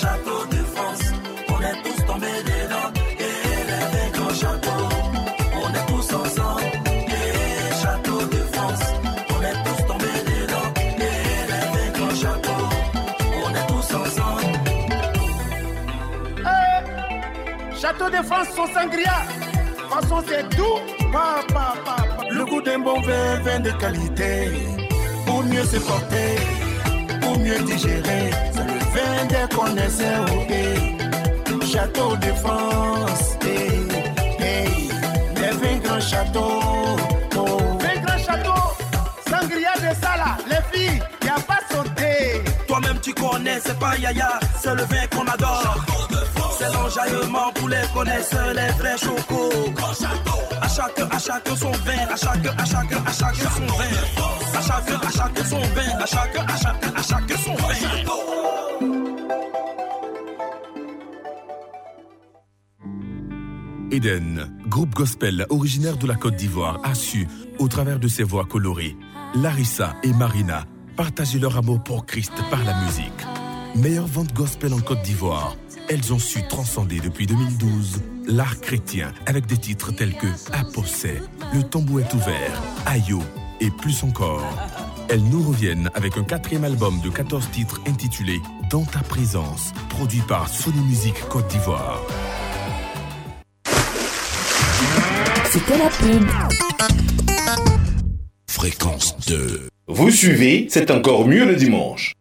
[0.00, 1.04] château de France,
[1.48, 2.90] on est tous tombés dedans.
[3.18, 4.80] Et les vins grand château,
[5.62, 6.62] on est tous ensemble.
[7.18, 8.84] Et château de France,
[9.34, 10.68] on est tous tombés dedans.
[10.86, 12.62] Et les vins grand château,
[13.44, 14.56] on est tous ensemble.
[17.80, 19.18] Château de France, son sangria.
[19.90, 20.78] Façon, c'est doux.
[21.12, 21.65] Pa, pa, pa, pa.
[21.65, 21.65] Le
[22.48, 24.50] goût d'un bon vin, vin de qualité.
[25.26, 26.36] Pour mieux se porter,
[27.20, 28.30] pour mieux digérer.
[28.52, 30.26] C'est le vin des connaisseurs.
[30.50, 30.96] eh.
[31.72, 33.36] Château de France.
[33.44, 33.68] eh,
[34.40, 35.40] eh.
[35.40, 36.62] Les vins grands châteaux.
[37.36, 37.58] Oh.
[37.80, 38.62] Vin grand château.
[39.28, 40.36] Sangria de Sala.
[40.48, 42.42] Les filles, y a pas sauté.
[42.68, 45.76] Toi-même tu connais, c'est pas Yaya, c'est le vin qu'on adore.
[46.58, 49.72] C'est l'enjaillement les connaisseurs, les vrais chocos.
[50.60, 53.96] À chaque, à chaque son vin, à chaque, à chaque, à chaque son vin.
[54.54, 58.16] À chaque, à chaque son vin, à chaque, à chaque, à chaque son vin.
[63.92, 67.28] Eden, groupe gospel originaire de la Côte d'Ivoire, a su,
[67.58, 68.96] au travers de ses voix colorées,
[69.34, 70.64] Larissa et Marina,
[70.96, 73.26] partager leur amour pour Christ par la musique.
[73.76, 75.56] Meilleure vente gospel en Côte d'Ivoire,
[75.88, 81.20] elles ont su transcender depuis 2012 l'art chrétien avec des titres tels que Apossé,
[81.54, 83.22] Le tombeau est ouvert, Ayo
[83.60, 84.44] et plus encore.
[85.08, 88.40] Elles nous reviennent avec un quatrième album de 14 titres intitulé
[88.70, 92.02] Dans ta présence, produit par Sony Music Côte d'Ivoire.
[95.50, 96.28] C'était la pub.
[98.48, 99.68] Fréquence 2.
[99.88, 102.12] Vous suivez, c'est encore mieux le dimanche.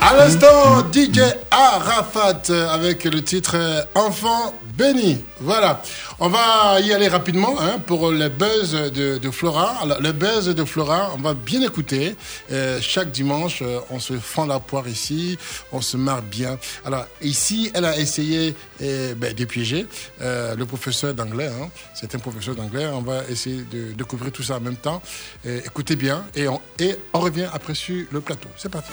[0.00, 1.20] À l'instant, DJ
[1.50, 2.42] Arafat
[2.72, 5.24] avec le titre euh, Enfant béni.
[5.40, 5.82] Voilà.
[6.18, 9.76] On va y aller rapidement hein, pour le buzz de, Flora.
[9.82, 12.14] Alors, le buzz de Flora, on va bien écouter.
[12.52, 15.38] Euh, chaque dimanche, euh, on se fend la poire ici,
[15.72, 16.58] on se marre bien.
[16.84, 19.86] Alors, ici, elle a essayé euh, ben, de piéger
[20.20, 21.48] le professeur d'anglais.
[21.48, 21.68] Hein.
[21.94, 22.86] C'est un professeur d'anglais.
[22.92, 25.00] On va essayer de découvrir tout ça en même temps.
[25.44, 28.48] Écoutez bien et on, et on revient après sur le plateau.
[28.56, 28.90] C'est parti.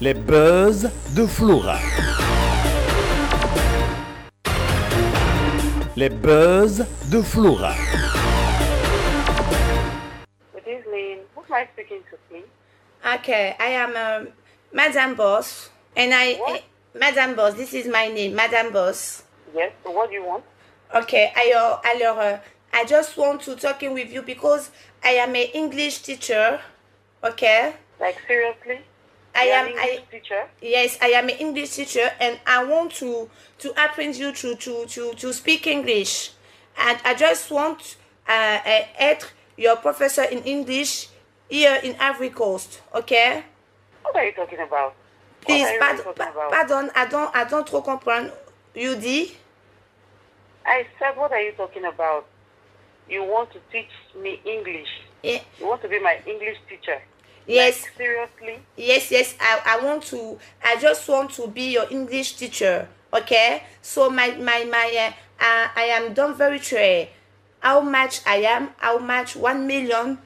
[0.00, 1.78] Les buzz de Flora.
[5.98, 7.74] Les buzz de Flora.
[10.54, 11.18] Good evening.
[11.34, 12.46] Who am I speaking to, please?
[13.16, 14.28] Okay, I am um,
[14.72, 16.60] Madame Boss, and I, eh,
[16.94, 17.54] Madame Boss.
[17.54, 19.24] This is my name, Madame Boss.
[19.52, 19.72] Yes.
[19.82, 20.44] So what do you want?
[20.94, 22.38] Okay, I, uh, alors, uh,
[22.72, 24.70] I just want to talking with you because
[25.02, 26.60] I am an English teacher.
[27.24, 27.74] Okay.
[27.98, 28.82] Like seriously?
[29.38, 30.42] I You're am an I, teacher.
[30.60, 34.86] Yes, I am an English teacher, and I want to to apprehend you to to
[34.86, 36.32] to to speak English,
[36.76, 37.96] and I just want
[38.26, 41.08] uh, uh être your professor in English
[41.48, 42.82] here in Ivory Coast.
[42.92, 43.44] Okay.
[44.02, 44.94] What are you talking about?
[45.42, 46.50] Please, what are you pardon, about?
[46.50, 48.32] pardon, I don't I don't trop comprendre.
[48.74, 49.36] You dit?
[50.66, 52.26] I said, what are you talking about?
[53.08, 53.90] You want to teach
[54.20, 54.88] me English?
[55.22, 55.40] Yeah.
[55.58, 57.00] You want to be my English teacher?
[57.48, 57.82] Yes.
[57.82, 58.62] Like, seriously?
[58.76, 59.34] Yes, yes.
[59.40, 60.38] I, I want to.
[60.62, 62.86] I just want to be your English teacher.
[63.12, 63.62] Okay.
[63.80, 64.92] So my my my.
[64.94, 67.06] Uh, uh, I am done very sure
[67.60, 68.70] how much I am.
[68.76, 70.18] How much one million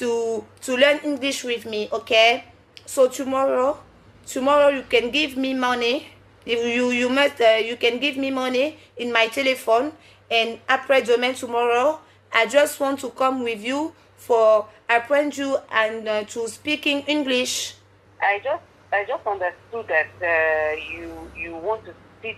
[0.00, 1.88] to to learn English with me.
[1.92, 2.44] Okay.
[2.86, 3.78] So tomorrow,
[4.26, 6.08] tomorrow you can give me money.
[6.46, 9.92] You you you must uh, you can give me money in my telephone.
[10.30, 12.00] And après demain tomorrow,
[12.32, 17.74] I just want to come with you for apprend you and uh, to speaking English.
[18.22, 18.62] I just
[18.92, 22.36] I just understood that uh, you you want to teach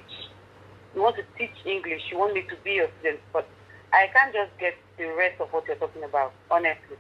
[0.94, 2.02] you want to teach English.
[2.10, 3.46] You want me to be your student, but
[3.92, 6.32] I can't just get the rest of what you're talking about.
[6.50, 6.96] Honestly.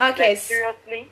[0.00, 0.28] Okay.
[0.30, 1.10] Like, seriously.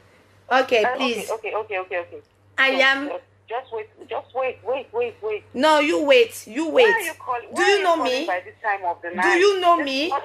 [0.53, 1.31] Okay, Uh, please.
[1.31, 2.21] Okay, okay, okay, okay.
[2.59, 3.89] I So, am- Just, just wait.
[4.09, 4.59] Just wait.
[4.63, 4.87] Wait.
[4.93, 5.15] Wait.
[5.23, 5.43] Wait.
[5.55, 6.47] No, you wait.
[6.47, 6.95] You Why wait.
[6.95, 7.49] are you calling?
[7.55, 8.27] Do you are know me?
[8.27, 10.09] By this time of the Do you know It's me?
[10.11, 10.23] not-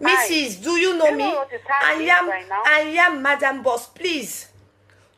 [0.00, 0.62] Mrs.
[0.62, 1.34] Do you know Do you me?
[1.68, 2.30] I am?
[2.66, 3.88] I am Madame Boss.
[3.88, 4.50] Please.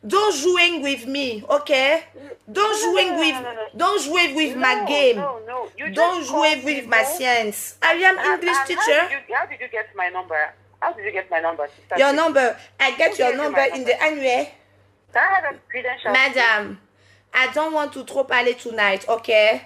[0.05, 2.03] Don't jouing with me, okay?
[2.51, 5.15] Don't no, with don't jouer with my game.
[5.15, 5.69] No, no.
[5.77, 7.77] You Don't call with my science.
[7.81, 8.99] I am English teacher.
[9.33, 10.53] How did, you, get my number?
[10.81, 11.69] How did you get my number?
[11.97, 12.57] Your number.
[12.81, 14.47] I get your number in the annual.
[16.05, 16.79] Madam,
[17.33, 19.61] I don't want to trop parler tonight, okay?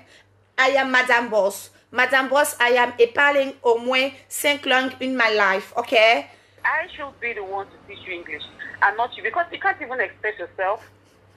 [0.55, 1.71] I am Madame Boss.
[1.91, 6.27] Madame Boss, I am a parling au moins cinq langues in my life, okay?
[6.65, 8.41] I should be the one to teach you English
[8.81, 10.81] and not you because you can't even express yourself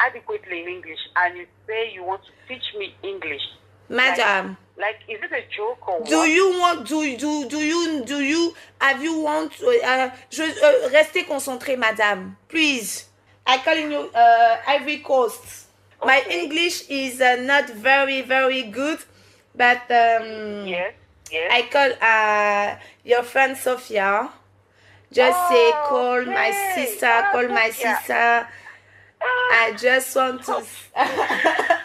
[0.01, 3.43] adequately in English and you say you want to teach me English.
[3.89, 4.56] Madam.
[4.77, 6.31] Like, like is it a joke or Do what?
[6.31, 11.24] you want do do do you do you have you want uh, je uh, restez
[11.24, 13.06] concentré madame please
[13.47, 15.66] I calling you uh, Ivory Coast
[16.05, 18.98] my English is uh, not very very good
[19.55, 20.94] but um yes
[21.31, 24.31] yes I call uh your friend Sophia
[25.12, 27.97] just say call my sister Oh, call my Sophia.
[27.97, 28.48] sister
[29.52, 30.62] I just want to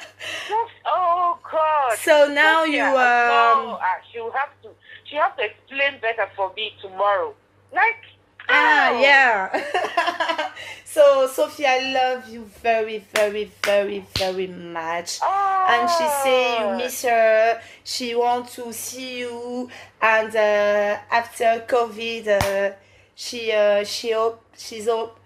[0.86, 1.98] Oh God!
[1.98, 4.70] So now you, Sophia, um, no, uh, she'll have to.
[5.06, 7.34] She have to explain better for me tomorrow.
[7.74, 8.04] Like.
[8.50, 9.02] Ah, oh.
[9.02, 10.52] yeah.
[10.86, 15.20] so, Sophie, I love you very, very, very, very much.
[15.24, 17.62] And she say you miss her.
[17.84, 19.70] She want to see you.
[20.02, 22.76] And uh, after COVID, uh,
[23.16, 25.20] she uh, she hope she's hope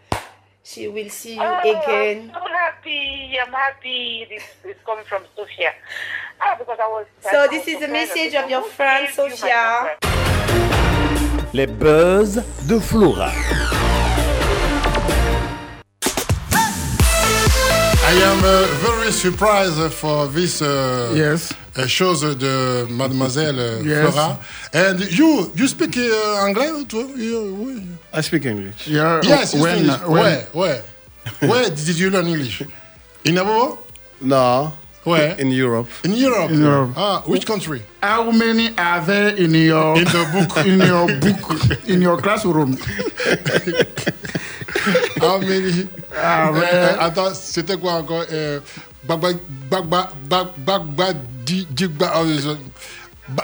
[0.64, 2.32] she will see you Oh, again.
[2.34, 3.38] I'm so happy.
[3.44, 5.74] I'm happy this is coming from Sophia.
[6.40, 7.06] Ah, because I was.
[7.26, 9.98] I So was this is the message of your friend gave you Sophia.
[11.54, 13.32] Les buzz de Flora.
[18.12, 21.54] I am uh, very surprised for this uh, Yes.
[21.78, 24.14] uh, chose de Mademoiselle uh, Yes.
[24.14, 24.38] Flora.
[24.74, 26.72] And you, you speak uh, anglais?
[27.18, 27.82] You- oui.
[28.14, 28.88] I speak English.
[28.88, 30.08] Yeah, Yes, you when- speak English.
[30.08, 30.82] when- Where, where?
[31.50, 32.62] Where did you learn English?
[33.26, 33.78] In Abo?
[34.22, 34.72] No.
[35.04, 35.36] Where?
[35.40, 35.88] In Europe.
[36.04, 36.52] In Europe.
[36.52, 36.92] In Europe.
[36.98, 37.82] Ah, which country?
[38.04, 40.58] How many are there in your In the book.
[40.66, 41.88] in your book?
[41.88, 42.78] in your classroom?
[45.22, 45.88] How many?
[46.16, 46.52] Ah.
[46.54, 48.26] Euh, attends, c'était quoi encore?
[48.32, 48.60] Euh,
[49.08, 49.32] Bagba,
[49.72, 51.14] bagba, bagba, bagba,
[51.46, 52.26] di, digba, oh,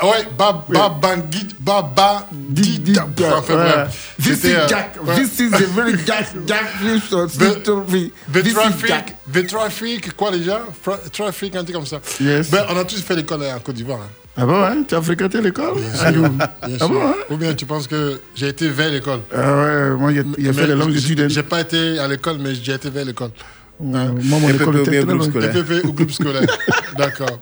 [0.04, 3.06] ouais, ba, ba, bangui, ba, ba, di, da,
[3.38, 4.14] enfin, bref.
[4.22, 4.98] This is euh, Jack.
[5.06, 5.16] ouais.
[5.16, 6.66] This is a very Jack Jack
[7.06, 8.12] story.
[8.32, 9.16] The This is traffic, Jack.
[9.32, 10.62] the traffic, quoi déjà?
[10.82, 12.00] Fra- Traffic, un truc comme ça.
[12.20, 12.50] Yes.
[12.52, 14.00] Ben, on a tous fait l'école en Côte d'Ivoire.
[14.02, 14.10] hein.
[14.38, 14.84] Ah bon, hein?
[14.88, 15.76] Tu as fréquenté l'école?
[16.02, 16.22] Ah, sûr.
[16.22, 17.14] you- Bien Ah bon, hein?
[17.30, 19.22] Ou bien tu penses que j'ai été vers l'école?
[19.34, 21.22] Ah ouais, moi, a fait les longues j'ai- études.
[21.22, 21.28] hein.
[21.30, 23.30] J'ai pas été à l'école, mais j'ai été vers l'école.
[23.78, 25.28] Ouais, moi, mon école était très loin.
[25.28, 26.44] TPP ou groupe scolaire.
[26.98, 27.40] D'accord.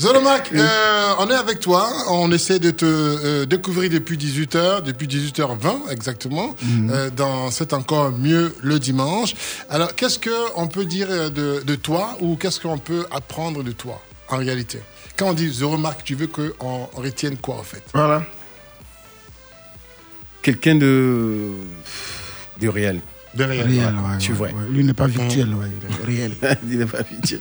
[0.00, 1.86] Zolomac, euh, on est avec toi.
[2.08, 6.90] On essaie de te euh, découvrir depuis 18h, depuis 18h20 exactement, Mhm.
[6.90, 9.34] euh, dans C'est encore mieux le dimanche.
[9.68, 14.00] Alors, qu'est-ce qu'on peut dire de, de toi ou qu'est-ce qu'on peut apprendre de toi
[14.30, 14.80] en réalité?
[15.16, 17.82] Quand on dit Zolomac, tu veux qu'on retienne quoi en fait?
[17.92, 18.24] Voilà.
[20.42, 21.50] Quelqu'un de.
[22.60, 23.00] de réel.
[23.36, 23.66] De réel.
[23.66, 24.46] Réel, Ouais, ouais, tu ouais, vois.
[24.48, 24.54] ouais.
[24.70, 26.32] Lui n'est pas virtuel, ouais, il est réel.
[26.70, 27.40] Il n'est pas virtuel.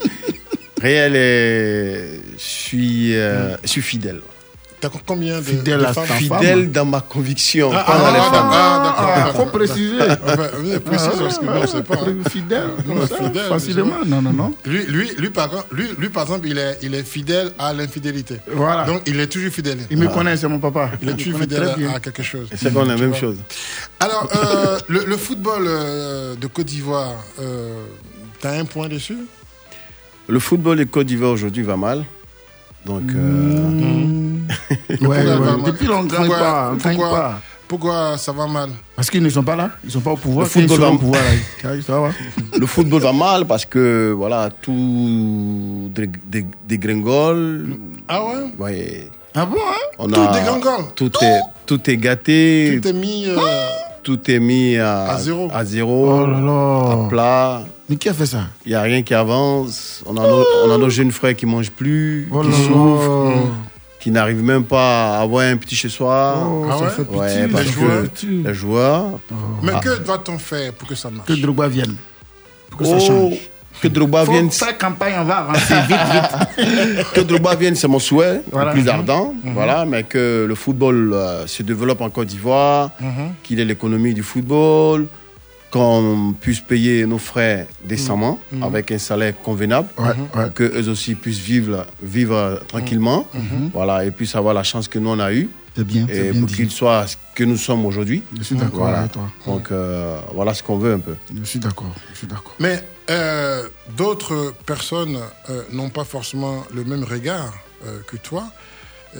[0.82, 2.22] réel et.
[2.38, 4.22] Je suis, euh, je suis fidèle.
[4.84, 8.20] T'as combien de, Fidèle de femmes Fidèle dans ma conviction, Ah, pas ah, dans les
[8.20, 8.50] ah, femmes.
[8.52, 9.36] ah, d'accord, Ah, d'accord.
[9.46, 10.02] faut préciser.
[10.02, 11.38] Enfin, oui, précise parce
[11.74, 11.96] que pas.
[11.96, 12.30] hein.
[12.30, 13.96] Fidèle, comme Ouais, ça, fidèle, facilement.
[14.06, 14.54] Non, non, non.
[14.66, 18.40] Lui, lui, lui, par, lui, lui, par exemple, il est, il est fidèle à l'infidélité.
[18.52, 18.84] Voilà.
[18.84, 19.78] Donc, il est toujours fidèle.
[19.90, 20.14] Il me Ah.
[20.14, 20.92] connaît, c'est mon papa.
[21.02, 22.50] Il est toujours fidèle à, à quelque chose.
[22.54, 23.18] C'est qu'on a la même vois.
[23.20, 23.38] chose.
[24.02, 27.86] Alors, euh, le, le football euh, de Côte d'Ivoire, euh,
[28.42, 29.20] t'as un point dessus?
[30.28, 32.04] Le football de Côte d'Ivoire aujourd'hui va mal.
[32.86, 33.04] Donc.
[33.16, 34.38] euh,
[35.02, 35.40] Ouais, ouais.
[35.40, 37.42] mal Depuis longtemps, Pourquoi- pas, pourquoi- pas.
[37.66, 40.18] Pourquoi ça va mal Parce qu'ils ne sont pas là, ils ne sont pas au
[40.18, 40.46] pouvoir.
[40.46, 41.22] Le football va- au pouvoir,
[41.64, 42.10] là, ça va.
[42.60, 47.78] le football va mal parce que voilà tout dé- dé- dégringole.
[48.08, 49.08] Ah ouais Ouais.
[49.34, 52.80] Ah bon, hein On Tout a- dégringole Tout est, tout est gâté.
[52.82, 53.26] Tout est mis.
[53.28, 53.38] euh,
[54.04, 55.50] Tout est mis à, À zéro.
[55.54, 56.92] à zéro, Oh là là.
[57.06, 57.64] à plat.
[57.90, 58.42] Mais qui a fait ça?
[58.66, 60.04] Il n'y a rien qui avance.
[60.06, 62.58] On a, nos, on a nos jeunes frères qui ne mangent plus, Oh qui là
[62.68, 63.34] souffrent,
[64.00, 66.36] qui n'arrivent même pas à avoir un petit chez soi.
[66.46, 67.18] Oh, Ah ça ouais fait pitié.
[67.20, 68.04] Ouais, parce les que joueurs.
[68.46, 69.06] les joueurs.
[69.62, 69.80] Mais Ah.
[69.80, 71.28] que doit-on faire pour que ça marche?
[71.28, 71.96] Que Drogba vienne.
[72.70, 73.34] Pour que ça Oh, change.
[73.82, 74.50] Que Drogba Faut vienne.
[74.52, 77.06] faire campagne, on va avancer vite, vite.
[77.14, 78.74] que Drogba vienne, c'est mon souhait, Voilà.
[78.74, 79.34] le plus ardent.
[79.44, 83.34] Voilà, mais que le football euh, se développe en Côte d'Ivoire, Mhm.
[83.44, 85.08] qu'il ait l'économie du football,
[85.72, 88.64] qu'on puisse payer nos frais décemment Mhm.
[88.64, 89.88] avec un salaire convenable,
[90.54, 93.28] que eux aussi puissent vivre, vivre tranquillement,
[93.74, 95.50] voilà, et puissent avoir la chance que nous on a eue.
[95.76, 96.56] C'est bien, Et bien pour dit.
[96.56, 98.22] qu'ils soient ce que nous sommes aujourd'hui.
[98.38, 99.00] Je suis d'accord Voilà.
[99.00, 99.28] avec toi.
[99.48, 101.16] Donc euh, voilà ce qu'on veut un peu.
[101.36, 102.54] Je suis d'accord, je suis d'accord.
[102.60, 103.68] Mais euh,
[103.98, 105.18] d'autres personnes
[105.50, 107.54] euh, n'ont pas forcément le même regard
[107.86, 108.44] euh, que toi.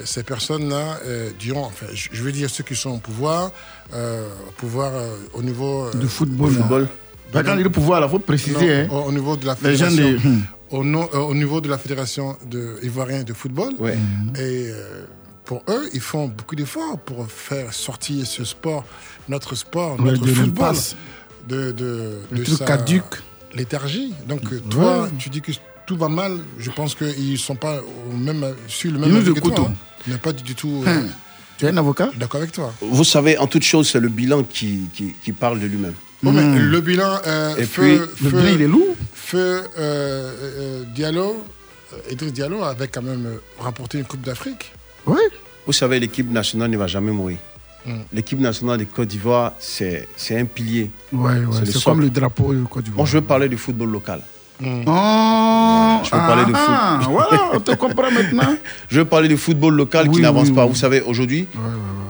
[0.04, 3.52] Ces personnes-là euh, diront, enfin, je veux dire ceux qui sont au pouvoir,
[3.92, 6.52] euh, au pouvoir euh, au niveau euh, De football.
[6.52, 6.88] la- Football.
[7.32, 8.86] Bah, quand il pouvoir, il faut préciser.
[8.86, 9.04] non, hein.
[9.04, 10.38] au, au niveau de la Les gens fédération, des-
[10.70, 13.74] au, no- euh, au niveau de la fédération de ivoirienne de football.
[13.78, 13.96] Ouais.
[14.36, 15.04] Et euh,
[15.44, 18.84] pour eux, ils font beaucoup d'efforts pour faire sortir ce sport,
[19.28, 20.74] notre sport, Ouais, notre de football,
[21.48, 23.04] de, de, Le de sa caduc.
[23.54, 24.14] léthargie.
[24.28, 25.08] Donc euh, toi, Ouais.
[25.18, 25.52] tu dis que
[25.86, 26.38] tout va mal.
[26.58, 27.80] Je pense qu'ils ne sont pas
[28.10, 29.54] au même, sur le même nous avis que toi.
[29.60, 29.64] hein.
[29.68, 29.74] hein.
[30.06, 31.10] Ils n'est pas du tout euh, Hum.
[31.56, 32.72] Tu es un avocat d'accord avec toi.
[32.80, 35.94] Vous savez, en toute chose, c'est le bilan qui, qui, qui parle de lui-même.
[36.22, 38.96] Mais le bilan, euh, Et feu, puis, Le bilan, il est lourd.
[39.12, 41.44] Feu euh, euh, Diallo,
[41.92, 44.72] euh, Idriss Diallo avait quand même euh, remporté une Coupe d'Afrique.
[45.06, 45.20] Oui.
[45.66, 47.38] Vous savez, l'équipe nationale ne va jamais mourir.
[47.86, 47.92] Mm.
[48.12, 50.90] L'équipe nationale de Côte d'Ivoire, c'est un pilier.
[51.12, 51.58] Ouais, ouais.
[51.64, 52.98] C'est comme le drapeau du Côte d'Ivoire.
[52.98, 54.20] Moi, je veux parler du football local.
[54.62, 54.64] Oh,
[56.04, 56.68] Je veux parler de foot.
[56.68, 58.54] ah, Voilà, on te comprend maintenant.
[58.88, 60.64] Je veux parler du football local qui n'avance oui, pas.
[60.64, 60.70] oui.
[60.70, 61.46] Vous savez, aujourd'hui,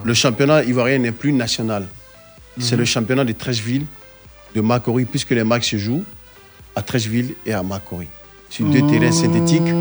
[0.05, 1.87] le championnat ivoirien n'est plus national.
[2.61, 2.79] C'est Mhm.
[2.81, 3.87] le championnat de Trècheville,
[4.55, 6.05] de Macori, puisque les matchs se jouent
[6.77, 8.07] à Trècheville et à Macori.
[8.51, 9.73] Sur deux terrains synthétiques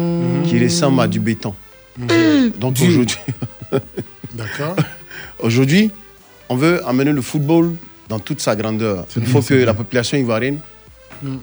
[0.46, 1.54] qui ressemblent à du béton.
[1.98, 2.88] Donc Dieu.
[2.88, 3.18] aujourd'hui,
[4.34, 4.76] D'accord
[5.40, 5.92] aujourd'hui,
[6.50, 7.74] on veut amener le football
[8.10, 9.06] dans toute sa grandeur.
[9.16, 9.66] Il faut que bien.
[9.66, 10.60] la population ivoirienne
[11.22, 11.38] Mm.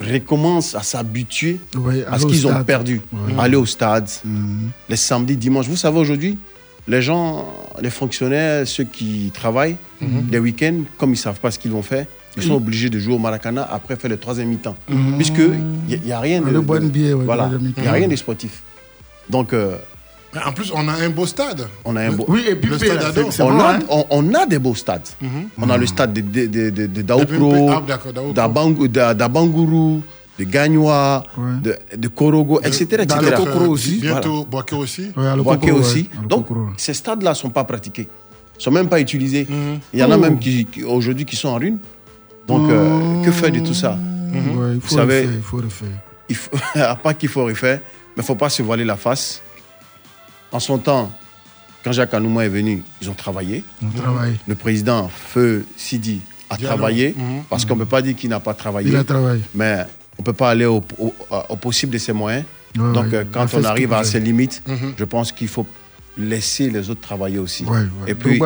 [0.00, 3.00] recommence à s'habituer Ouais, à ce qu'ils ont perdu.
[3.12, 3.34] Ouais.
[3.38, 4.70] Aller au stade, Mhm.
[4.88, 5.68] les samedis, dimanches.
[5.68, 6.38] Vous savez, aujourd'hui,
[6.88, 7.46] les gens,
[7.80, 10.28] les fonctionnaires, ceux qui travaillent, Mhm.
[10.30, 12.06] les week-ends, comme ils ne savent pas ce qu'ils vont faire,
[12.36, 14.76] ils sont obligés de jouer au Maracana après faire le troisième mi-temps.
[15.16, 15.38] Puisque
[15.88, 16.50] il n'y a, rien de.
[16.50, 18.62] Le bon de- billet, ouais, voilà, il n'y a rien de sportif.
[19.30, 19.52] Donc.
[19.52, 19.76] euh,
[20.34, 21.66] Mais en plus, on a un beau stade.
[21.84, 22.24] on a un beau.
[22.28, 23.10] Oui, et puis Le stade là,
[23.40, 23.78] on, a, hein.
[23.88, 25.06] on, on a des beaux stades.
[25.20, 25.28] Mhm.
[25.60, 27.70] On a le stade de, de, de, de, de Daoukro,
[29.14, 30.00] d'Abanguru,
[30.38, 31.22] de Gagnoa,
[31.62, 32.82] de, de Korogo, etc.
[32.82, 33.06] etc.
[33.06, 34.00] Dans le Kokoro aussi.
[34.00, 35.12] Bientôt, Boaké aussi.
[35.16, 36.08] Ouais, à Boaké aussi.
[36.12, 36.46] ouais, à Donc,
[36.76, 38.08] ces stades-là ne sont pas pratiqués.
[38.54, 39.46] Ils ne sont même pas utilisés.
[39.92, 40.12] Il y en Oh.
[40.12, 41.78] a même qui, qui- aujourd'hui qui sont en ruine.
[42.46, 43.92] Donc, euh, que faire de tout ça?
[44.32, 44.40] Ouais,
[44.74, 45.88] il Vous faut savez, refaire, il faut refaire.
[46.28, 46.50] il faut,
[47.02, 47.80] pas qu'il faut refaire,
[48.16, 49.42] mais il ne faut pas se voiler la face.
[50.52, 51.10] En son temps,
[51.84, 53.64] quand Jacques Anouma est venu, ils ont travaillé.
[54.46, 56.74] Le président Feu Sidi a Diallo.
[56.74, 57.42] travaillé, Mhm.
[57.50, 58.88] parce qu'on ne peut pas dire qu'il n'a pas travaillé.
[58.90, 59.42] Il a travaillé.
[59.54, 59.84] Mais
[60.18, 61.14] on ne peut pas aller au, au-
[61.48, 62.44] au possible de ses moyens.
[62.76, 64.94] Ouais, Donc, ouais, euh, quand on arrive à ses limites, Mhm.
[64.96, 65.66] je pense qu'il faut
[66.16, 67.64] laisser les autres travailler aussi.
[67.64, 67.80] Ouais.
[68.06, 68.38] Et puis,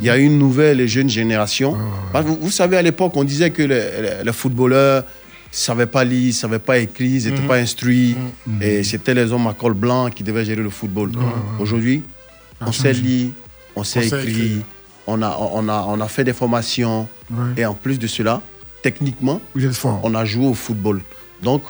[0.00, 1.76] il y a une nouvelle et jeune génération.
[2.14, 3.68] Vous, vous savez, à l'époque, on disait que les,
[4.02, 5.02] les- les footballeurs
[5.50, 7.48] savaient pas lire, ne savaient pas écrire, ils n'étaient Mhm.
[7.48, 8.16] pas instruits.
[8.60, 11.10] Et c'était les hommes à col blanc qui devaient gérer le football.
[11.58, 12.02] Aujourd'hui,
[12.60, 13.30] on sait lire,
[13.76, 14.62] on sait sait écrire, écrire.
[15.06, 17.08] on a, on, a, on a fait des formations.
[17.56, 18.40] Et en plus de cela,
[18.82, 19.40] techniquement,
[20.02, 21.00] on a joué au football.
[21.42, 21.62] Donc,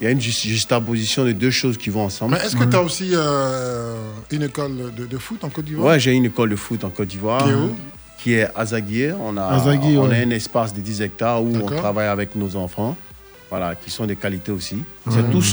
[0.00, 2.34] il y a une juste- juxtaposition de deux choses qui vont ensemble.
[2.38, 3.94] Mais est-ce que tu as aussi euh,
[4.30, 5.92] une école de, de foot en Côte d'Ivoire?
[5.94, 7.42] Ouais, j'ai une école de foot en Côte d'Ivoire.
[7.44, 7.74] Qui est où?
[8.18, 9.12] Qui est à Zaguier.
[9.20, 9.66] On a, on
[10.08, 10.16] ouais.
[10.16, 12.96] a un espace de 10 hectares où on travaille avec nos enfants.
[13.48, 14.76] Voilà, qui sont des qualités aussi.
[15.06, 15.12] Ouais.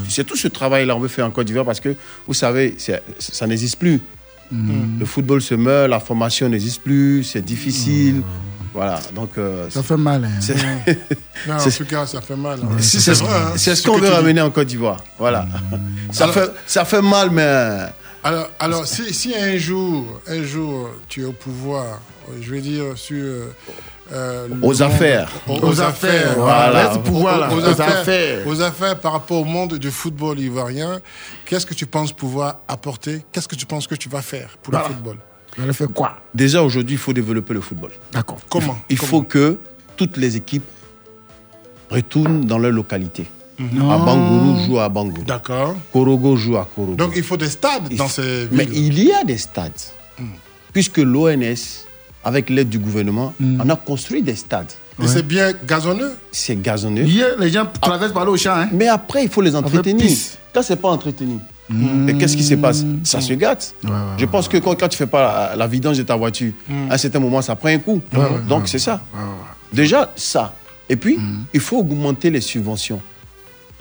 [0.09, 1.95] C'est tout, ce travail-là qu'on veut faire en Côte d'Ivoire parce que,
[2.27, 2.75] vous savez,
[3.19, 4.01] ça n'existe plus.
[4.51, 4.97] Mhm.
[4.99, 8.21] Le football se meurt, la formation n'existe plus, c'est difficile.
[8.73, 9.37] Voilà, donc.
[9.37, 10.25] euh, Ça fait mal.
[10.25, 10.93] Hein.
[11.47, 12.59] Non, en tout cas, ça fait mal.
[12.63, 12.67] hein.
[12.79, 15.03] c'est ce hein, qu'on veut ramener en Côte d'Ivoire.
[15.19, 15.45] Voilà.
[16.11, 17.85] Ça, Alors- fait, ça fait mal, mais.
[18.23, 21.99] Alors, alors si, si un jour, un jour, tu es au pouvoir,
[22.41, 23.17] je veux dire, sur...
[23.21, 23.47] euh,
[24.11, 25.31] euh, Aux monde- affaires.
[25.47, 26.87] Aux, Aux aux affaires, voilà.
[26.89, 27.49] Reste pouvoir, là.
[27.53, 28.47] Aux, Aux affaires, affaires.
[28.47, 31.01] aux affaires par rapport au monde du football ivoirien.
[31.45, 33.25] Qu'est-ce que tu penses pouvoir apporter?
[33.31, 34.87] Qu'est-ce que tu penses que tu vas faire pour Voilà.
[34.89, 35.17] le football
[35.57, 36.17] Vous allez faire quoi?
[36.33, 37.91] Déjà, aujourd'hui, il faut développer le football.
[38.11, 38.39] D'accord.
[38.49, 38.77] Comment?
[38.89, 39.57] Il faut que
[39.97, 40.63] toutes les équipes
[41.89, 43.27] retournent dans leur localité.
[43.59, 43.91] Non.
[43.91, 45.23] À Bangourou joue à Bangourou.
[45.25, 45.75] D'accord.
[45.91, 46.95] Korogo joue à Korogo.
[46.95, 48.97] Donc, il faut des stades Il dans ces Mais villes.
[48.99, 49.71] il y a des stades.
[50.71, 51.85] Puisque l'ONS,
[52.23, 54.71] avec l'aide du gouvernement, on a construit des stades.
[55.01, 57.03] Et c'est bien gazonneux C'est gazonneux.
[57.03, 58.55] Hier, les gens traversent par là au champ.
[58.55, 58.69] Hein.
[58.71, 60.09] Mais après, il faut les entretenir.
[60.53, 61.37] Quand c'est pas entretenu,
[62.07, 62.83] et qu'est-ce qui se passe?
[63.03, 63.73] Ça se gâte.
[63.83, 66.15] Ouais, ouais, Je pense que quand, quand tu fais pas la, la vidange de ta
[66.15, 66.53] voiture,
[66.89, 68.01] à un certain moment, ça prend un coup.
[68.47, 69.01] Donc, c'est ça.
[69.71, 70.53] Déjà, ça.
[70.89, 71.17] Et puis,
[71.53, 73.01] il faut augmenter les subventions.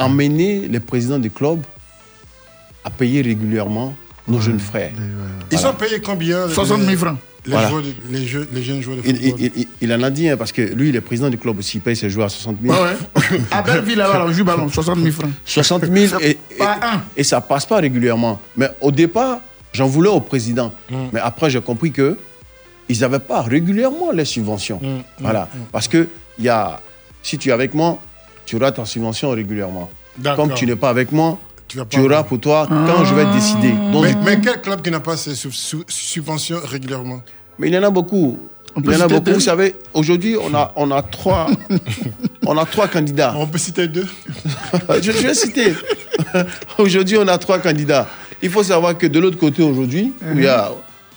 [0.04, 1.62] Amener les présidents des clubs
[2.84, 3.94] à payer régulièrement
[4.28, 4.92] nos jeunes frères.
[4.96, 5.68] Ils Voilà.
[5.68, 7.18] sont payés combien les- 60 000 francs.
[7.44, 7.68] Les, Voilà.
[7.70, 9.40] joueurs de- les, jeux- les jeunes joueurs de Il, football.
[9.40, 11.58] il- il- il en a dit, hein, parce que lui, il est président du club
[11.58, 12.72] aussi, il paye ses joueurs à 60 000.
[12.72, 13.40] Ouais, ouais.
[13.50, 15.30] À Belleville, là-bas, on joue ballon, 60 000 francs.
[15.44, 17.02] 60 000 et, et, Pas un.
[17.16, 18.40] et ça passe pas régulièrement.
[18.56, 19.40] Mais au départ,
[19.72, 20.72] j'en voulais au président.
[21.12, 22.16] Mais après, j'ai compris que
[22.88, 24.80] ils n'avaient pas régulièrement les subventions.
[25.18, 25.48] Voilà.
[25.72, 26.08] Parce que
[26.38, 26.80] il y a,
[27.24, 27.98] si tu es avec moi,
[28.46, 29.90] tu auras ta subvention régulièrement.
[30.36, 31.38] Comme tu n'es pas avec moi,
[31.88, 33.72] Tu auras pour toi quand je vais décider.
[33.92, 37.22] Donc, mais, mais quel club qui n'a pas sub- subventions régulièrement?
[37.58, 38.38] Mais il y en a beaucoup.
[38.76, 39.20] Il y en a beaucoup.
[39.24, 41.46] deux Vous savez, aujourd'hui, on a, on a trois,
[42.46, 43.34] on a trois candidats.
[43.38, 44.06] On peut citer deux?
[45.02, 45.74] Je, je vais citer.
[46.78, 48.06] aujourd'hui, on a trois candidats.
[48.42, 50.70] Il faut savoir que de l'autre côté, aujourd'hui, où il y a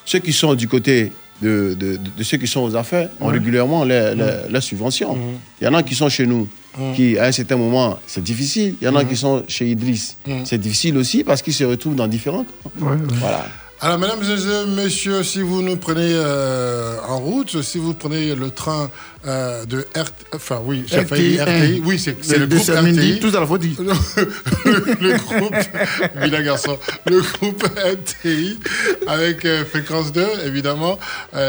[0.05, 1.11] ceux qui sont du côté
[1.41, 5.17] de, de- de- de ceux qui sont aux affaires, ont régulièrement les, les- les subventions.
[5.59, 6.47] Il y en a qui sont chez nous,
[6.95, 8.75] qui, à un certain moment, c'est difficile.
[8.81, 10.17] Il y en a qui sont chez Idriss.
[10.43, 12.71] C'est difficile aussi parce qu'ils se retrouvent dans différents camps.
[12.79, 12.97] Ouais, ouais.
[13.19, 13.45] Voilà.
[13.81, 18.49] Alors, mesdames et messieurs, si vous nous prenez euh, en route, si vous prenez le
[18.49, 18.89] train
[19.27, 23.19] euh, de RT, enfin oui, j'ai failli dire RTI, oui, c'est le, groupe RTI.
[23.19, 23.75] tout à la faute dit.
[24.65, 25.55] le, le groupe,
[26.15, 28.59] vilain garçon, le groupe RTI
[29.07, 30.97] avec euh, Fréquence 2, évidemment,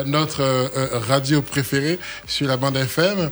[0.07, 0.43] notre
[1.07, 3.31] radio préférée sur la bande FM.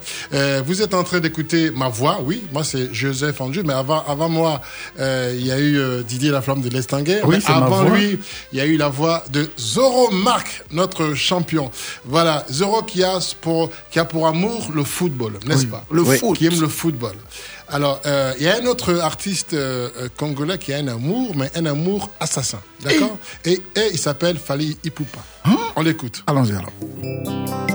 [0.65, 4.29] Vous êtes en train d'écouter ma voix, oui, moi c'est Joseph Andrew, mais avant, avant
[4.29, 4.61] moi,
[4.99, 7.23] il y a eu Didier Laflamme de l'Estinguet.
[7.25, 7.99] Oui, c'est ma avant voix.
[7.99, 8.19] lui,
[8.53, 11.71] il y a eu la voix de Zoro Marc, notre champion.
[12.05, 15.85] Voilà, Zoro qui a pour, qui a pour amour le football, n'est-ce Oui, pas?
[15.91, 16.19] Le Oui.
[16.19, 16.37] foot.
[16.39, 17.17] Qui aime le football.
[17.69, 21.35] Alors, euh, il y a un autre artiste euh, euh, congolais qui a un amour,
[21.35, 22.61] mais un amour assassin.
[22.83, 23.17] D'accord?
[23.45, 25.21] Et, et il s'appelle Fali Ipupa.
[25.77, 26.23] On l'écoute.
[26.27, 27.74] Allons-y alors.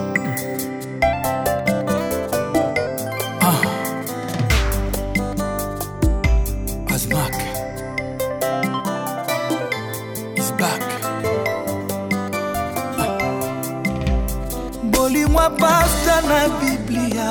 [15.39, 17.27] mapasta na biblia.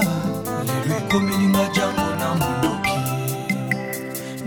[0.67, 2.99] Lelo ekomelinga jango na mondoki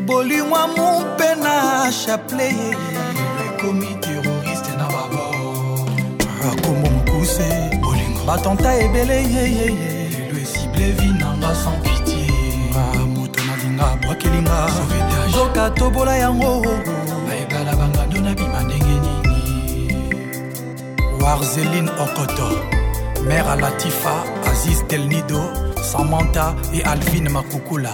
[0.05, 1.53] bolingwa mumpe na
[1.91, 5.23] chaple lelo ekomi teroriste na babo.
[6.49, 7.49] Akombo mokuse.
[7.81, 8.21] Bolingo.
[8.27, 9.67] Batanta ebele yeyeye
[10.13, 12.27] lelo esible vi nanga sans pitie
[13.13, 14.57] moto nalinga abwakelinga
[15.33, 16.51] soka tobola yango.
[17.27, 19.37] Bayebala bangando na bima ndenge nini.
[21.21, 22.80] Warzeline okoto.
[23.27, 25.41] Mère à Latifa, Aziz Del Nido,
[25.81, 27.91] Samantha et Alvin Makukula.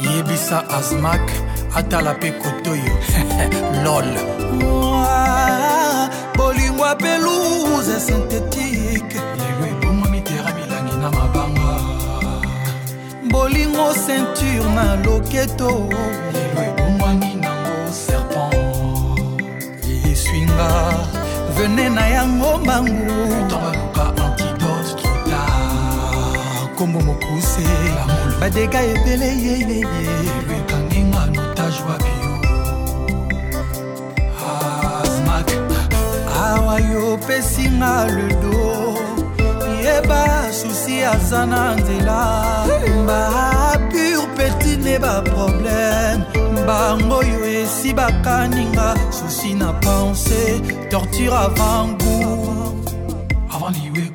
[0.00, 1.20] Yebisa Azmak,
[1.74, 2.82] Atalape Kotoyo.
[3.84, 4.04] LOL.
[4.60, 9.16] Moi, Bolingwa pelouse synthétique.
[13.30, 15.70] bolingo ceinture na loketo
[16.32, 18.54] lelo ebongwani nango serpent
[20.10, 20.68] eswinga
[21.56, 23.12] vene na yango mbangu
[26.76, 27.62] trota kombo mokuse.
[28.40, 29.84] Badega ebele yeyeye
[30.48, 32.34] lwekanginga notage wa bio.
[35.02, 35.50] Asmak
[36.42, 38.94] awa yo opesinga ledo
[39.82, 42.66] yeba susi aza na nzela.
[43.06, 46.24] Bapure peti ne baproblème
[46.66, 52.74] bango oyo esi bakaninga susi na pense torture avant goût.
[53.54, 54.05] Avant liwe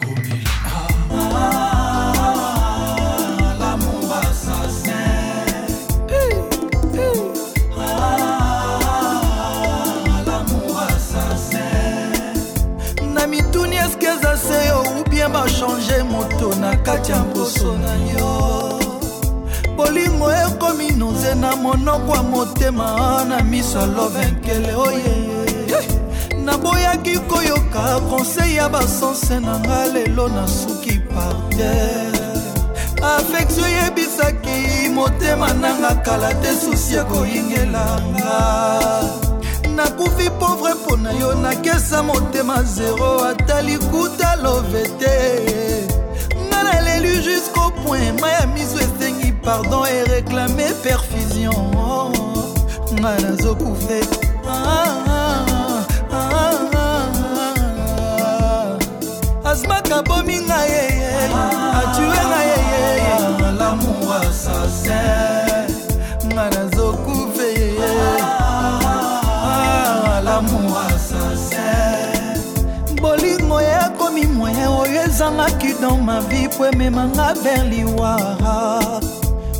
[16.91, 18.80] kati ya mposo na yo.
[19.76, 25.31] Bolingo ekomi noze na monoko ya motema na miso ya lovenkele oye.
[26.45, 32.11] Naboyaki koyoka konsei ya basanse na nga lelo nasuki parter
[33.03, 38.39] afektio eyebisaki motema nanga kala te susi ekoyingelanga.
[39.76, 45.80] Nakufi pauvre mpo na yo nakesa motema zero ata likuta love te
[47.83, 48.21] point.
[48.21, 52.13] Ma ya miso esengi pardon ereklame perfusion.
[52.93, 54.01] Nga nazokufe
[59.45, 60.59] asmaka bomi nga
[75.72, 78.80] ezangaki dans ma vie po ememanga vers liwara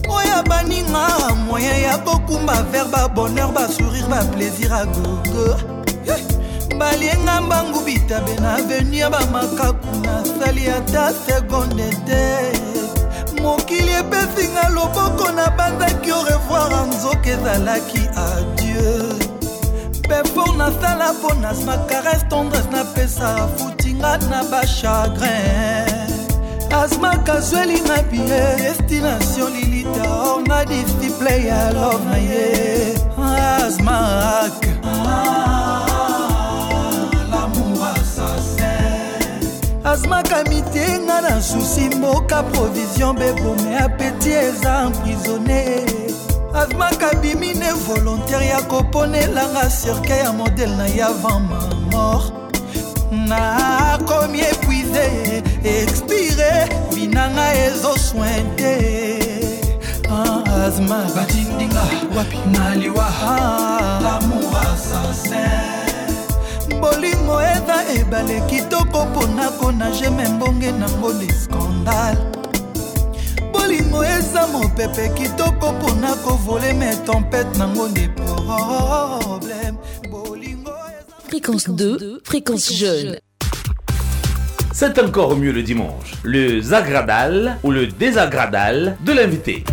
[0.10, 5.58] oyo baninga moyen ya kokumba vers babonheur basourire baplaisir a gogo.
[6.78, 12.52] Balienga mbangu bitabe na avenu ya bamakaku nasali ata segonde te.
[13.42, 19.20] Mokili epesinga loboko na banzaki au revoir nzoka ezalaki adieu.
[20.08, 25.90] Pefor nasala mpo nasma caresse tendresse napesa futinga na bachagrin
[26.73, 28.27] asmak azwelinga bie
[28.57, 32.95] destination lilita or na disciple ya love na ye
[33.27, 34.56] asmak
[39.84, 45.85] asmaka mitenga na susi mboka provision bebome apeti eza emprisonne
[46.53, 51.60] asmaka bimi ne volontaire ya koponelanga cirke ya modele na ye avant ma
[51.91, 52.34] mort.
[53.11, 54.39] Nakomi
[54.95, 58.76] épuise expire binanga ezoswin te
[60.09, 61.84] Ah, asma batindinga
[62.15, 62.38] wapi?
[62.51, 63.07] Naliwa.
[64.03, 65.39] L'amour assassin
[66.81, 72.18] bolingo eza ebale kitoko mpona konage me mbonge nango de scandale.
[73.53, 79.77] Bolingo eza mopepe kitoko mpona kovole me tempete nango nde problème.
[81.30, 83.18] Fréquence 2, fréquence jeune.
[84.73, 86.14] C'est encore mieux le dimanche.
[86.23, 89.64] Le Zagradal ou le désagradal de l'invité.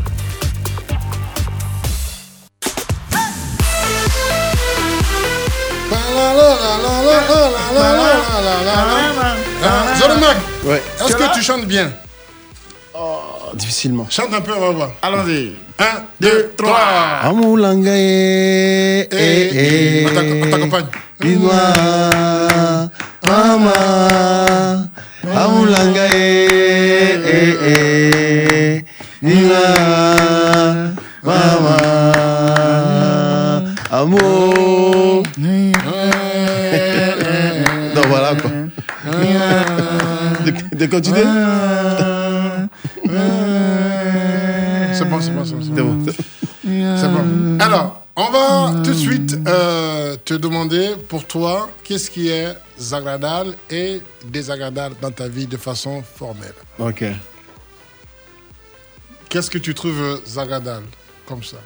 [9.98, 10.82] Zoromac, Ouais.
[11.04, 11.90] est-ce que tu chantes bien?
[13.54, 14.06] Difficilement.
[14.10, 14.90] Chante un peu, on va voir.
[15.02, 15.52] Allons-y.
[15.78, 15.84] 1,
[16.20, 16.76] 2, 3.
[17.22, 20.06] Amulanga eh, eh, eh.
[20.06, 20.86] On t'accompagne.
[23.28, 24.88] Mama,
[25.36, 28.84] amulanga eh, eh, eh.
[29.20, 31.76] Binois, mama,
[33.90, 35.22] amour.
[37.94, 38.50] Donc voilà quoi.
[40.44, 41.24] De, de continuer
[44.98, 45.44] c'est bon, c'est bon.
[45.44, 46.05] C'est bon.
[46.96, 47.59] C'est bon.
[47.60, 52.52] Alors, On va tout de suite euh, te demander pour toi qu'est-ce qui est
[52.90, 56.52] agradable et désagradable dans ta vie de façon formelle?
[56.80, 57.04] Ok.
[59.28, 60.86] Qu'est-ce que tu trouves agradable
[61.26, 61.58] comme ça?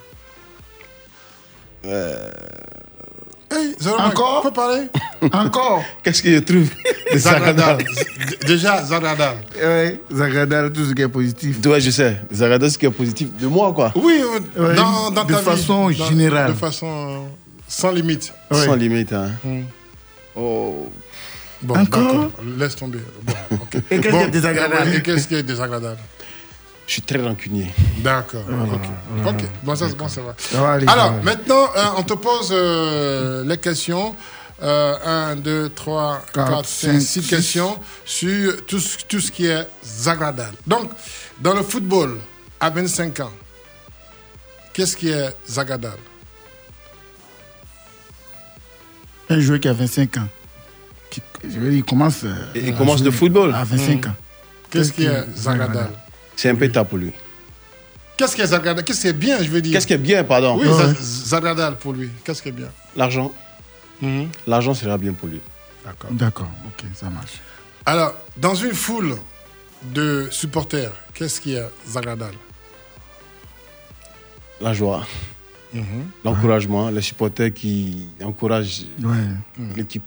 [1.84, 4.40] Hey, Zara, Encore?
[4.40, 4.88] on peut parler.
[5.32, 5.82] Encore?
[6.02, 6.68] Qu'est-ce que je trouve?
[7.16, 7.78] Zagradal.
[8.46, 9.36] Déjà, Zagradal.
[9.62, 11.56] Oui, Zagradal, tout ce qui est positif.
[11.66, 12.18] Ouais, je sais.
[12.30, 13.92] Désagradable, ce qui est positif de moi, quoi.
[13.96, 14.20] Oui,
[14.56, 15.44] euh, Ouais, dans, dans de ta vie.
[15.44, 16.52] façon Dans- générale.
[16.52, 17.18] De façon euh,
[17.68, 18.32] sans limite.
[18.50, 19.30] Sans limite, hein.
[19.44, 19.60] Mm.
[20.36, 20.88] Oh.
[21.62, 22.30] Bon, Encore d'accord.
[22.58, 22.98] Laisse tomber.
[23.22, 23.32] Bon.
[23.90, 25.98] Et qu'est-ce qui est désagradable Et qu'est-ce qui est désagradable?
[26.86, 27.68] Je suis très rancunier.
[27.98, 28.42] D'accord.
[28.48, 29.26] ok.
[29.28, 29.44] Ok.
[29.62, 30.34] Bon, ça, c'est bon, ça va.
[30.36, 34.14] Ça va aller, Alors, maintenant, euh, on te pose euh, les questions.
[34.62, 37.28] 1, 2, 3, 4, Quatre, 5, cinq, 6 six.
[37.28, 39.66] questions sur tout, ce- tout ce qui est
[40.06, 40.56] agradable.
[40.66, 40.90] Donc,
[41.40, 42.18] dans le football,
[42.60, 43.32] à 25 ans,
[44.72, 45.98] qu'est-ce qui est agradable
[49.28, 50.28] Un joueur qui a 25 ans.
[51.10, 52.24] Qui, je veux dire, il commence.
[52.24, 53.54] euh, il à commence le football.
[53.54, 54.08] À 25 Mm.
[54.08, 54.14] ans.
[54.70, 55.90] Qu'est-ce qui est agradable
[56.36, 57.12] C'est un peu tard pour lui.
[58.16, 59.72] Qu'est-ce qui est agradable Qu'est-ce qui est bien, je veux dire?
[59.72, 60.56] Qu'est-ce qui est bien, pardon?
[60.58, 61.72] Oui, Ouais.
[61.80, 62.10] pour lui.
[62.24, 62.68] Qu'est-ce qui est bien?
[62.96, 63.32] L'argent.
[64.02, 64.28] Mhm.
[64.46, 65.40] L'argent sera bien pour lui.
[65.84, 66.10] D'accord.
[66.12, 67.40] D'accord, ok, ça marche.
[67.86, 69.16] Alors, dans une foule
[69.84, 71.64] de supporters, qu'est-ce qui est
[71.96, 72.36] agradable
[74.60, 75.06] La joie.
[75.72, 76.10] Mhm.
[76.24, 76.90] L'encouragement.
[76.90, 79.14] Les supporters qui encouragent Ouais,
[79.76, 80.04] l'équipe.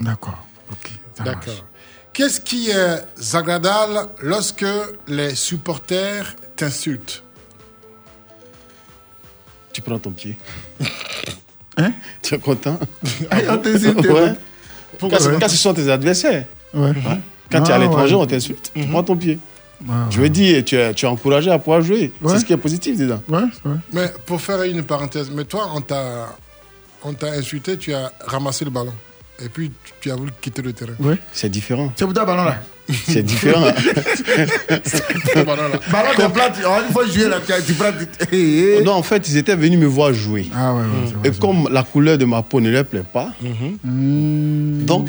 [0.00, 0.38] d'accord,
[0.70, 1.46] ok, ça marche.
[1.46, 1.64] D'accord.
[2.12, 3.04] Qu'est-ce qui est
[3.34, 4.64] agradable lorsque
[5.06, 7.22] les supporters t'insultent?
[9.72, 10.36] Tu prends ton pied.
[11.78, 11.92] Hein
[12.22, 12.78] Tu es content
[13.30, 14.32] Ah, on t'insulte, Ouais.
[15.00, 16.44] Quand, quand ce sont tes adversaires.
[16.74, 16.92] Ouais.
[17.50, 18.20] Quand tu es à l'étranger, ouais.
[18.22, 18.72] on t'insulte.
[18.74, 19.38] Tu prends ton pied.
[19.86, 22.12] Ouais, Je veux dire, tu es, tu es encouragé à pouvoir jouer.
[22.20, 22.32] Ouais.
[22.32, 23.22] C'est ce qui est positif dedans.
[23.28, 23.76] Ouais, ouais.
[23.92, 26.34] Mais pour faire une parenthèse, mais toi, on t'a,
[27.04, 28.92] on t'a insulté, tu as ramassé le ballon.
[29.40, 29.70] Et puis,
[30.00, 30.92] tu as voulu quitter le terrain.
[31.00, 31.16] ouais.
[31.32, 31.92] C'est différent.
[31.96, 32.60] C'est pour toi, ballon là.
[33.06, 33.66] C'est différent.
[35.34, 35.78] Le ballon, là.
[35.92, 37.92] Ballon de plat, tu- oh, il faut jouer là, tu, prends.
[37.92, 38.82] tu- Eh, eh.
[38.82, 40.48] non, en fait, ils étaient venus me voir jouer.
[40.54, 43.04] Ah ouais, ouais, c'est vrai, Et comme la couleur de ma peau ne leur plaît
[43.12, 43.32] pas,
[43.84, 44.84] Hmm.
[44.86, 45.08] donc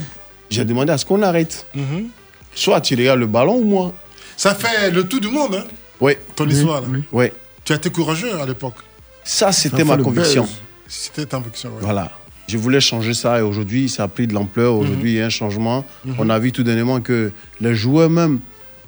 [0.50, 1.66] j'ai demandé à ce qu'on arrête.
[1.74, 2.08] Mhm.
[2.54, 3.94] Soit tu regardes le ballon ou moi.
[4.36, 5.64] Ça fait le tout du monde, hein,
[6.02, 6.82] Oui, ton histoire.
[6.82, 6.88] là.
[6.92, 7.04] oui.
[7.12, 7.26] oui.
[7.64, 8.76] Tu as été courageux à l'époque.
[9.24, 10.48] Ça, c'était ma conviction.
[10.88, 11.70] C'était ta conviction.
[11.70, 11.76] ouais.
[11.82, 12.12] Voilà.
[12.50, 14.74] Je voulais changer ça et aujourd'hui, ça a pris de l'ampleur.
[14.76, 15.86] Aujourd'hui, il y a un changement.
[16.18, 17.32] On a vu tout dernièrement que
[17.62, 18.40] les joueurs même,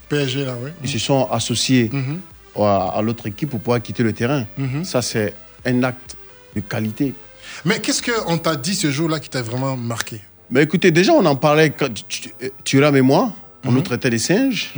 [0.10, 0.72] PSG, là, oui.
[0.84, 2.20] ils se sont associés Mhm.
[2.60, 4.46] à, à l'autre équipe pour pouvoir quitter le terrain.
[4.58, 4.84] Mhm.
[4.84, 5.36] Ça, c'est
[5.66, 6.18] un acte
[6.56, 7.14] de qualité.
[7.66, 10.20] Mais qu'est-ce qu'on t'a dit ce jour-là qui t'a vraiment marqué?
[10.50, 12.30] Mais écoutez, déjà, on en parlait quand tu,
[12.64, 13.32] tu et moi.
[13.64, 14.74] On nous traitait des singes.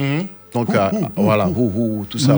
[0.53, 2.38] Donc, euh, voilà, ouh, ouh, tout ça.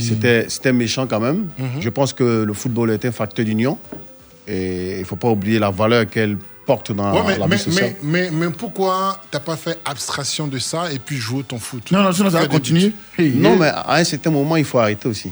[0.00, 1.46] C'était, c'était méchant quand même.
[1.78, 3.78] Je pense que le football est un facteur d'union.
[4.48, 6.36] Et il ne faut pas oublier la valeur qu'elle
[6.66, 7.94] porte dans Ouais, mais, la mais, vie sociale.
[8.02, 11.90] mais, mais, mais pourquoi t'as pas fait abstraction de ça et puis jouer ton foot?
[11.92, 12.92] Non, non, sinon ça va continuer.
[13.18, 15.30] Non, mais à un certain moment, il faut arrêter aussi.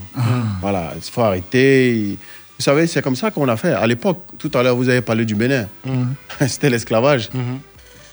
[0.61, 2.17] Voilà, il faut arrêter.
[2.59, 3.73] Vous savez, c'est comme ça qu'on a fait.
[3.73, 5.67] À l'époque, tout à l'heure, vous avez parlé du Bénin.
[6.47, 7.31] C'était l'esclavage.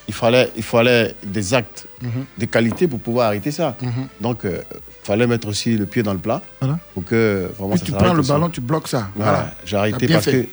[0.08, 1.86] Il, fallait, il fallait des actes
[2.38, 3.76] de qualité pour pouvoir arrêter ça.
[4.20, 4.50] Donc, il
[5.04, 6.78] fallait mettre aussi le pied dans le plat Voilà.
[6.94, 8.30] pour que vraiment Puis ça tu prends le aussi.
[8.32, 9.08] ballon, tu bloques ça.
[9.14, 9.54] Voilà, Voilà.
[9.64, 10.32] j'ai arrêté parce fait.
[10.44, 10.48] que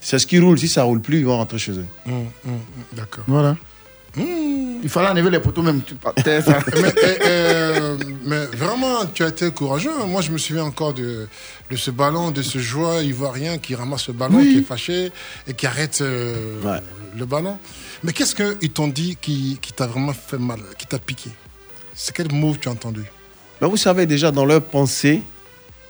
[0.00, 0.58] c'est ce qui roule.
[0.58, 1.86] Si ça roule plus, ils vont rentrer chez eux.
[2.06, 2.58] Hum, hum, hum,
[2.92, 3.24] D'accord.
[3.26, 3.56] Voilà.
[4.16, 5.82] Il fallait enlever les poteaux même.
[5.82, 5.94] Tu
[6.26, 6.42] mais,
[7.26, 9.90] euh, mais vraiment, tu as été courageux.
[10.00, 10.06] hein.
[10.06, 11.28] Moi, je me souviens encore de,
[11.70, 14.52] de ce ballon, de ce joueur ivoirien qui ramasse le ballon, Oui.
[14.54, 15.10] qui est fâché
[15.46, 16.80] et qui arrête euh, Ouais.
[17.16, 17.58] le ballon.
[18.02, 21.30] Mais qu'est-ce qu'ils t'ont dit qui, qui t'a vraiment fait mal, qui t'a piqué?
[21.94, 23.02] C'est quel mot tu as entendu?
[23.60, 25.22] Mais vous savez, déjà, dans leur pensée,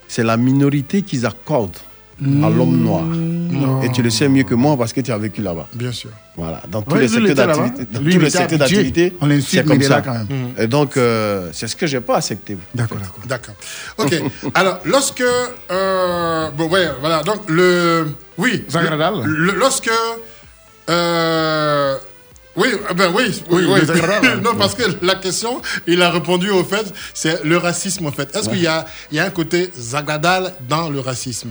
[0.07, 1.77] c'est la minorité qu'ils accordent
[2.21, 3.05] à l'homme noir.
[3.59, 3.83] Non.
[3.83, 5.67] Et tu le sais mieux que moi parce que tu as vécu là-bas.
[5.75, 6.11] Bien sûr.
[6.37, 7.87] Voilà, dans tous Ouais, les secteurs d'activité.
[7.93, 9.13] Dans Lui, tous les secteurs d'activité,
[9.47, 10.01] c'est comme ça.
[10.03, 10.53] quand même.
[10.59, 12.57] Et donc, euh, c'est ce que j'ai pas accepté.
[12.75, 13.25] D'accord, d'accord.
[13.27, 13.55] D'accord.
[13.99, 14.23] Ok.
[14.55, 15.23] Alors, lorsque.
[15.71, 17.23] euh, bon, ouais, voilà.
[17.23, 18.09] Donc, le.
[18.37, 18.65] Oui.
[18.71, 19.23] Zagradal.
[19.25, 19.91] le- lorsque.
[20.91, 21.97] euh,
[22.57, 24.41] oui, euh, ben oui, oui, Oui, désagradable.
[24.45, 28.35] non, parce que la question, il a répondu au fait, c'est le racisme en fait.
[28.37, 31.51] Est-ce qu'il y a, il y a un côté zagradal dans le racisme?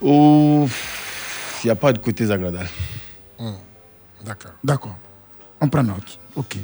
[0.00, 0.68] Ou
[1.62, 2.68] il n'y a pas de côté agradable.
[4.24, 4.52] D'accord.
[4.62, 4.98] D'accord.
[5.60, 6.18] On prend note.
[6.36, 6.56] Ok.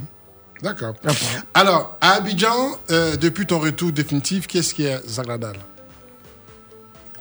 [0.62, 0.94] D'accord.
[1.02, 1.28] D'accord.
[1.52, 5.56] Alors, à Abidjan, euh, depuis ton retour définitif, qu'est-ce qui est zagradal?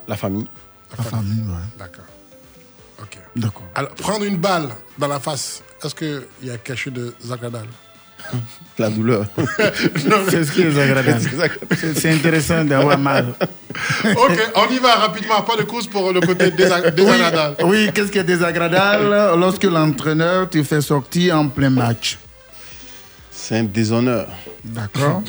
[0.07, 0.47] La famille.
[0.97, 1.77] La famille, ouais.
[1.77, 2.05] D'accord.
[3.01, 3.17] Ok.
[3.35, 3.65] D'accord.
[3.75, 7.67] Alors, prendre une balle dans la face, est-ce qu'il y a quelque chose de zagradal?
[8.79, 9.25] La douleur.
[10.29, 11.15] C'est ce qui est agréable.
[11.95, 13.27] C'est- intéressant d'avoir mal.
[14.03, 15.41] ok, on y va rapidement.
[15.43, 17.55] Pas de course pour le côté désa- désagréable.
[17.63, 22.17] Oui, oui, qu'est-ce qui est désagréable lorsque l'entraîneur te fait sortir en plein match
[23.29, 24.27] C'est un déshonneur.
[24.63, 25.21] D'accord.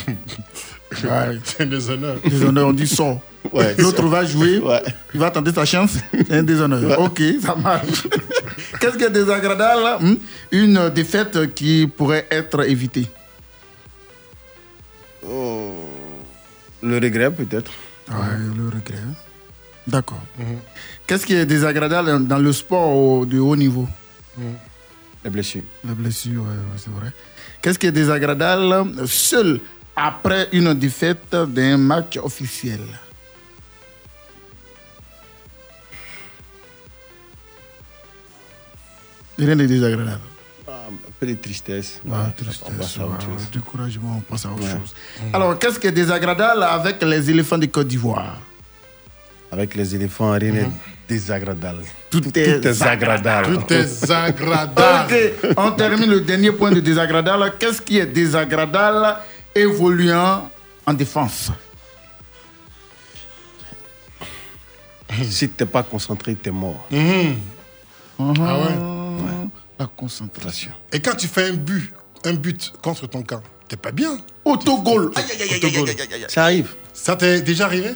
[1.03, 1.39] Ouais.
[1.45, 2.17] C'est un déshonneur.
[2.25, 3.21] Déshonneur, on dit sort.
[3.53, 4.63] Ouais, L'autre va jouer,
[5.13, 6.99] il va tenter sa chance, c'est un déshonneur.
[6.99, 8.07] Ok, ça marche.
[8.81, 10.15] Qu'est-ce qui est désagréable hmm?
[10.51, 13.07] Une défaite qui pourrait être évitée.
[15.27, 15.73] Oh,
[16.83, 17.71] le regret peut-être.
[18.09, 18.17] Ouais,
[18.57, 19.03] le regret.
[19.87, 20.23] D'accord.
[21.07, 23.87] Qu'est-ce qui est désagréable dans le sport au- de haut niveau?
[25.25, 25.63] Les blessures.
[25.87, 27.13] La blessure, ouais, ouais, c'est vrai.
[27.63, 29.61] Qu'est-ce qui est désagréable seul
[29.97, 32.81] après une défaite d'un match officiel
[39.39, 40.19] Rien de désagréable.
[40.69, 42.01] Ah, un peu de tristesse.
[42.05, 43.51] Ouais, Ouais, tristesse, on passe à autre ouais, chose.
[43.53, 44.95] découragement, on passe à autre chose.
[45.33, 48.39] Alors, qu'est-ce qui est désagréable avec les éléphants de Côte d'Ivoire?
[49.51, 50.71] Avec les éléphants, rien n'est
[51.09, 51.83] désagréable.
[52.11, 52.61] Tout est.
[52.61, 52.83] Tout est
[54.13, 54.79] agréable.
[54.79, 55.15] Ok,
[55.57, 57.53] on termine le dernier point de désagréable.
[57.59, 59.17] Qu'est-ce qui est désagréable
[59.55, 60.51] évoluant
[60.87, 61.51] en défense
[65.23, 66.87] Si tu n'es pas concentré, tu es mort.
[66.91, 67.37] Mhm.
[68.19, 69.49] Ah ouais.
[69.79, 70.71] La concentration.
[70.93, 71.93] Et quand tu fais un but,
[72.25, 74.17] un but contre ton camp, t'es pas bien.
[74.45, 75.11] Autogol.
[75.57, 75.91] Autogol.
[76.29, 76.75] Ça arrive.
[76.93, 77.95] Ça t'est déjà arrivé?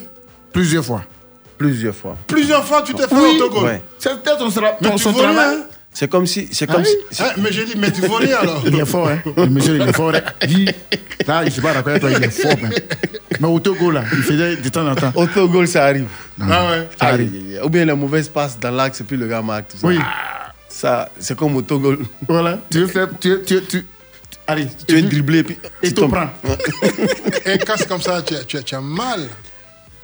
[0.52, 1.04] Plusieurs fois.
[1.56, 2.16] Plusieurs fois.
[2.26, 3.36] Plusieurs fois, tu t'es fait Oui.
[3.40, 3.64] autogol.
[3.64, 3.82] Ouais.
[3.98, 5.56] C'est peut-être ton, ton- tu son vaux rien, travail.
[5.56, 6.48] hein C'est comme si.
[6.52, 7.22] C'est Ah comme oui si.
[7.22, 8.62] Hein, mais j'ai dit, mais tu rien alors.
[8.66, 9.18] Il est fort, hein.
[9.36, 10.12] Le monsieur, il est fort.
[10.14, 10.20] hein.
[10.46, 10.66] Dis,
[11.26, 12.52] là, je suis pas d'accord avec toi, il est fort.
[12.62, 12.68] Mais,
[13.40, 15.12] mais autogol, là, il faisait de temps en temps.
[15.16, 16.06] Autogol, ça arrive.
[16.40, 16.88] Ah ouais.
[17.00, 17.60] Ça arrive.
[17.64, 19.68] Ou bien la mauvaise passe dans l'axe et puis le gars marque.
[19.68, 19.86] Tout ça.
[19.88, 19.98] Oui.
[20.68, 21.98] Ça, c'est comme autogol.
[22.28, 22.60] Voilà.
[22.70, 23.08] Tu veux faire.
[23.18, 23.84] Tu, tu, tu,
[24.46, 25.58] allez, Tu veux dribbler et puis.
[25.82, 26.12] Et tu tombes.
[26.12, 26.30] prends.
[27.46, 29.26] Et quand c'est comme ça, tu as, tu as- tu as mal.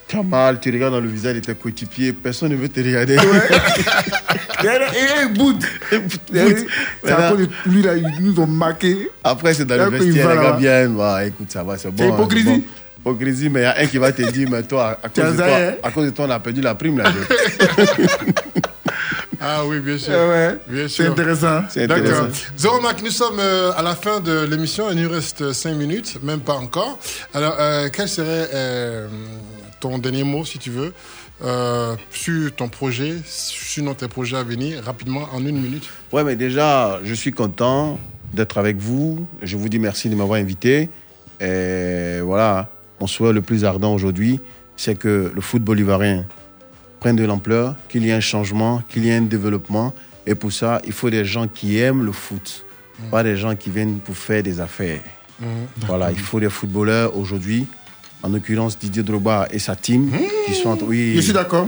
[0.07, 2.79] Tu as mal, tu regardes dans le visage de tes coéquipiers, personne ne veut te
[2.79, 3.17] regarder.
[4.65, 5.63] Et il boude.
[5.89, 9.09] C'est à cause de lui, là, ils nous ont marqué.
[9.23, 10.95] Après, c'est dans le vestiaire, va les gars viennent.
[10.95, 11.95] Bah, écoute, ça va, c'est bon.
[11.97, 12.45] C'est hein, hypocrisie.
[12.45, 12.63] bon.
[12.99, 15.37] Hypocrisie, mais il y a un qui va te dire, mais toi, à cause, de
[15.37, 16.97] toi, hein à cause de toi, on a perdu la prime.
[16.97, 17.11] Là,
[19.47, 20.13] Ah oui, bien sûr.
[20.13, 20.57] Ouais.
[20.67, 21.11] Bien C'est sûr.
[21.11, 21.61] intéressant.
[21.69, 22.03] C'est D'accord.
[22.05, 22.31] intéressant.
[22.57, 24.89] Zéro Mac, nous sommes euh, à la fin de l'émission.
[24.91, 26.97] Il nous reste 5 minutes, même pas encore.
[27.33, 29.07] Alors, euh, quel serait euh,
[29.79, 30.93] ton dernier mot, si tu veux,
[31.43, 36.35] euh, sur ton projet, sur tes projets à venir, rapidement, en une minute Ouais, mais
[36.35, 37.99] déjà, je suis content
[38.33, 39.25] d'être avec vous.
[39.41, 40.89] Je vous dis merci de m'avoir invité.
[41.41, 44.39] Et voilà, mon souhait le plus ardent aujourd'hui,
[44.77, 46.25] c'est que le football ivoirien
[46.99, 49.93] prenne de l'ampleur, qu'il y ait un changement, qu'il y ait un développement.
[50.25, 52.65] Et pour ça, il faut des gens qui aiment le foot,
[53.11, 55.01] pas des gens qui viennent pour faire des affaires.
[55.85, 57.67] Voilà, il faut des footballeurs aujourd'hui,
[58.25, 60.11] en l'occurrence Didier Drogba et sa team,
[60.47, 60.69] qui sont...
[60.69, 61.67] en- Oui, Je suis d'accord.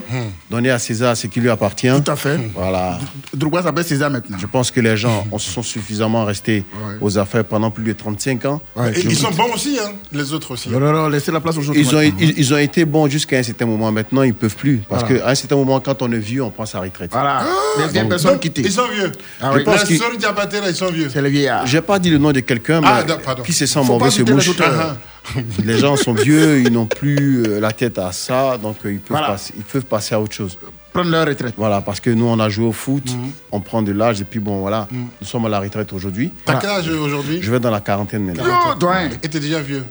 [0.49, 1.89] Donner à César ce qui lui appartient.
[2.03, 2.39] Tout à fait.
[2.55, 2.99] Voilà.
[3.33, 4.37] Drogba s'appelle César maintenant.
[4.39, 6.63] Je pense que les gens on se sont suffisamment restés
[7.01, 8.61] aux affaires pendant plus de 35 ans.
[8.95, 10.69] Et Je ils sont bons aussi, hein, les autres aussi.
[10.69, 11.77] Non, non, non, laissez la place aux autres.
[11.77, 12.17] ils ont, maintenant.
[12.19, 13.91] ils, ils ont été bons jusqu'à un certain moment.
[13.91, 14.77] Maintenant, ils ne peuvent plus.
[14.89, 15.19] Parce Voilà.
[15.19, 17.11] qu'à un certain moment, quand on est vieux, on prend sa retraite.
[17.11, 17.43] Voilà.
[17.79, 18.39] Les vieilles personnes.
[18.57, 19.11] Ils sont vieux.
[19.41, 19.63] Ah Je oui.
[19.63, 21.09] pense La qu'ils- souris Diabaté, là, ils sont vieux.
[21.11, 21.65] C'est les vieillards.
[21.67, 23.03] J'ai pas dit le nom de quelqu'un, mais Ah,
[23.45, 24.49] qui se sent Faut mauvais se les bouche.
[25.35, 28.91] Ah, Les gens sont vieux, ils n'ont plus euh, la tête à ça, donc euh,
[28.93, 29.27] ils peuvent, Voilà.
[29.33, 30.57] passer, ils peuvent passer à autre chose.
[30.93, 31.53] Prendre leur retraite.
[31.57, 33.03] Voilà, parce que nous, on a joué au foot,
[33.51, 36.31] on prend de l'âge, et puis bon, voilà, nous sommes à la retraite aujourd'hui.
[36.45, 37.39] T'as quel âge aujourd'hui?
[37.41, 38.33] Je vais dans la quarantaine.
[38.35, 38.43] Yo,
[38.79, 39.09] doyen.
[39.21, 39.83] Et t'es déjà vieux.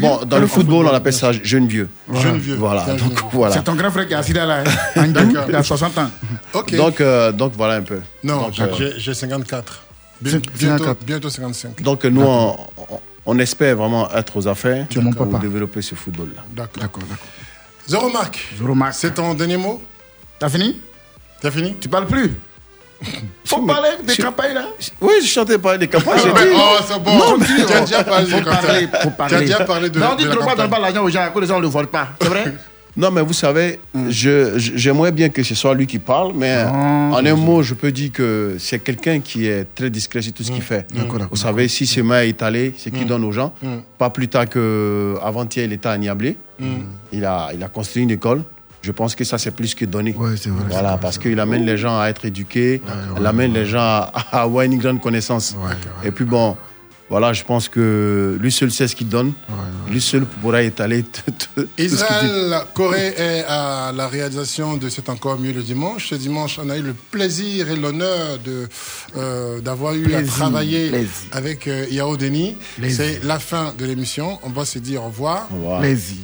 [0.00, 1.88] Bon, dans le football, on appelle ça jeune vieux.
[2.12, 2.56] Jeune vieux.
[2.56, 3.28] Voilà, C'est un donc jeune.
[3.32, 3.54] voilà.
[3.54, 4.64] C'est ton grand frère qui est assis là, là.
[5.06, 5.44] D'accord.
[5.48, 6.10] il a 60 ans.
[6.52, 6.74] Ok.
[6.76, 8.00] Donc, euh, donc voilà un peu.
[8.22, 9.84] non, j'ai- euh, j'ai- j'ai 54.
[10.20, 11.04] Bien- C'est- bientôt, 54.
[11.06, 11.80] bientôt 55.
[11.82, 12.56] donc nous, on,
[13.30, 14.86] on- espère vraiment être aux affaires
[15.16, 16.42] pour développer ce football-là.
[16.50, 16.82] D'accord.
[16.82, 17.26] D'accord, d'accord.
[17.86, 19.82] Zéro Marc, c'est ton dernier mot?
[20.38, 20.80] T'as fini?
[21.40, 21.76] T'as fini?
[21.80, 22.32] Tu parles plus
[23.44, 24.66] Faut parler des je- campagnes là.
[25.00, 26.18] Oui, je chantais pas des campagnes.
[26.22, 26.56] j'ai Mais- dit.
[26.56, 27.16] Oh, c'est bon.
[27.16, 27.64] Non, continue.
[27.64, 28.66] tu as déjà parlé Faut de campagne.
[28.66, 29.40] parler, faut Tu as parler.
[29.46, 30.70] déjà parlé de, Non, on dit la Drogba donne campagne.
[30.70, 32.08] pas l'argent aux gens, cause des gens on ne le vole pas.
[32.20, 32.44] C'est vrai?
[32.98, 33.78] Non, mais vous savez,
[34.10, 37.12] je- j'aimerais bien que ce soit lui qui parle, mais Non.
[37.14, 40.42] en un mot, je peux dire que c'est quelqu'un qui est très discret sur tout
[40.42, 40.84] ce qu'il fait.
[41.30, 43.52] Vous savez, si ses mains est étalées, c'est qu'il donne aux gens.
[43.98, 46.36] Pas plus tard qu'avant-hier, il était à Niablé.
[47.12, 48.42] Il, a, il a construit une école.
[48.82, 50.12] Je pense que ça, c'est plus que donné.
[50.14, 50.62] Ouais, c'est vrai.
[50.68, 52.80] Voilà, parce qu'il amène les gens à être éduqués,
[53.18, 54.12] il amène les gens à
[54.42, 55.56] avoir une grande connaissance.
[56.04, 56.56] Et puis bon,
[57.10, 59.32] Voilà, je pense que lui seul sait ce qu'il donne.
[59.88, 61.94] Lui seul pourra étaler tout ce qu'il dit.
[61.94, 66.10] Israël Corée est à la réalisation de C'est encore mieux le dimanche.
[66.10, 68.68] Ce dimanche, on a eu le plaisir et l'honneur de,
[69.16, 71.08] euh, d'avoir eu à travailler plaisir.
[71.32, 72.56] avec euh, Yao Denis.
[72.90, 74.38] C'est la fin de l'émission.
[74.42, 75.48] On va se dire au revoir.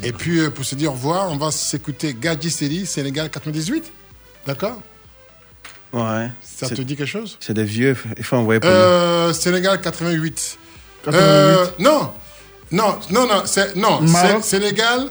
[0.02, 3.90] Et puis, euh, pour se dire au revoir, on va s'écouter Gadji Seri, Sénégal 98.
[4.46, 4.82] D'accord?
[5.94, 6.28] Ouais.
[6.42, 7.36] Ça te dit quelque chose?
[7.40, 10.58] C'est des vieux, il faut envoyer pour euh, Sénégal 88.
[11.04, 11.14] 88.
[11.22, 12.10] Euh, non,
[12.72, 14.42] non, non, non, c'est non, Maroc.
[14.44, 15.06] Sénégal.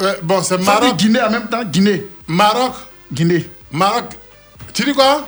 [0.00, 0.96] euh, bon, c'est Ça dit Maroc.
[0.96, 2.06] Guinée en même temps, Guinée.
[2.26, 2.72] Maroc.
[3.12, 3.48] Guinée.
[3.72, 4.04] Maroc.
[4.74, 5.26] Tu dis quoi?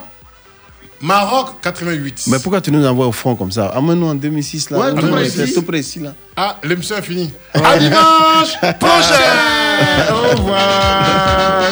[1.01, 2.25] Maroc 88.
[2.27, 3.67] Mais pourquoi tu nous envoies au front comme ça?
[3.69, 4.77] Amène-nous en 2006 là.
[4.77, 5.53] Ouais, tout on précis.
[5.53, 6.13] tout précis là.
[6.35, 7.33] Ah, l'émission est finie.
[7.55, 10.11] À dimanche prochain.
[10.11, 11.63] Au revoir.